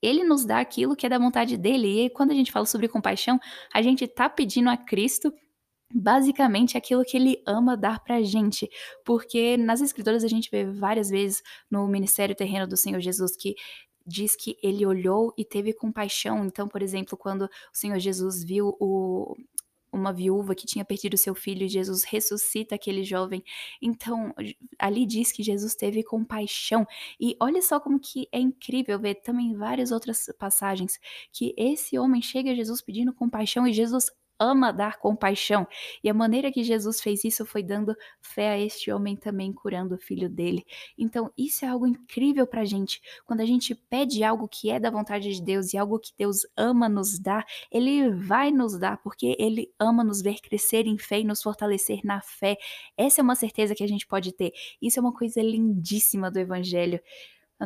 ele 0.00 0.24
nos 0.24 0.44
dá 0.44 0.60
aquilo 0.60 0.96
que 0.96 1.06
é 1.06 1.08
da 1.08 1.18
vontade 1.18 1.56
dele. 1.56 2.06
E 2.06 2.10
quando 2.10 2.30
a 2.30 2.34
gente 2.34 2.52
fala 2.52 2.66
sobre 2.66 2.88
compaixão, 2.88 3.38
a 3.72 3.80
gente 3.82 4.06
tá 4.06 4.28
pedindo 4.28 4.68
a 4.70 4.76
Cristo 4.76 5.32
basicamente 5.94 6.76
aquilo 6.76 7.04
que 7.04 7.16
ele 7.16 7.42
ama 7.46 7.76
dar 7.76 8.00
pra 8.00 8.22
gente, 8.22 8.68
porque 9.04 9.56
nas 9.56 9.80
escrituras 9.80 10.24
a 10.24 10.28
gente 10.28 10.50
vê 10.50 10.64
várias 10.64 11.08
vezes 11.08 11.42
no 11.70 11.86
ministério 11.86 12.34
terreno 12.34 12.66
do 12.66 12.76
Senhor 12.76 13.00
Jesus 13.00 13.36
que 13.36 13.54
diz 14.06 14.36
que 14.36 14.56
ele 14.62 14.84
olhou 14.86 15.32
e 15.36 15.44
teve 15.44 15.72
compaixão. 15.72 16.44
Então, 16.44 16.68
por 16.68 16.82
exemplo, 16.82 17.16
quando 17.16 17.42
o 17.42 17.50
Senhor 17.72 17.98
Jesus 17.98 18.44
viu 18.44 18.76
o, 18.80 19.36
uma 19.94 20.12
viúva 20.12 20.54
que 20.54 20.66
tinha 20.66 20.84
perdido 20.84 21.16
seu 21.16 21.34
filho 21.34 21.68
Jesus 21.68 22.04
ressuscita 22.04 22.74
aquele 22.74 23.04
jovem. 23.04 23.42
Então, 23.80 24.34
ali 24.78 25.06
diz 25.06 25.30
que 25.32 25.42
Jesus 25.42 25.74
teve 25.74 26.02
compaixão. 26.02 26.86
E 27.18 27.36
olha 27.40 27.62
só 27.62 27.78
como 27.78 27.98
que 27.98 28.28
é 28.32 28.38
incrível 28.38 28.98
ver 28.98 29.16
também 29.16 29.54
várias 29.54 29.92
outras 29.92 30.26
passagens 30.38 30.98
que 31.32 31.54
esse 31.56 31.98
homem 31.98 32.20
chega 32.20 32.50
a 32.50 32.54
Jesus 32.54 32.82
pedindo 32.82 33.14
compaixão 33.14 33.66
e 33.66 33.72
Jesus 33.72 34.10
ama 34.38 34.72
dar 34.72 34.98
compaixão. 34.98 35.66
E 36.02 36.08
a 36.08 36.14
maneira 36.14 36.50
que 36.50 36.62
Jesus 36.62 37.00
fez 37.00 37.24
isso 37.24 37.44
foi 37.46 37.62
dando 37.62 37.96
fé 38.20 38.50
a 38.50 38.58
este 38.58 38.90
homem 38.90 39.16
também 39.16 39.52
curando 39.52 39.94
o 39.94 39.98
filho 39.98 40.28
dele. 40.28 40.64
Então, 40.98 41.32
isso 41.36 41.64
é 41.64 41.68
algo 41.68 41.86
incrível 41.86 42.46
pra 42.46 42.64
gente. 42.64 43.00
Quando 43.24 43.40
a 43.40 43.46
gente 43.46 43.74
pede 43.74 44.24
algo 44.24 44.48
que 44.48 44.70
é 44.70 44.78
da 44.80 44.90
vontade 44.90 45.32
de 45.32 45.42
Deus 45.42 45.72
e 45.72 45.78
algo 45.78 45.98
que 45.98 46.12
Deus 46.16 46.46
ama 46.56 46.88
nos 46.88 47.18
dar, 47.18 47.44
ele 47.70 48.10
vai 48.10 48.50
nos 48.50 48.78
dar 48.78 48.98
porque 48.98 49.36
ele 49.38 49.72
ama 49.78 50.04
nos 50.04 50.22
ver 50.22 50.40
crescer 50.40 50.86
em 50.86 50.98
fé 50.98 51.20
e 51.20 51.24
nos 51.24 51.42
fortalecer 51.42 52.00
na 52.04 52.20
fé. 52.20 52.56
Essa 52.96 53.20
é 53.20 53.22
uma 53.22 53.36
certeza 53.36 53.74
que 53.74 53.84
a 53.84 53.88
gente 53.88 54.06
pode 54.06 54.32
ter. 54.32 54.52
Isso 54.80 54.98
é 54.98 55.02
uma 55.02 55.12
coisa 55.12 55.40
lindíssima 55.42 56.30
do 56.30 56.38
evangelho. 56.38 57.00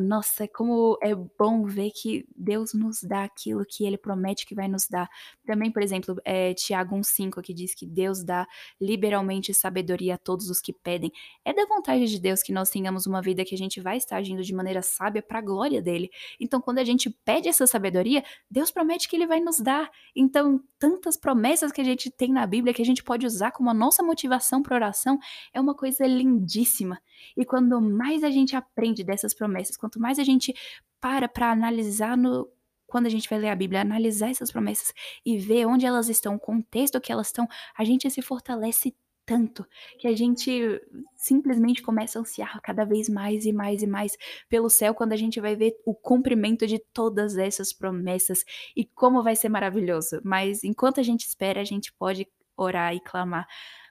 Nossa, 0.00 0.46
como 0.48 0.98
é 1.02 1.14
bom 1.14 1.64
ver 1.64 1.90
que 1.90 2.26
Deus 2.36 2.74
nos 2.74 3.02
dá 3.02 3.24
aquilo 3.24 3.64
que 3.64 3.84
ele 3.84 3.98
promete 3.98 4.46
que 4.46 4.54
vai 4.54 4.68
nos 4.68 4.88
dar. 4.88 5.08
Também, 5.46 5.70
por 5.70 5.82
exemplo, 5.82 6.16
eh, 6.24 6.54
Tiago 6.54 6.96
1,5 6.96 7.42
que 7.42 7.54
diz 7.54 7.74
que 7.74 7.86
Deus 7.86 8.24
dá 8.24 8.46
liberalmente 8.80 9.52
sabedoria 9.54 10.14
a 10.14 10.18
todos 10.18 10.50
os 10.50 10.60
que 10.60 10.72
pedem. 10.72 11.12
É 11.44 11.52
da 11.52 11.66
vontade 11.66 12.06
de 12.06 12.20
Deus 12.20 12.42
que 12.42 12.52
nós 12.52 12.70
tenhamos 12.70 13.06
uma 13.06 13.22
vida 13.22 13.44
que 13.44 13.54
a 13.54 13.58
gente 13.58 13.80
vai 13.80 13.96
estar 13.96 14.16
agindo 14.16 14.42
de 14.42 14.54
maneira 14.54 14.82
sábia 14.82 15.22
para 15.22 15.38
a 15.38 15.42
glória 15.42 15.82
dele. 15.82 16.10
Então, 16.40 16.60
quando 16.60 16.78
a 16.78 16.84
gente 16.84 17.10
pede 17.10 17.48
essa 17.48 17.66
sabedoria, 17.66 18.22
Deus 18.50 18.70
promete 18.70 19.08
que 19.08 19.16
ele 19.16 19.26
vai 19.26 19.40
nos 19.40 19.60
dar. 19.60 19.90
Então, 20.14 20.62
tantas 20.78 21.16
promessas 21.16 21.72
que 21.72 21.80
a 21.80 21.84
gente 21.84 22.10
tem 22.10 22.32
na 22.32 22.46
Bíblia 22.46 22.74
que 22.74 22.82
a 22.82 22.84
gente 22.84 23.02
pode 23.02 23.26
usar 23.26 23.50
como 23.52 23.70
a 23.70 23.74
nossa 23.74 24.02
motivação 24.02 24.62
para 24.62 24.76
oração 24.76 25.18
é 25.52 25.60
uma 25.60 25.74
coisa 25.74 26.06
lindíssima. 26.06 27.00
E 27.36 27.44
quando 27.44 27.80
mais 27.80 28.24
a 28.24 28.30
gente 28.30 28.56
aprende 28.56 29.04
dessas 29.04 29.34
promessas, 29.34 29.76
quanto 29.76 30.00
mais 30.00 30.18
a 30.18 30.24
gente 30.24 30.54
para 31.00 31.28
para 31.28 31.50
analisar 31.50 32.16
no 32.16 32.48
quando 32.86 33.06
a 33.06 33.10
gente 33.10 33.28
vai 33.28 33.38
ler 33.38 33.50
a 33.50 33.54
Bíblia, 33.54 33.82
analisar 33.82 34.30
essas 34.30 34.50
promessas 34.50 34.94
e 35.24 35.36
ver 35.36 35.66
onde 35.66 35.84
elas 35.84 36.08
estão, 36.08 36.36
o 36.36 36.40
contexto 36.40 36.98
que 37.00 37.12
elas 37.12 37.26
estão, 37.26 37.46
a 37.76 37.84
gente 37.84 38.10
se 38.10 38.22
fortalece 38.22 38.96
tanto 39.28 39.66
que 39.98 40.08
a 40.08 40.16
gente 40.16 40.80
simplesmente 41.14 41.82
começa 41.82 42.18
a 42.18 42.22
ansiar 42.22 42.58
cada 42.62 42.86
vez 42.86 43.10
mais 43.10 43.44
e 43.44 43.52
mais 43.52 43.82
e 43.82 43.86
mais 43.86 44.16
pelo 44.48 44.70
céu 44.70 44.94
quando 44.94 45.12
a 45.12 45.16
gente 45.16 45.38
vai 45.38 45.54
ver 45.54 45.76
o 45.84 45.94
cumprimento 45.94 46.66
de 46.66 46.78
todas 46.94 47.36
essas 47.36 47.70
promessas 47.70 48.42
e 48.74 48.86
como 48.86 49.22
vai 49.22 49.36
ser 49.36 49.50
maravilhoso. 49.50 50.18
Mas 50.24 50.64
enquanto 50.64 50.98
a 50.98 51.02
gente 51.02 51.26
espera, 51.26 51.60
a 51.60 51.64
gente 51.64 51.92
pode 51.92 52.26
orar 52.56 52.94
e 52.94 53.00
clamar: 53.00 53.46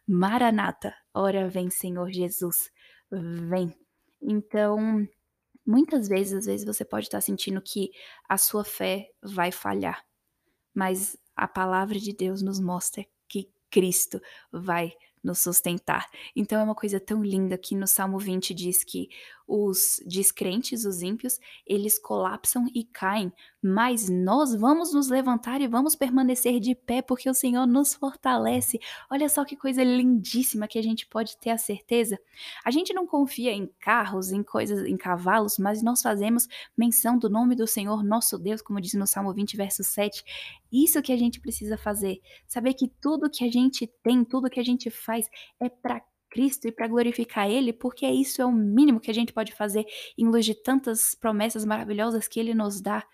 Maranata, 0.08 0.92
ora 1.14 1.48
vem, 1.48 1.70
Senhor 1.70 2.10
Jesus 2.10 2.72
vem. 3.12 3.74
Então, 4.22 5.08
muitas 5.66 6.08
vezes, 6.08 6.34
às 6.34 6.46
vezes 6.46 6.66
você 6.66 6.86
pode 6.86 7.08
estar 7.08 7.22
sentindo 7.22 7.62
que 7.62 7.92
a 8.28 8.38
sua 8.38 8.64
fé 8.64 9.10
vai 9.22 9.52
falhar, 9.52 10.06
mas 10.74 11.18
a 11.36 11.48
palavra 11.48 12.00
de 12.00 12.14
Deus 12.14 12.42
nos 12.42 12.60
mostra 12.60 13.06
que 13.28 13.50
Cristo 13.70 14.22
vai 14.52 14.94
nos 15.24 15.40
sustentar. 15.40 16.10
Então 16.36 16.60
é 16.60 16.64
uma 16.64 16.76
coisa 16.76 17.00
tão 17.00 17.24
linda 17.24 17.58
que 17.58 17.76
no 17.76 17.86
Salmo 17.86 18.18
20 18.18 18.54
diz 18.54 18.84
que 18.84 19.10
os 19.48 20.02
descrentes, 20.06 20.84
os 20.84 21.02
ímpios, 21.02 21.40
eles 21.66 21.98
colapsam 21.98 22.66
e 22.76 22.84
caem, 22.84 23.32
mas 23.64 24.10
nós 24.10 24.54
vamos 24.54 24.94
nos 24.94 25.08
levantar 25.08 25.62
e 25.62 25.68
vamos 25.68 25.96
permanecer 25.96 26.60
de 26.60 26.76
pé 26.76 27.02
porque 27.02 27.30
o 27.30 27.34
Senhor 27.34 27.66
nos 27.66 27.94
fortalece. 27.94 28.80
Olha 29.10 29.30
só 29.30 29.46
que 29.46 29.56
coisa 29.56 29.84
lindíssima 29.84 30.68
que 30.68 30.78
a 30.78 30.82
gente 30.82 31.08
pode 31.08 31.38
ter 31.38 31.52
a 31.52 31.58
certeza. 31.58 32.20
A 32.66 32.72
gente 32.72 32.94
não 32.94 33.08
confia 33.08 33.54
em 33.54 33.68
carros, 33.80 34.32
em 34.32 34.44
coisas, 34.44 34.86
em 34.86 34.98
cavalos, 34.98 35.58
mas 35.58 35.82
nós 35.82 36.02
fazemos 36.02 36.48
menção 36.78 37.18
do 37.18 37.30
nome 37.30 37.56
do 37.56 37.66
Senhor, 37.66 38.04
nosso 38.04 38.38
Deus, 38.38 38.62
como 38.62 38.82
diz 38.82 38.94
no 38.94 39.08
Salmo 39.08 39.34
20, 39.34 39.56
verso 39.56 39.84
7. 39.84 40.24
Isso 40.72 41.02
que 41.02 41.14
a 41.14 41.18
gente 41.18 41.40
precisa 41.40 41.78
fazer, 41.78 42.20
saber 42.48 42.74
que 42.74 42.90
tudo 43.02 43.30
que 43.30 43.46
a 43.46 43.52
gente 43.52 43.88
tem, 44.04 44.26
tudo 44.26 44.50
que 44.50 44.60
a 44.60 44.64
gente 44.64 44.90
faz 44.90 45.26
é 45.60 45.70
para 45.70 46.02
Cristo 46.30 46.68
e 46.68 46.72
para 46.72 46.88
glorificar 46.88 47.50
Ele, 47.50 47.74
porque 47.74 48.08
isso 48.08 48.42
é 48.42 48.46
o 48.46 48.52
mínimo 48.52 49.00
que 49.00 49.12
a 49.12 49.14
gente 49.14 49.34
pode 49.34 49.54
fazer 49.54 49.86
em 50.18 50.28
luz 50.28 50.46
de 50.46 50.54
tantas 50.56 51.16
promessas 51.16 51.66
maravilhosas 51.66 52.28
que 52.28 52.40
Ele 52.40 52.54
nos 52.54 52.82
dá. 52.82 53.06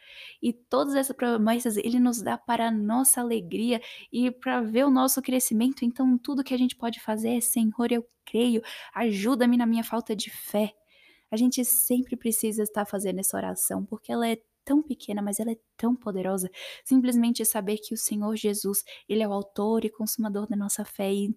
E 0.42 0.54
todas 0.54 0.96
essas 0.96 1.16
promessas 1.16 1.78
Ele 1.78 2.00
nos 2.00 2.22
dá 2.22 2.38
para 2.38 2.68
a 2.68 2.72
nossa 2.72 3.22
alegria 3.22 3.82
e 4.12 4.32
para 4.32 4.62
ver 4.62 4.86
o 4.86 4.92
nosso 4.92 5.22
crescimento. 5.22 5.86
Então, 5.86 6.18
tudo 6.18 6.44
que 6.44 6.54
a 6.54 6.58
gente 6.58 6.76
pode 6.76 7.00
fazer 7.00 7.38
é: 7.38 7.42
Senhor, 7.42 7.92
eu 7.92 8.06
creio, 8.26 8.62
ajuda-me 8.94 9.58
na 9.58 9.66
minha 9.66 9.84
falta 9.84 10.16
de 10.16 10.30
fé. 10.30 10.74
A 11.32 11.38
gente 11.38 11.66
sempre 11.66 12.16
precisa 12.16 12.64
estar 12.64 12.86
fazendo 12.86 13.20
essa 13.20 13.36
oração, 13.36 13.86
porque 13.86 14.12
ela 14.12 14.28
é 14.28 14.38
tão 14.64 14.82
pequena, 14.82 15.22
mas 15.22 15.40
ela 15.40 15.52
é 15.52 15.58
tão 15.78 15.96
poderosa. 15.96 16.50
Simplesmente 16.84 17.44
saber 17.46 17.78
que 17.78 17.94
o 17.94 17.98
Senhor 17.98 18.36
Jesus, 18.36 18.84
Ele 19.08 19.24
é 19.24 19.28
o 19.28 19.34
autor 19.34 19.86
e 19.86 19.90
consumador 19.90 20.48
da 20.48 20.56
nossa 20.56 20.86
fé 20.86 21.12
e 21.14 21.36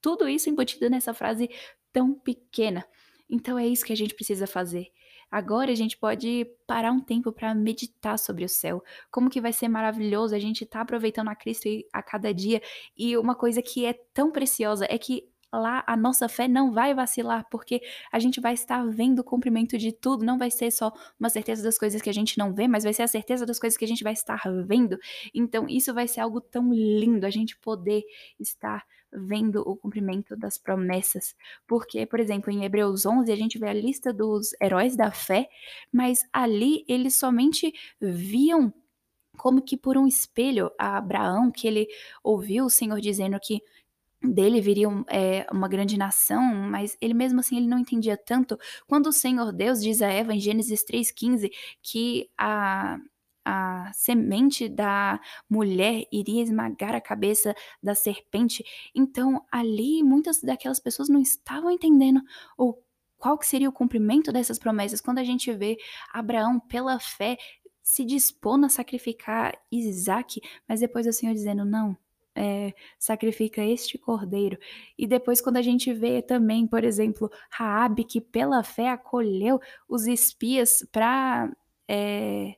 tudo 0.00 0.28
isso 0.28 0.50
embutido 0.50 0.88
nessa 0.88 1.14
frase 1.14 1.48
tão 1.92 2.14
pequena. 2.14 2.84
Então 3.28 3.58
é 3.58 3.66
isso 3.66 3.84
que 3.84 3.92
a 3.92 3.96
gente 3.96 4.14
precisa 4.14 4.46
fazer. 4.46 4.88
Agora 5.30 5.70
a 5.70 5.74
gente 5.76 5.96
pode 5.96 6.44
parar 6.66 6.90
um 6.90 7.00
tempo 7.00 7.32
para 7.32 7.54
meditar 7.54 8.18
sobre 8.18 8.44
o 8.44 8.48
céu. 8.48 8.82
Como 9.12 9.30
que 9.30 9.40
vai 9.40 9.52
ser 9.52 9.68
maravilhoso 9.68 10.34
a 10.34 10.40
gente 10.40 10.64
estar 10.64 10.80
tá 10.80 10.82
aproveitando 10.82 11.28
a 11.28 11.36
Cristo 11.36 11.68
a 11.92 12.02
cada 12.02 12.34
dia. 12.34 12.60
E 12.96 13.16
uma 13.16 13.36
coisa 13.36 13.62
que 13.62 13.86
é 13.86 13.92
tão 14.12 14.32
preciosa 14.32 14.86
é 14.90 14.98
que 14.98 15.29
lá 15.52 15.82
a 15.86 15.96
nossa 15.96 16.28
fé 16.28 16.46
não 16.46 16.72
vai 16.72 16.94
vacilar, 16.94 17.46
porque 17.50 17.82
a 18.12 18.18
gente 18.18 18.40
vai 18.40 18.54
estar 18.54 18.86
vendo 18.86 19.20
o 19.20 19.24
cumprimento 19.24 19.76
de 19.76 19.92
tudo, 19.92 20.24
não 20.24 20.38
vai 20.38 20.50
ser 20.50 20.70
só 20.70 20.92
uma 21.18 21.28
certeza 21.28 21.62
das 21.62 21.78
coisas 21.78 22.00
que 22.00 22.10
a 22.10 22.14
gente 22.14 22.38
não 22.38 22.54
vê, 22.54 22.68
mas 22.68 22.84
vai 22.84 22.92
ser 22.92 23.02
a 23.02 23.08
certeza 23.08 23.44
das 23.44 23.58
coisas 23.58 23.76
que 23.76 23.84
a 23.84 23.88
gente 23.88 24.04
vai 24.04 24.12
estar 24.12 24.40
vendo. 24.66 24.98
Então, 25.34 25.68
isso 25.68 25.92
vai 25.92 26.06
ser 26.06 26.20
algo 26.20 26.40
tão 26.40 26.72
lindo, 26.72 27.26
a 27.26 27.30
gente 27.30 27.56
poder 27.58 28.04
estar 28.38 28.84
vendo 29.12 29.60
o 29.68 29.76
cumprimento 29.76 30.36
das 30.36 30.56
promessas. 30.56 31.34
Porque, 31.66 32.06
por 32.06 32.20
exemplo, 32.20 32.50
em 32.50 32.64
Hebreus 32.64 33.04
11, 33.04 33.30
a 33.32 33.36
gente 33.36 33.58
vê 33.58 33.68
a 33.68 33.72
lista 33.72 34.12
dos 34.12 34.54
heróis 34.60 34.96
da 34.96 35.10
fé, 35.10 35.48
mas 35.92 36.20
ali 36.32 36.84
eles 36.88 37.16
somente 37.16 37.72
viam 38.00 38.72
como 39.36 39.62
que 39.62 39.76
por 39.76 39.96
um 39.96 40.06
espelho 40.06 40.70
a 40.78 40.98
Abraão, 40.98 41.50
que 41.50 41.66
ele 41.66 41.88
ouviu 42.22 42.66
o 42.66 42.70
Senhor 42.70 43.00
dizendo 43.00 43.38
que 43.40 43.62
dele 44.22 44.60
viria 44.60 44.88
um, 44.88 45.04
é, 45.08 45.46
uma 45.50 45.68
grande 45.68 45.96
nação, 45.96 46.42
mas 46.42 46.96
ele 47.00 47.14
mesmo 47.14 47.40
assim 47.40 47.56
ele 47.56 47.66
não 47.66 47.78
entendia 47.78 48.16
tanto. 48.16 48.58
Quando 48.86 49.06
o 49.06 49.12
Senhor 49.12 49.52
Deus 49.52 49.82
diz 49.82 50.02
a 50.02 50.08
Eva 50.08 50.34
em 50.34 50.40
Gênesis 50.40 50.84
3,15 50.84 51.50
que 51.82 52.28
a, 52.36 52.98
a 53.44 53.90
semente 53.94 54.68
da 54.68 55.20
mulher 55.48 56.04
iria 56.12 56.42
esmagar 56.42 56.94
a 56.94 57.00
cabeça 57.00 57.54
da 57.82 57.94
serpente, 57.94 58.64
então 58.94 59.44
ali 59.50 60.02
muitas 60.02 60.40
daquelas 60.42 60.80
pessoas 60.80 61.08
não 61.08 61.20
estavam 61.20 61.70
entendendo 61.70 62.20
o 62.58 62.76
qual 63.16 63.38
que 63.38 63.46
seria 63.46 63.68
o 63.68 63.72
cumprimento 63.72 64.32
dessas 64.32 64.58
promessas. 64.58 65.00
Quando 65.00 65.18
a 65.18 65.24
gente 65.24 65.52
vê 65.52 65.76
Abraão 66.12 66.58
pela 66.58 66.98
fé 66.98 67.36
se 67.82 68.04
dispondo 68.04 68.66
a 68.66 68.68
sacrificar 68.68 69.58
Isaac, 69.70 70.40
mas 70.68 70.80
depois 70.80 71.06
o 71.06 71.12
Senhor 71.12 71.34
dizendo 71.34 71.64
não, 71.64 71.96
é, 72.34 72.72
sacrifica 72.98 73.64
este 73.64 73.98
cordeiro. 73.98 74.58
E 74.96 75.06
depois, 75.06 75.40
quando 75.40 75.56
a 75.56 75.62
gente 75.62 75.92
vê 75.92 76.22
também, 76.22 76.66
por 76.66 76.84
exemplo, 76.84 77.30
Raabe, 77.50 78.04
que 78.04 78.20
pela 78.20 78.62
fé 78.62 78.90
acolheu 78.90 79.60
os 79.88 80.06
espias 80.06 80.86
para 80.92 81.50
é, 81.88 82.54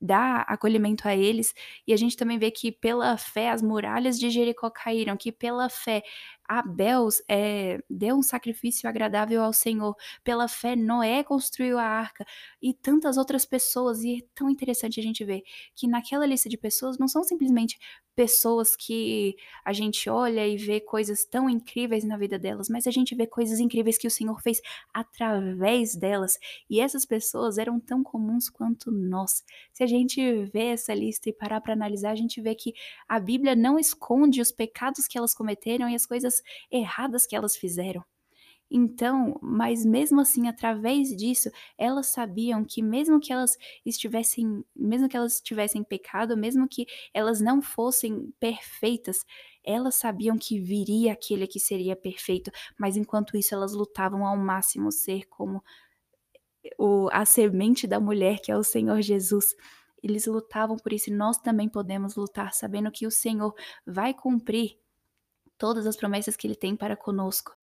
dar 0.00 0.44
acolhimento 0.48 1.08
a 1.08 1.16
eles, 1.16 1.54
e 1.86 1.92
a 1.92 1.96
gente 1.96 2.16
também 2.16 2.38
vê 2.38 2.50
que 2.50 2.70
pela 2.70 3.16
fé 3.16 3.50
as 3.50 3.62
muralhas 3.62 4.18
de 4.18 4.30
Jericó 4.30 4.70
caíram, 4.70 5.16
que 5.16 5.32
pela 5.32 5.68
fé 5.68 6.02
Abel 6.48 7.08
é, 7.28 7.78
deu 7.90 8.16
um 8.16 8.22
sacrifício 8.22 8.88
agradável 8.88 9.42
ao 9.42 9.52
Senhor. 9.52 9.94
Pela 10.24 10.48
fé, 10.48 10.74
Noé 10.74 11.22
construiu 11.22 11.78
a 11.78 11.84
arca 11.84 12.24
e 12.62 12.72
tantas 12.72 13.18
outras 13.18 13.44
pessoas. 13.44 14.02
E 14.02 14.18
é 14.18 14.26
tão 14.34 14.48
interessante 14.48 14.98
a 14.98 15.02
gente 15.02 15.24
ver 15.24 15.42
que 15.74 15.86
naquela 15.86 16.24
lista 16.24 16.48
de 16.48 16.56
pessoas 16.56 16.98
não 16.98 17.06
são 17.06 17.22
simplesmente 17.22 17.78
pessoas 18.18 18.74
que 18.74 19.36
a 19.64 19.72
gente 19.72 20.10
olha 20.10 20.44
e 20.44 20.56
vê 20.56 20.80
coisas 20.80 21.24
tão 21.24 21.48
incríveis 21.48 22.02
na 22.02 22.16
vida 22.16 22.36
delas, 22.36 22.68
mas 22.68 22.84
a 22.88 22.90
gente 22.90 23.14
vê 23.14 23.28
coisas 23.28 23.60
incríveis 23.60 23.96
que 23.96 24.08
o 24.08 24.10
Senhor 24.10 24.42
fez 24.42 24.60
através 24.92 25.94
delas. 25.94 26.36
E 26.68 26.80
essas 26.80 27.06
pessoas 27.06 27.58
eram 27.58 27.78
tão 27.78 28.02
comuns 28.02 28.50
quanto 28.50 28.90
nós. 28.90 29.44
Se 29.72 29.84
a 29.84 29.86
gente 29.86 30.20
vê 30.46 30.64
essa 30.70 30.92
lista 30.92 31.28
e 31.28 31.32
parar 31.32 31.60
para 31.60 31.74
analisar, 31.74 32.10
a 32.10 32.16
gente 32.16 32.40
vê 32.40 32.56
que 32.56 32.74
a 33.08 33.20
Bíblia 33.20 33.54
não 33.54 33.78
esconde 33.78 34.40
os 34.40 34.50
pecados 34.50 35.06
que 35.06 35.16
elas 35.16 35.32
cometeram 35.32 35.88
e 35.88 35.94
as 35.94 36.04
coisas 36.04 36.37
erradas 36.70 37.26
que 37.26 37.36
elas 37.36 37.56
fizeram. 37.56 38.04
Então, 38.70 39.38
mas 39.42 39.84
mesmo 39.84 40.20
assim, 40.20 40.46
através 40.46 41.08
disso, 41.16 41.50
elas 41.78 42.08
sabiam 42.08 42.64
que 42.64 42.82
mesmo 42.82 43.18
que 43.18 43.32
elas 43.32 43.56
estivessem, 43.84 44.62
mesmo 44.76 45.08
que 45.08 45.16
elas 45.16 45.40
tivessem 45.40 45.82
pecado, 45.82 46.36
mesmo 46.36 46.68
que 46.68 46.86
elas 47.14 47.40
não 47.40 47.62
fossem 47.62 48.30
perfeitas, 48.38 49.24
elas 49.64 49.96
sabiam 49.96 50.36
que 50.36 50.60
viria 50.60 51.14
aquele 51.14 51.46
que 51.46 51.58
seria 51.58 51.96
perfeito, 51.96 52.50
mas 52.78 52.96
enquanto 52.96 53.36
isso 53.36 53.54
elas 53.54 53.72
lutavam 53.72 54.26
ao 54.26 54.36
máximo 54.36 54.92
ser 54.92 55.26
como 55.28 55.62
o, 56.78 57.08
a 57.10 57.24
semente 57.24 57.86
da 57.86 57.98
mulher, 57.98 58.40
que 58.40 58.52
é 58.52 58.56
o 58.56 58.62
Senhor 58.62 59.00
Jesus. 59.00 59.54
Eles 60.02 60.26
lutavam 60.26 60.76
por 60.76 60.92
isso 60.92 61.10
e 61.10 61.12
nós 61.12 61.38
também 61.38 61.68
podemos 61.68 62.16
lutar, 62.16 62.52
sabendo 62.52 62.90
que 62.90 63.06
o 63.06 63.10
Senhor 63.10 63.54
vai 63.86 64.12
cumprir 64.12 64.78
todas 65.58 65.86
as 65.86 65.96
promessas 65.96 66.36
que 66.36 66.46
ele 66.46 66.56
tem 66.56 66.76
para 66.76 66.96
conosco. 66.96 67.56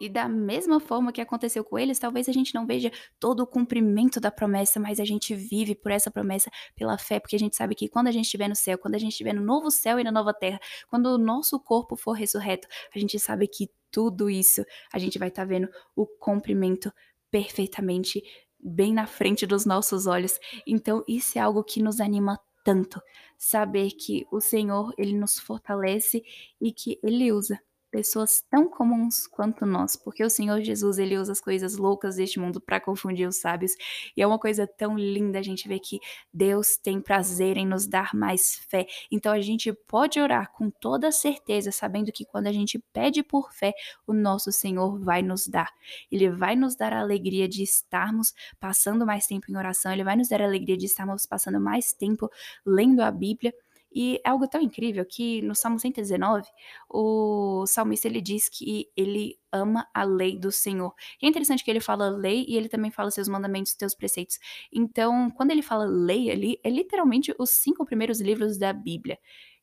E 0.00 0.08
da 0.08 0.28
mesma 0.28 0.80
forma 0.80 1.12
que 1.12 1.20
aconteceu 1.20 1.64
com 1.64 1.78
eles, 1.78 1.98
talvez 1.98 2.28
a 2.28 2.32
gente 2.32 2.54
não 2.54 2.66
veja 2.66 2.90
todo 3.18 3.40
o 3.40 3.46
cumprimento 3.46 4.20
da 4.20 4.30
promessa, 4.30 4.80
mas 4.80 4.98
a 4.98 5.04
gente 5.04 5.34
vive 5.34 5.74
por 5.74 5.92
essa 5.92 6.10
promessa 6.10 6.50
pela 6.74 6.98
fé, 6.98 7.20
porque 7.20 7.36
a 7.36 7.38
gente 7.38 7.56
sabe 7.56 7.74
que 7.74 7.88
quando 7.88 8.08
a 8.08 8.12
gente 8.12 8.24
estiver 8.24 8.48
no 8.48 8.56
céu, 8.56 8.76
quando 8.76 8.96
a 8.96 8.98
gente 8.98 9.12
estiver 9.12 9.32
no 9.32 9.42
novo 9.42 9.70
céu 9.70 9.98
e 9.98 10.04
na 10.04 10.12
nova 10.12 10.34
terra, 10.34 10.60
quando 10.88 11.06
o 11.06 11.18
nosso 11.18 11.58
corpo 11.60 11.96
for 11.96 12.12
ressurreto, 12.12 12.66
a 12.94 12.98
gente 12.98 13.18
sabe 13.18 13.46
que 13.46 13.70
tudo 13.90 14.28
isso 14.28 14.64
a 14.92 14.98
gente 14.98 15.18
vai 15.18 15.28
estar 15.28 15.42
tá 15.42 15.48
vendo 15.48 15.68
o 15.94 16.06
cumprimento 16.06 16.92
perfeitamente 17.30 18.22
bem 18.58 18.92
na 18.92 19.06
frente 19.06 19.46
dos 19.46 19.64
nossos 19.64 20.06
olhos. 20.06 20.38
Então, 20.66 21.04
isso 21.06 21.38
é 21.38 21.40
algo 21.40 21.62
que 21.62 21.82
nos 21.82 22.00
anima 22.00 22.38
tanto. 22.64 23.00
Saber 23.38 23.92
que 23.92 24.26
o 24.32 24.40
Senhor, 24.40 24.92
ele 24.98 25.14
nos 25.16 25.38
fortalece 25.38 26.24
e 26.60 26.72
que 26.72 26.98
ele 27.02 27.30
usa 27.32 27.60
pessoas 27.94 28.42
tão 28.50 28.68
comuns 28.68 29.24
quanto 29.28 29.64
nós, 29.64 29.94
porque 29.94 30.24
o 30.24 30.28
Senhor 30.28 30.60
Jesus, 30.60 30.98
ele 30.98 31.16
usa 31.16 31.30
as 31.30 31.40
coisas 31.40 31.76
loucas 31.76 32.16
deste 32.16 32.40
mundo 32.40 32.60
para 32.60 32.80
confundir 32.80 33.28
os 33.28 33.36
sábios, 33.36 33.70
e 34.16 34.20
é 34.20 34.26
uma 34.26 34.36
coisa 34.36 34.66
tão 34.66 34.98
linda 34.98 35.38
a 35.38 35.42
gente 35.42 35.68
ver 35.68 35.78
que 35.78 36.00
Deus 36.32 36.76
tem 36.76 37.00
prazer 37.00 37.56
em 37.56 37.64
nos 37.64 37.86
dar 37.86 38.12
mais 38.12 38.56
fé. 38.68 38.84
Então 39.12 39.32
a 39.32 39.40
gente 39.40 39.72
pode 39.72 40.18
orar 40.18 40.50
com 40.50 40.70
toda 40.70 41.12
certeza, 41.12 41.70
sabendo 41.70 42.10
que 42.10 42.24
quando 42.24 42.48
a 42.48 42.52
gente 42.52 42.80
pede 42.92 43.22
por 43.22 43.52
fé, 43.52 43.72
o 44.04 44.12
nosso 44.12 44.50
Senhor 44.50 44.98
vai 44.98 45.22
nos 45.22 45.46
dar. 45.46 45.72
Ele 46.10 46.28
vai 46.28 46.56
nos 46.56 46.74
dar 46.74 46.92
a 46.92 46.98
alegria 46.98 47.48
de 47.48 47.62
estarmos 47.62 48.34
passando 48.58 49.06
mais 49.06 49.24
tempo 49.28 49.48
em 49.48 49.56
oração, 49.56 49.92
ele 49.92 50.02
vai 50.02 50.16
nos 50.16 50.28
dar 50.28 50.42
a 50.42 50.46
alegria 50.46 50.76
de 50.76 50.86
estarmos 50.86 51.26
passando 51.26 51.60
mais 51.60 51.92
tempo 51.92 52.28
lendo 52.66 53.02
a 53.02 53.10
Bíblia 53.12 53.54
e 53.94 54.20
é 54.24 54.28
algo 54.28 54.48
tão 54.48 54.60
incrível 54.60 55.04
que 55.06 55.40
no 55.42 55.54
Salmo 55.54 55.78
119, 55.78 56.48
o 56.88 57.64
salmista 57.66 58.08
ele 58.08 58.20
diz 58.20 58.48
que 58.48 58.90
ele 58.96 59.38
ama 59.52 59.86
a 59.94 60.02
lei 60.02 60.36
do 60.36 60.50
Senhor. 60.50 60.92
E 61.22 61.26
é 61.26 61.28
interessante 61.28 61.62
que 61.62 61.70
ele 61.70 61.80
fala 61.80 62.08
lei 62.08 62.44
e 62.48 62.56
ele 62.56 62.68
também 62.68 62.90
fala 62.90 63.10
seus 63.10 63.28
mandamentos, 63.28 63.74
teus 63.74 63.94
preceitos. 63.94 64.38
Então, 64.72 65.30
quando 65.30 65.52
ele 65.52 65.62
fala 65.62 65.84
lei 65.84 66.30
ali, 66.30 66.58
é 66.64 66.70
literalmente 66.70 67.32
os 67.38 67.50
cinco 67.50 67.84
primeiros 67.84 68.20
livros 68.20 68.58
da 68.58 68.72
Bíblia. 68.72 69.18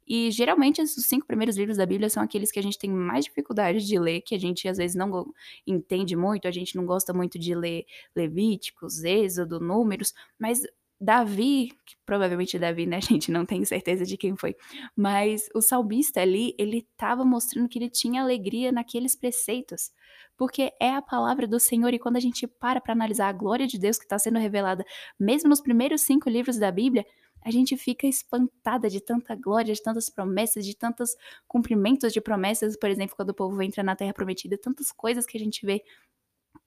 E 0.08 0.32
geralmente 0.32 0.82
os 0.82 0.92
cinco 0.94 1.26
primeiros 1.26 1.56
livros 1.56 1.78
da 1.78 1.86
Bíblia 1.86 2.10
são 2.10 2.24
aqueles 2.24 2.52
que 2.52 2.60
a 2.60 2.64
gente 2.64 2.78
tem 2.78 2.90
mais 2.90 3.26
dificuldade 3.26 3.86
de 3.86 4.00
ler, 4.00 4.22
que 4.22 4.36
a 4.36 4.40
gente 4.40 4.68
às 4.68 4.78
vezes 4.78 4.96
não 4.96 5.32
entende 5.66 6.16
muito, 6.16 6.48
a 6.48 6.52
gente 6.52 6.76
não 6.76 6.86
gosta 6.86 7.14
muito 7.14 7.38
de 7.38 7.54
ler 7.56 7.86
Levíticos, 8.16 9.04
Êxodo, 9.04 9.60
Números, 9.60 10.14
mas 10.40 10.64
Davi, 11.02 11.72
que 11.84 11.96
provavelmente 12.06 12.60
Davi, 12.60 12.86
né, 12.86 13.02
gente, 13.02 13.32
não 13.32 13.44
tem 13.44 13.66
certeza 13.66 14.06
de 14.06 14.16
quem 14.16 14.36
foi, 14.36 14.56
mas 14.96 15.50
o 15.56 15.62
salmista 15.62 16.22
ali, 16.22 16.54
ele 16.60 16.88
estava 16.92 17.26
mostrando 17.26 17.68
que 17.68 17.80
ele 17.80 17.90
tinha 17.90 18.22
alegria 18.22 18.72
naqueles 18.72 19.16
preceitos, 19.16 19.92
porque 20.38 20.72
é 20.80 20.92
a 20.92 21.02
palavra 21.02 21.48
do 21.48 21.60
Senhor 21.60 21.92
e 21.92 22.00
quando 22.00 22.18
a 22.18 22.20
gente 22.20 22.46
para 22.46 22.80
para 22.80 22.94
analisar 22.94 23.30
a 23.30 23.34
glória 23.34 23.66
de 23.66 23.80
Deus 23.80 23.98
que 23.98 24.06
está 24.06 24.20
sendo 24.20 24.38
revelada, 24.38 24.86
mesmo 25.20 25.50
nos 25.50 25.60
primeiros 25.60 26.02
cinco 26.02 26.30
livros 26.30 26.58
da 26.58 26.72
Bíblia, 26.72 27.04
a 27.44 27.50
gente 27.50 27.76
fica 27.76 28.06
espantada 28.06 28.88
de 28.88 29.02
tanta 29.02 29.34
glória, 29.36 29.74
de 29.74 29.82
tantas 29.82 30.08
promessas, 30.08 30.64
de 30.64 30.76
tantos 30.78 31.16
cumprimentos 31.48 32.14
de 32.14 32.22
promessas, 32.22 32.78
por 32.78 32.90
exemplo, 32.92 33.16
quando 33.16 33.30
o 33.30 33.34
povo 33.34 33.60
entra 33.64 33.82
na 33.82 33.96
Terra 33.96 34.14
Prometida, 34.14 34.56
tantas 34.56 34.92
coisas 34.92 35.26
que 35.26 35.36
a 35.38 35.40
gente 35.40 35.66
vê 35.66 35.84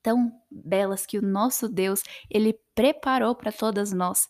tão 0.05 0.30
belas 0.50 1.07
que 1.07 1.18
o 1.18 1.22
nosso 1.22 1.66
Deus, 1.68 2.02
ele 2.30 2.57
preparou 2.74 3.34
para 3.34 3.50
todas 3.50 3.90
nós. 3.92 4.28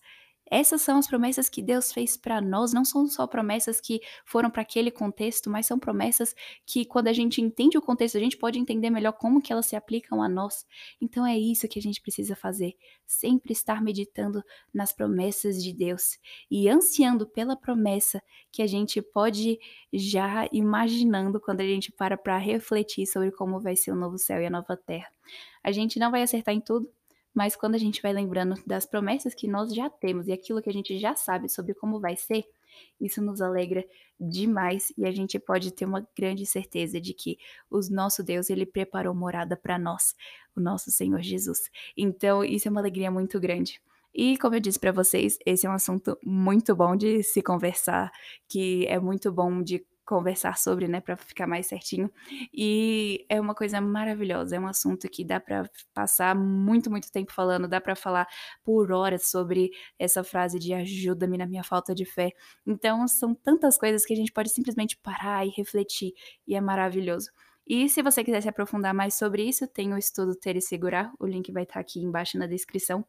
Essas 0.54 0.82
são 0.82 0.98
as 0.98 1.08
promessas 1.08 1.48
que 1.48 1.60
Deus 1.60 1.92
fez 1.92 2.16
para 2.16 2.40
nós, 2.40 2.72
não 2.72 2.84
são 2.84 3.08
só 3.08 3.26
promessas 3.26 3.80
que 3.80 4.00
foram 4.24 4.48
para 4.48 4.62
aquele 4.62 4.88
contexto, 4.88 5.50
mas 5.50 5.66
são 5.66 5.80
promessas 5.80 6.32
que 6.64 6.84
quando 6.84 7.08
a 7.08 7.12
gente 7.12 7.42
entende 7.42 7.76
o 7.76 7.82
contexto, 7.82 8.16
a 8.16 8.20
gente 8.20 8.36
pode 8.36 8.56
entender 8.56 8.88
melhor 8.88 9.14
como 9.14 9.42
que 9.42 9.52
elas 9.52 9.66
se 9.66 9.74
aplicam 9.74 10.22
a 10.22 10.28
nós. 10.28 10.64
Então 11.00 11.26
é 11.26 11.36
isso 11.36 11.66
que 11.66 11.76
a 11.76 11.82
gente 11.82 12.00
precisa 12.00 12.36
fazer, 12.36 12.76
sempre 13.04 13.52
estar 13.52 13.82
meditando 13.82 14.44
nas 14.72 14.92
promessas 14.92 15.60
de 15.60 15.72
Deus 15.72 16.20
e 16.48 16.68
ansiando 16.68 17.26
pela 17.26 17.56
promessa 17.56 18.22
que 18.52 18.62
a 18.62 18.66
gente 18.68 19.02
pode 19.02 19.58
já 19.92 20.48
imaginando 20.52 21.40
quando 21.40 21.62
a 21.62 21.66
gente 21.66 21.90
para 21.90 22.16
para 22.16 22.38
refletir 22.38 23.08
sobre 23.08 23.32
como 23.32 23.58
vai 23.58 23.74
ser 23.74 23.90
o 23.90 23.96
novo 23.96 24.16
céu 24.18 24.40
e 24.40 24.46
a 24.46 24.50
nova 24.50 24.76
terra. 24.76 25.10
A 25.64 25.72
gente 25.72 25.98
não 25.98 26.12
vai 26.12 26.22
acertar 26.22 26.54
em 26.54 26.60
tudo, 26.60 26.88
mas 27.34 27.56
quando 27.56 27.74
a 27.74 27.78
gente 27.78 28.00
vai 28.00 28.12
lembrando 28.12 28.54
das 28.64 28.86
promessas 28.86 29.34
que 29.34 29.48
nós 29.48 29.74
já 29.74 29.90
temos 29.90 30.28
e 30.28 30.32
aquilo 30.32 30.62
que 30.62 30.70
a 30.70 30.72
gente 30.72 30.98
já 30.98 31.16
sabe 31.16 31.48
sobre 31.48 31.74
como 31.74 32.00
vai 32.00 32.16
ser, 32.16 32.44
isso 33.00 33.20
nos 33.20 33.40
alegra 33.40 33.84
demais 34.18 34.92
e 34.96 35.04
a 35.04 35.10
gente 35.10 35.38
pode 35.38 35.72
ter 35.72 35.84
uma 35.84 36.06
grande 36.16 36.46
certeza 36.46 37.00
de 37.00 37.12
que 37.12 37.38
o 37.70 37.80
nosso 37.90 38.22
Deus, 38.22 38.50
ele 38.50 38.64
preparou 38.64 39.14
morada 39.14 39.56
para 39.56 39.78
nós, 39.78 40.14
o 40.56 40.60
nosso 40.60 40.90
Senhor 40.90 41.20
Jesus. 41.20 41.70
Então, 41.96 42.44
isso 42.44 42.68
é 42.68 42.70
uma 42.70 42.80
alegria 42.80 43.10
muito 43.10 43.40
grande. 43.40 43.80
E 44.14 44.38
como 44.38 44.54
eu 44.54 44.60
disse 44.60 44.78
para 44.78 44.92
vocês, 44.92 45.36
esse 45.44 45.66
é 45.66 45.70
um 45.70 45.72
assunto 45.72 46.16
muito 46.24 46.74
bom 46.76 46.94
de 46.94 47.22
se 47.24 47.42
conversar, 47.42 48.12
que 48.48 48.86
é 48.86 48.98
muito 49.00 49.32
bom 49.32 49.60
de 49.60 49.84
conversar 50.04 50.58
sobre, 50.58 50.86
né, 50.88 51.00
para 51.00 51.16
ficar 51.16 51.46
mais 51.46 51.66
certinho. 51.66 52.10
E 52.52 53.24
é 53.28 53.40
uma 53.40 53.54
coisa 53.54 53.80
maravilhosa, 53.80 54.56
é 54.56 54.60
um 54.60 54.66
assunto 54.66 55.08
que 55.08 55.24
dá 55.24 55.40
para 55.40 55.68
passar 55.92 56.34
muito, 56.34 56.90
muito 56.90 57.10
tempo 57.10 57.32
falando, 57.32 57.66
dá 57.68 57.80
para 57.80 57.96
falar 57.96 58.26
por 58.64 58.92
horas 58.92 59.26
sobre 59.30 59.70
essa 59.98 60.22
frase 60.22 60.58
de 60.58 60.72
ajuda-me 60.74 61.38
na 61.38 61.46
minha 61.46 61.64
falta 61.64 61.94
de 61.94 62.04
fé. 62.04 62.32
Então, 62.66 63.06
são 63.08 63.34
tantas 63.34 63.78
coisas 63.78 64.04
que 64.04 64.12
a 64.12 64.16
gente 64.16 64.32
pode 64.32 64.50
simplesmente 64.50 64.96
parar 64.96 65.46
e 65.46 65.50
refletir, 65.50 66.12
e 66.46 66.54
é 66.54 66.60
maravilhoso. 66.60 67.30
E 67.66 67.88
se 67.88 68.02
você 68.02 68.22
quiser 68.22 68.42
se 68.42 68.48
aprofundar 68.48 68.92
mais 68.94 69.14
sobre 69.14 69.42
isso, 69.42 69.66
tem 69.66 69.92
o 69.94 69.98
estudo 69.98 70.34
Ter 70.34 70.56
e 70.56 70.60
Segurar, 70.60 71.12
o 71.18 71.26
link 71.26 71.50
vai 71.50 71.62
estar 71.62 71.80
aqui 71.80 72.00
embaixo 72.00 72.38
na 72.38 72.46
descrição. 72.46 73.04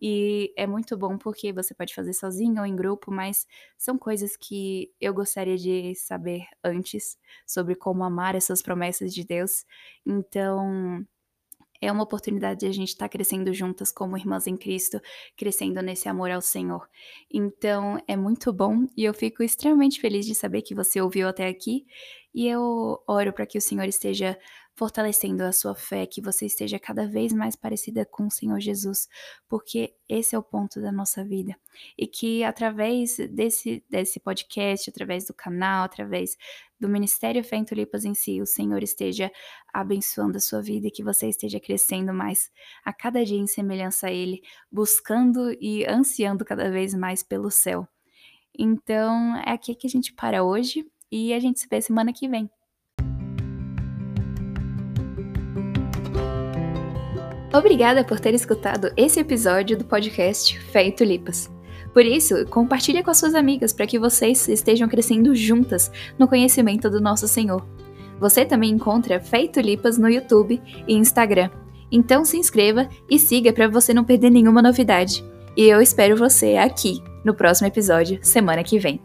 E 0.00 0.52
é 0.56 0.66
muito 0.66 0.96
bom 0.96 1.16
porque 1.18 1.52
você 1.52 1.74
pode 1.74 1.94
fazer 1.94 2.12
sozinho 2.12 2.60
ou 2.60 2.66
em 2.66 2.76
grupo, 2.76 3.10
mas 3.10 3.46
são 3.78 3.96
coisas 3.98 4.36
que 4.36 4.92
eu 5.00 5.14
gostaria 5.14 5.56
de 5.56 5.94
saber 5.94 6.44
antes 6.62 7.18
sobre 7.46 7.74
como 7.74 8.04
amar 8.04 8.34
essas 8.34 8.62
promessas 8.62 9.14
de 9.14 9.24
Deus. 9.24 9.64
Então, 10.06 11.06
é 11.84 11.92
uma 11.92 12.02
oportunidade 12.02 12.60
de 12.60 12.66
a 12.66 12.72
gente 12.72 12.88
estar 12.88 13.06
tá 13.06 13.08
crescendo 13.08 13.52
juntas 13.52 13.92
como 13.92 14.16
irmãs 14.16 14.46
em 14.46 14.56
Cristo, 14.56 15.00
crescendo 15.36 15.82
nesse 15.82 16.08
amor 16.08 16.30
ao 16.30 16.40
Senhor. 16.40 16.88
Então, 17.30 17.98
é 18.08 18.16
muito 18.16 18.52
bom 18.52 18.86
e 18.96 19.04
eu 19.04 19.12
fico 19.12 19.42
extremamente 19.42 20.00
feliz 20.00 20.24
de 20.24 20.34
saber 20.34 20.62
que 20.62 20.74
você 20.74 21.00
ouviu 21.00 21.28
até 21.28 21.46
aqui. 21.46 21.84
E 22.34 22.48
eu 22.48 22.98
oro 23.06 23.32
para 23.32 23.46
que 23.46 23.58
o 23.58 23.60
Senhor 23.60 23.84
esteja 23.84 24.36
fortalecendo 24.76 25.44
a 25.44 25.52
sua 25.52 25.74
fé, 25.74 26.04
que 26.04 26.20
você 26.20 26.46
esteja 26.46 26.78
cada 26.78 27.06
vez 27.06 27.32
mais 27.32 27.54
parecida 27.54 28.04
com 28.04 28.26
o 28.26 28.30
Senhor 28.30 28.58
Jesus, 28.60 29.08
porque 29.48 29.94
esse 30.08 30.34
é 30.34 30.38
o 30.38 30.42
ponto 30.42 30.80
da 30.80 30.90
nossa 30.90 31.24
vida. 31.24 31.54
E 31.96 32.06
que 32.06 32.42
através 32.42 33.16
desse, 33.30 33.84
desse 33.88 34.18
podcast, 34.18 34.90
através 34.90 35.26
do 35.26 35.34
canal, 35.34 35.84
através 35.84 36.36
do 36.78 36.88
Ministério 36.88 37.44
Fé 37.44 37.56
em 37.56 37.64
Tulipas 37.64 38.04
em 38.04 38.14
si, 38.14 38.40
o 38.40 38.46
Senhor 38.46 38.82
esteja 38.82 39.30
abençoando 39.72 40.38
a 40.38 40.40
sua 40.40 40.60
vida 40.60 40.88
e 40.88 40.90
que 40.90 41.04
você 41.04 41.28
esteja 41.28 41.60
crescendo 41.60 42.12
mais 42.12 42.50
a 42.84 42.92
cada 42.92 43.24
dia 43.24 43.38
em 43.38 43.46
semelhança 43.46 44.08
a 44.08 44.12
Ele, 44.12 44.42
buscando 44.70 45.52
e 45.60 45.86
ansiando 45.86 46.44
cada 46.44 46.68
vez 46.70 46.94
mais 46.94 47.22
pelo 47.22 47.50
céu. 47.50 47.86
Então, 48.56 49.36
é 49.36 49.52
aqui 49.52 49.74
que 49.74 49.86
a 49.86 49.90
gente 49.90 50.12
para 50.12 50.44
hoje 50.44 50.84
e 51.10 51.32
a 51.32 51.38
gente 51.38 51.60
se 51.60 51.68
vê 51.68 51.80
semana 51.80 52.12
que 52.12 52.28
vem. 52.28 52.50
Obrigada 57.54 58.02
por 58.02 58.18
ter 58.18 58.34
escutado 58.34 58.92
esse 58.96 59.20
episódio 59.20 59.78
do 59.78 59.84
podcast 59.84 60.58
Fé 60.58 60.88
e 60.88 60.92
Tulipas. 60.92 61.48
Por 61.92 62.04
isso, 62.04 62.44
compartilhe 62.46 63.00
com 63.00 63.12
as 63.12 63.18
suas 63.18 63.32
amigas 63.32 63.72
para 63.72 63.86
que 63.86 63.96
vocês 63.96 64.48
estejam 64.48 64.88
crescendo 64.88 65.32
juntas 65.36 65.88
no 66.18 66.26
conhecimento 66.26 66.90
do 66.90 67.00
nosso 67.00 67.28
Senhor. 67.28 67.64
Você 68.18 68.44
também 68.44 68.72
encontra 68.72 69.20
Fé 69.20 69.44
e 69.44 69.48
Tulipas 69.48 69.96
no 69.96 70.10
YouTube 70.10 70.60
e 70.88 70.94
Instagram. 70.94 71.48
Então 71.92 72.24
se 72.24 72.36
inscreva 72.36 72.88
e 73.08 73.20
siga 73.20 73.52
para 73.52 73.68
você 73.68 73.94
não 73.94 74.02
perder 74.02 74.30
nenhuma 74.30 74.60
novidade. 74.60 75.24
E 75.56 75.62
eu 75.62 75.80
espero 75.80 76.16
você 76.16 76.56
aqui 76.56 77.00
no 77.24 77.34
próximo 77.34 77.68
episódio, 77.68 78.18
semana 78.20 78.64
que 78.64 78.80
vem. 78.80 79.00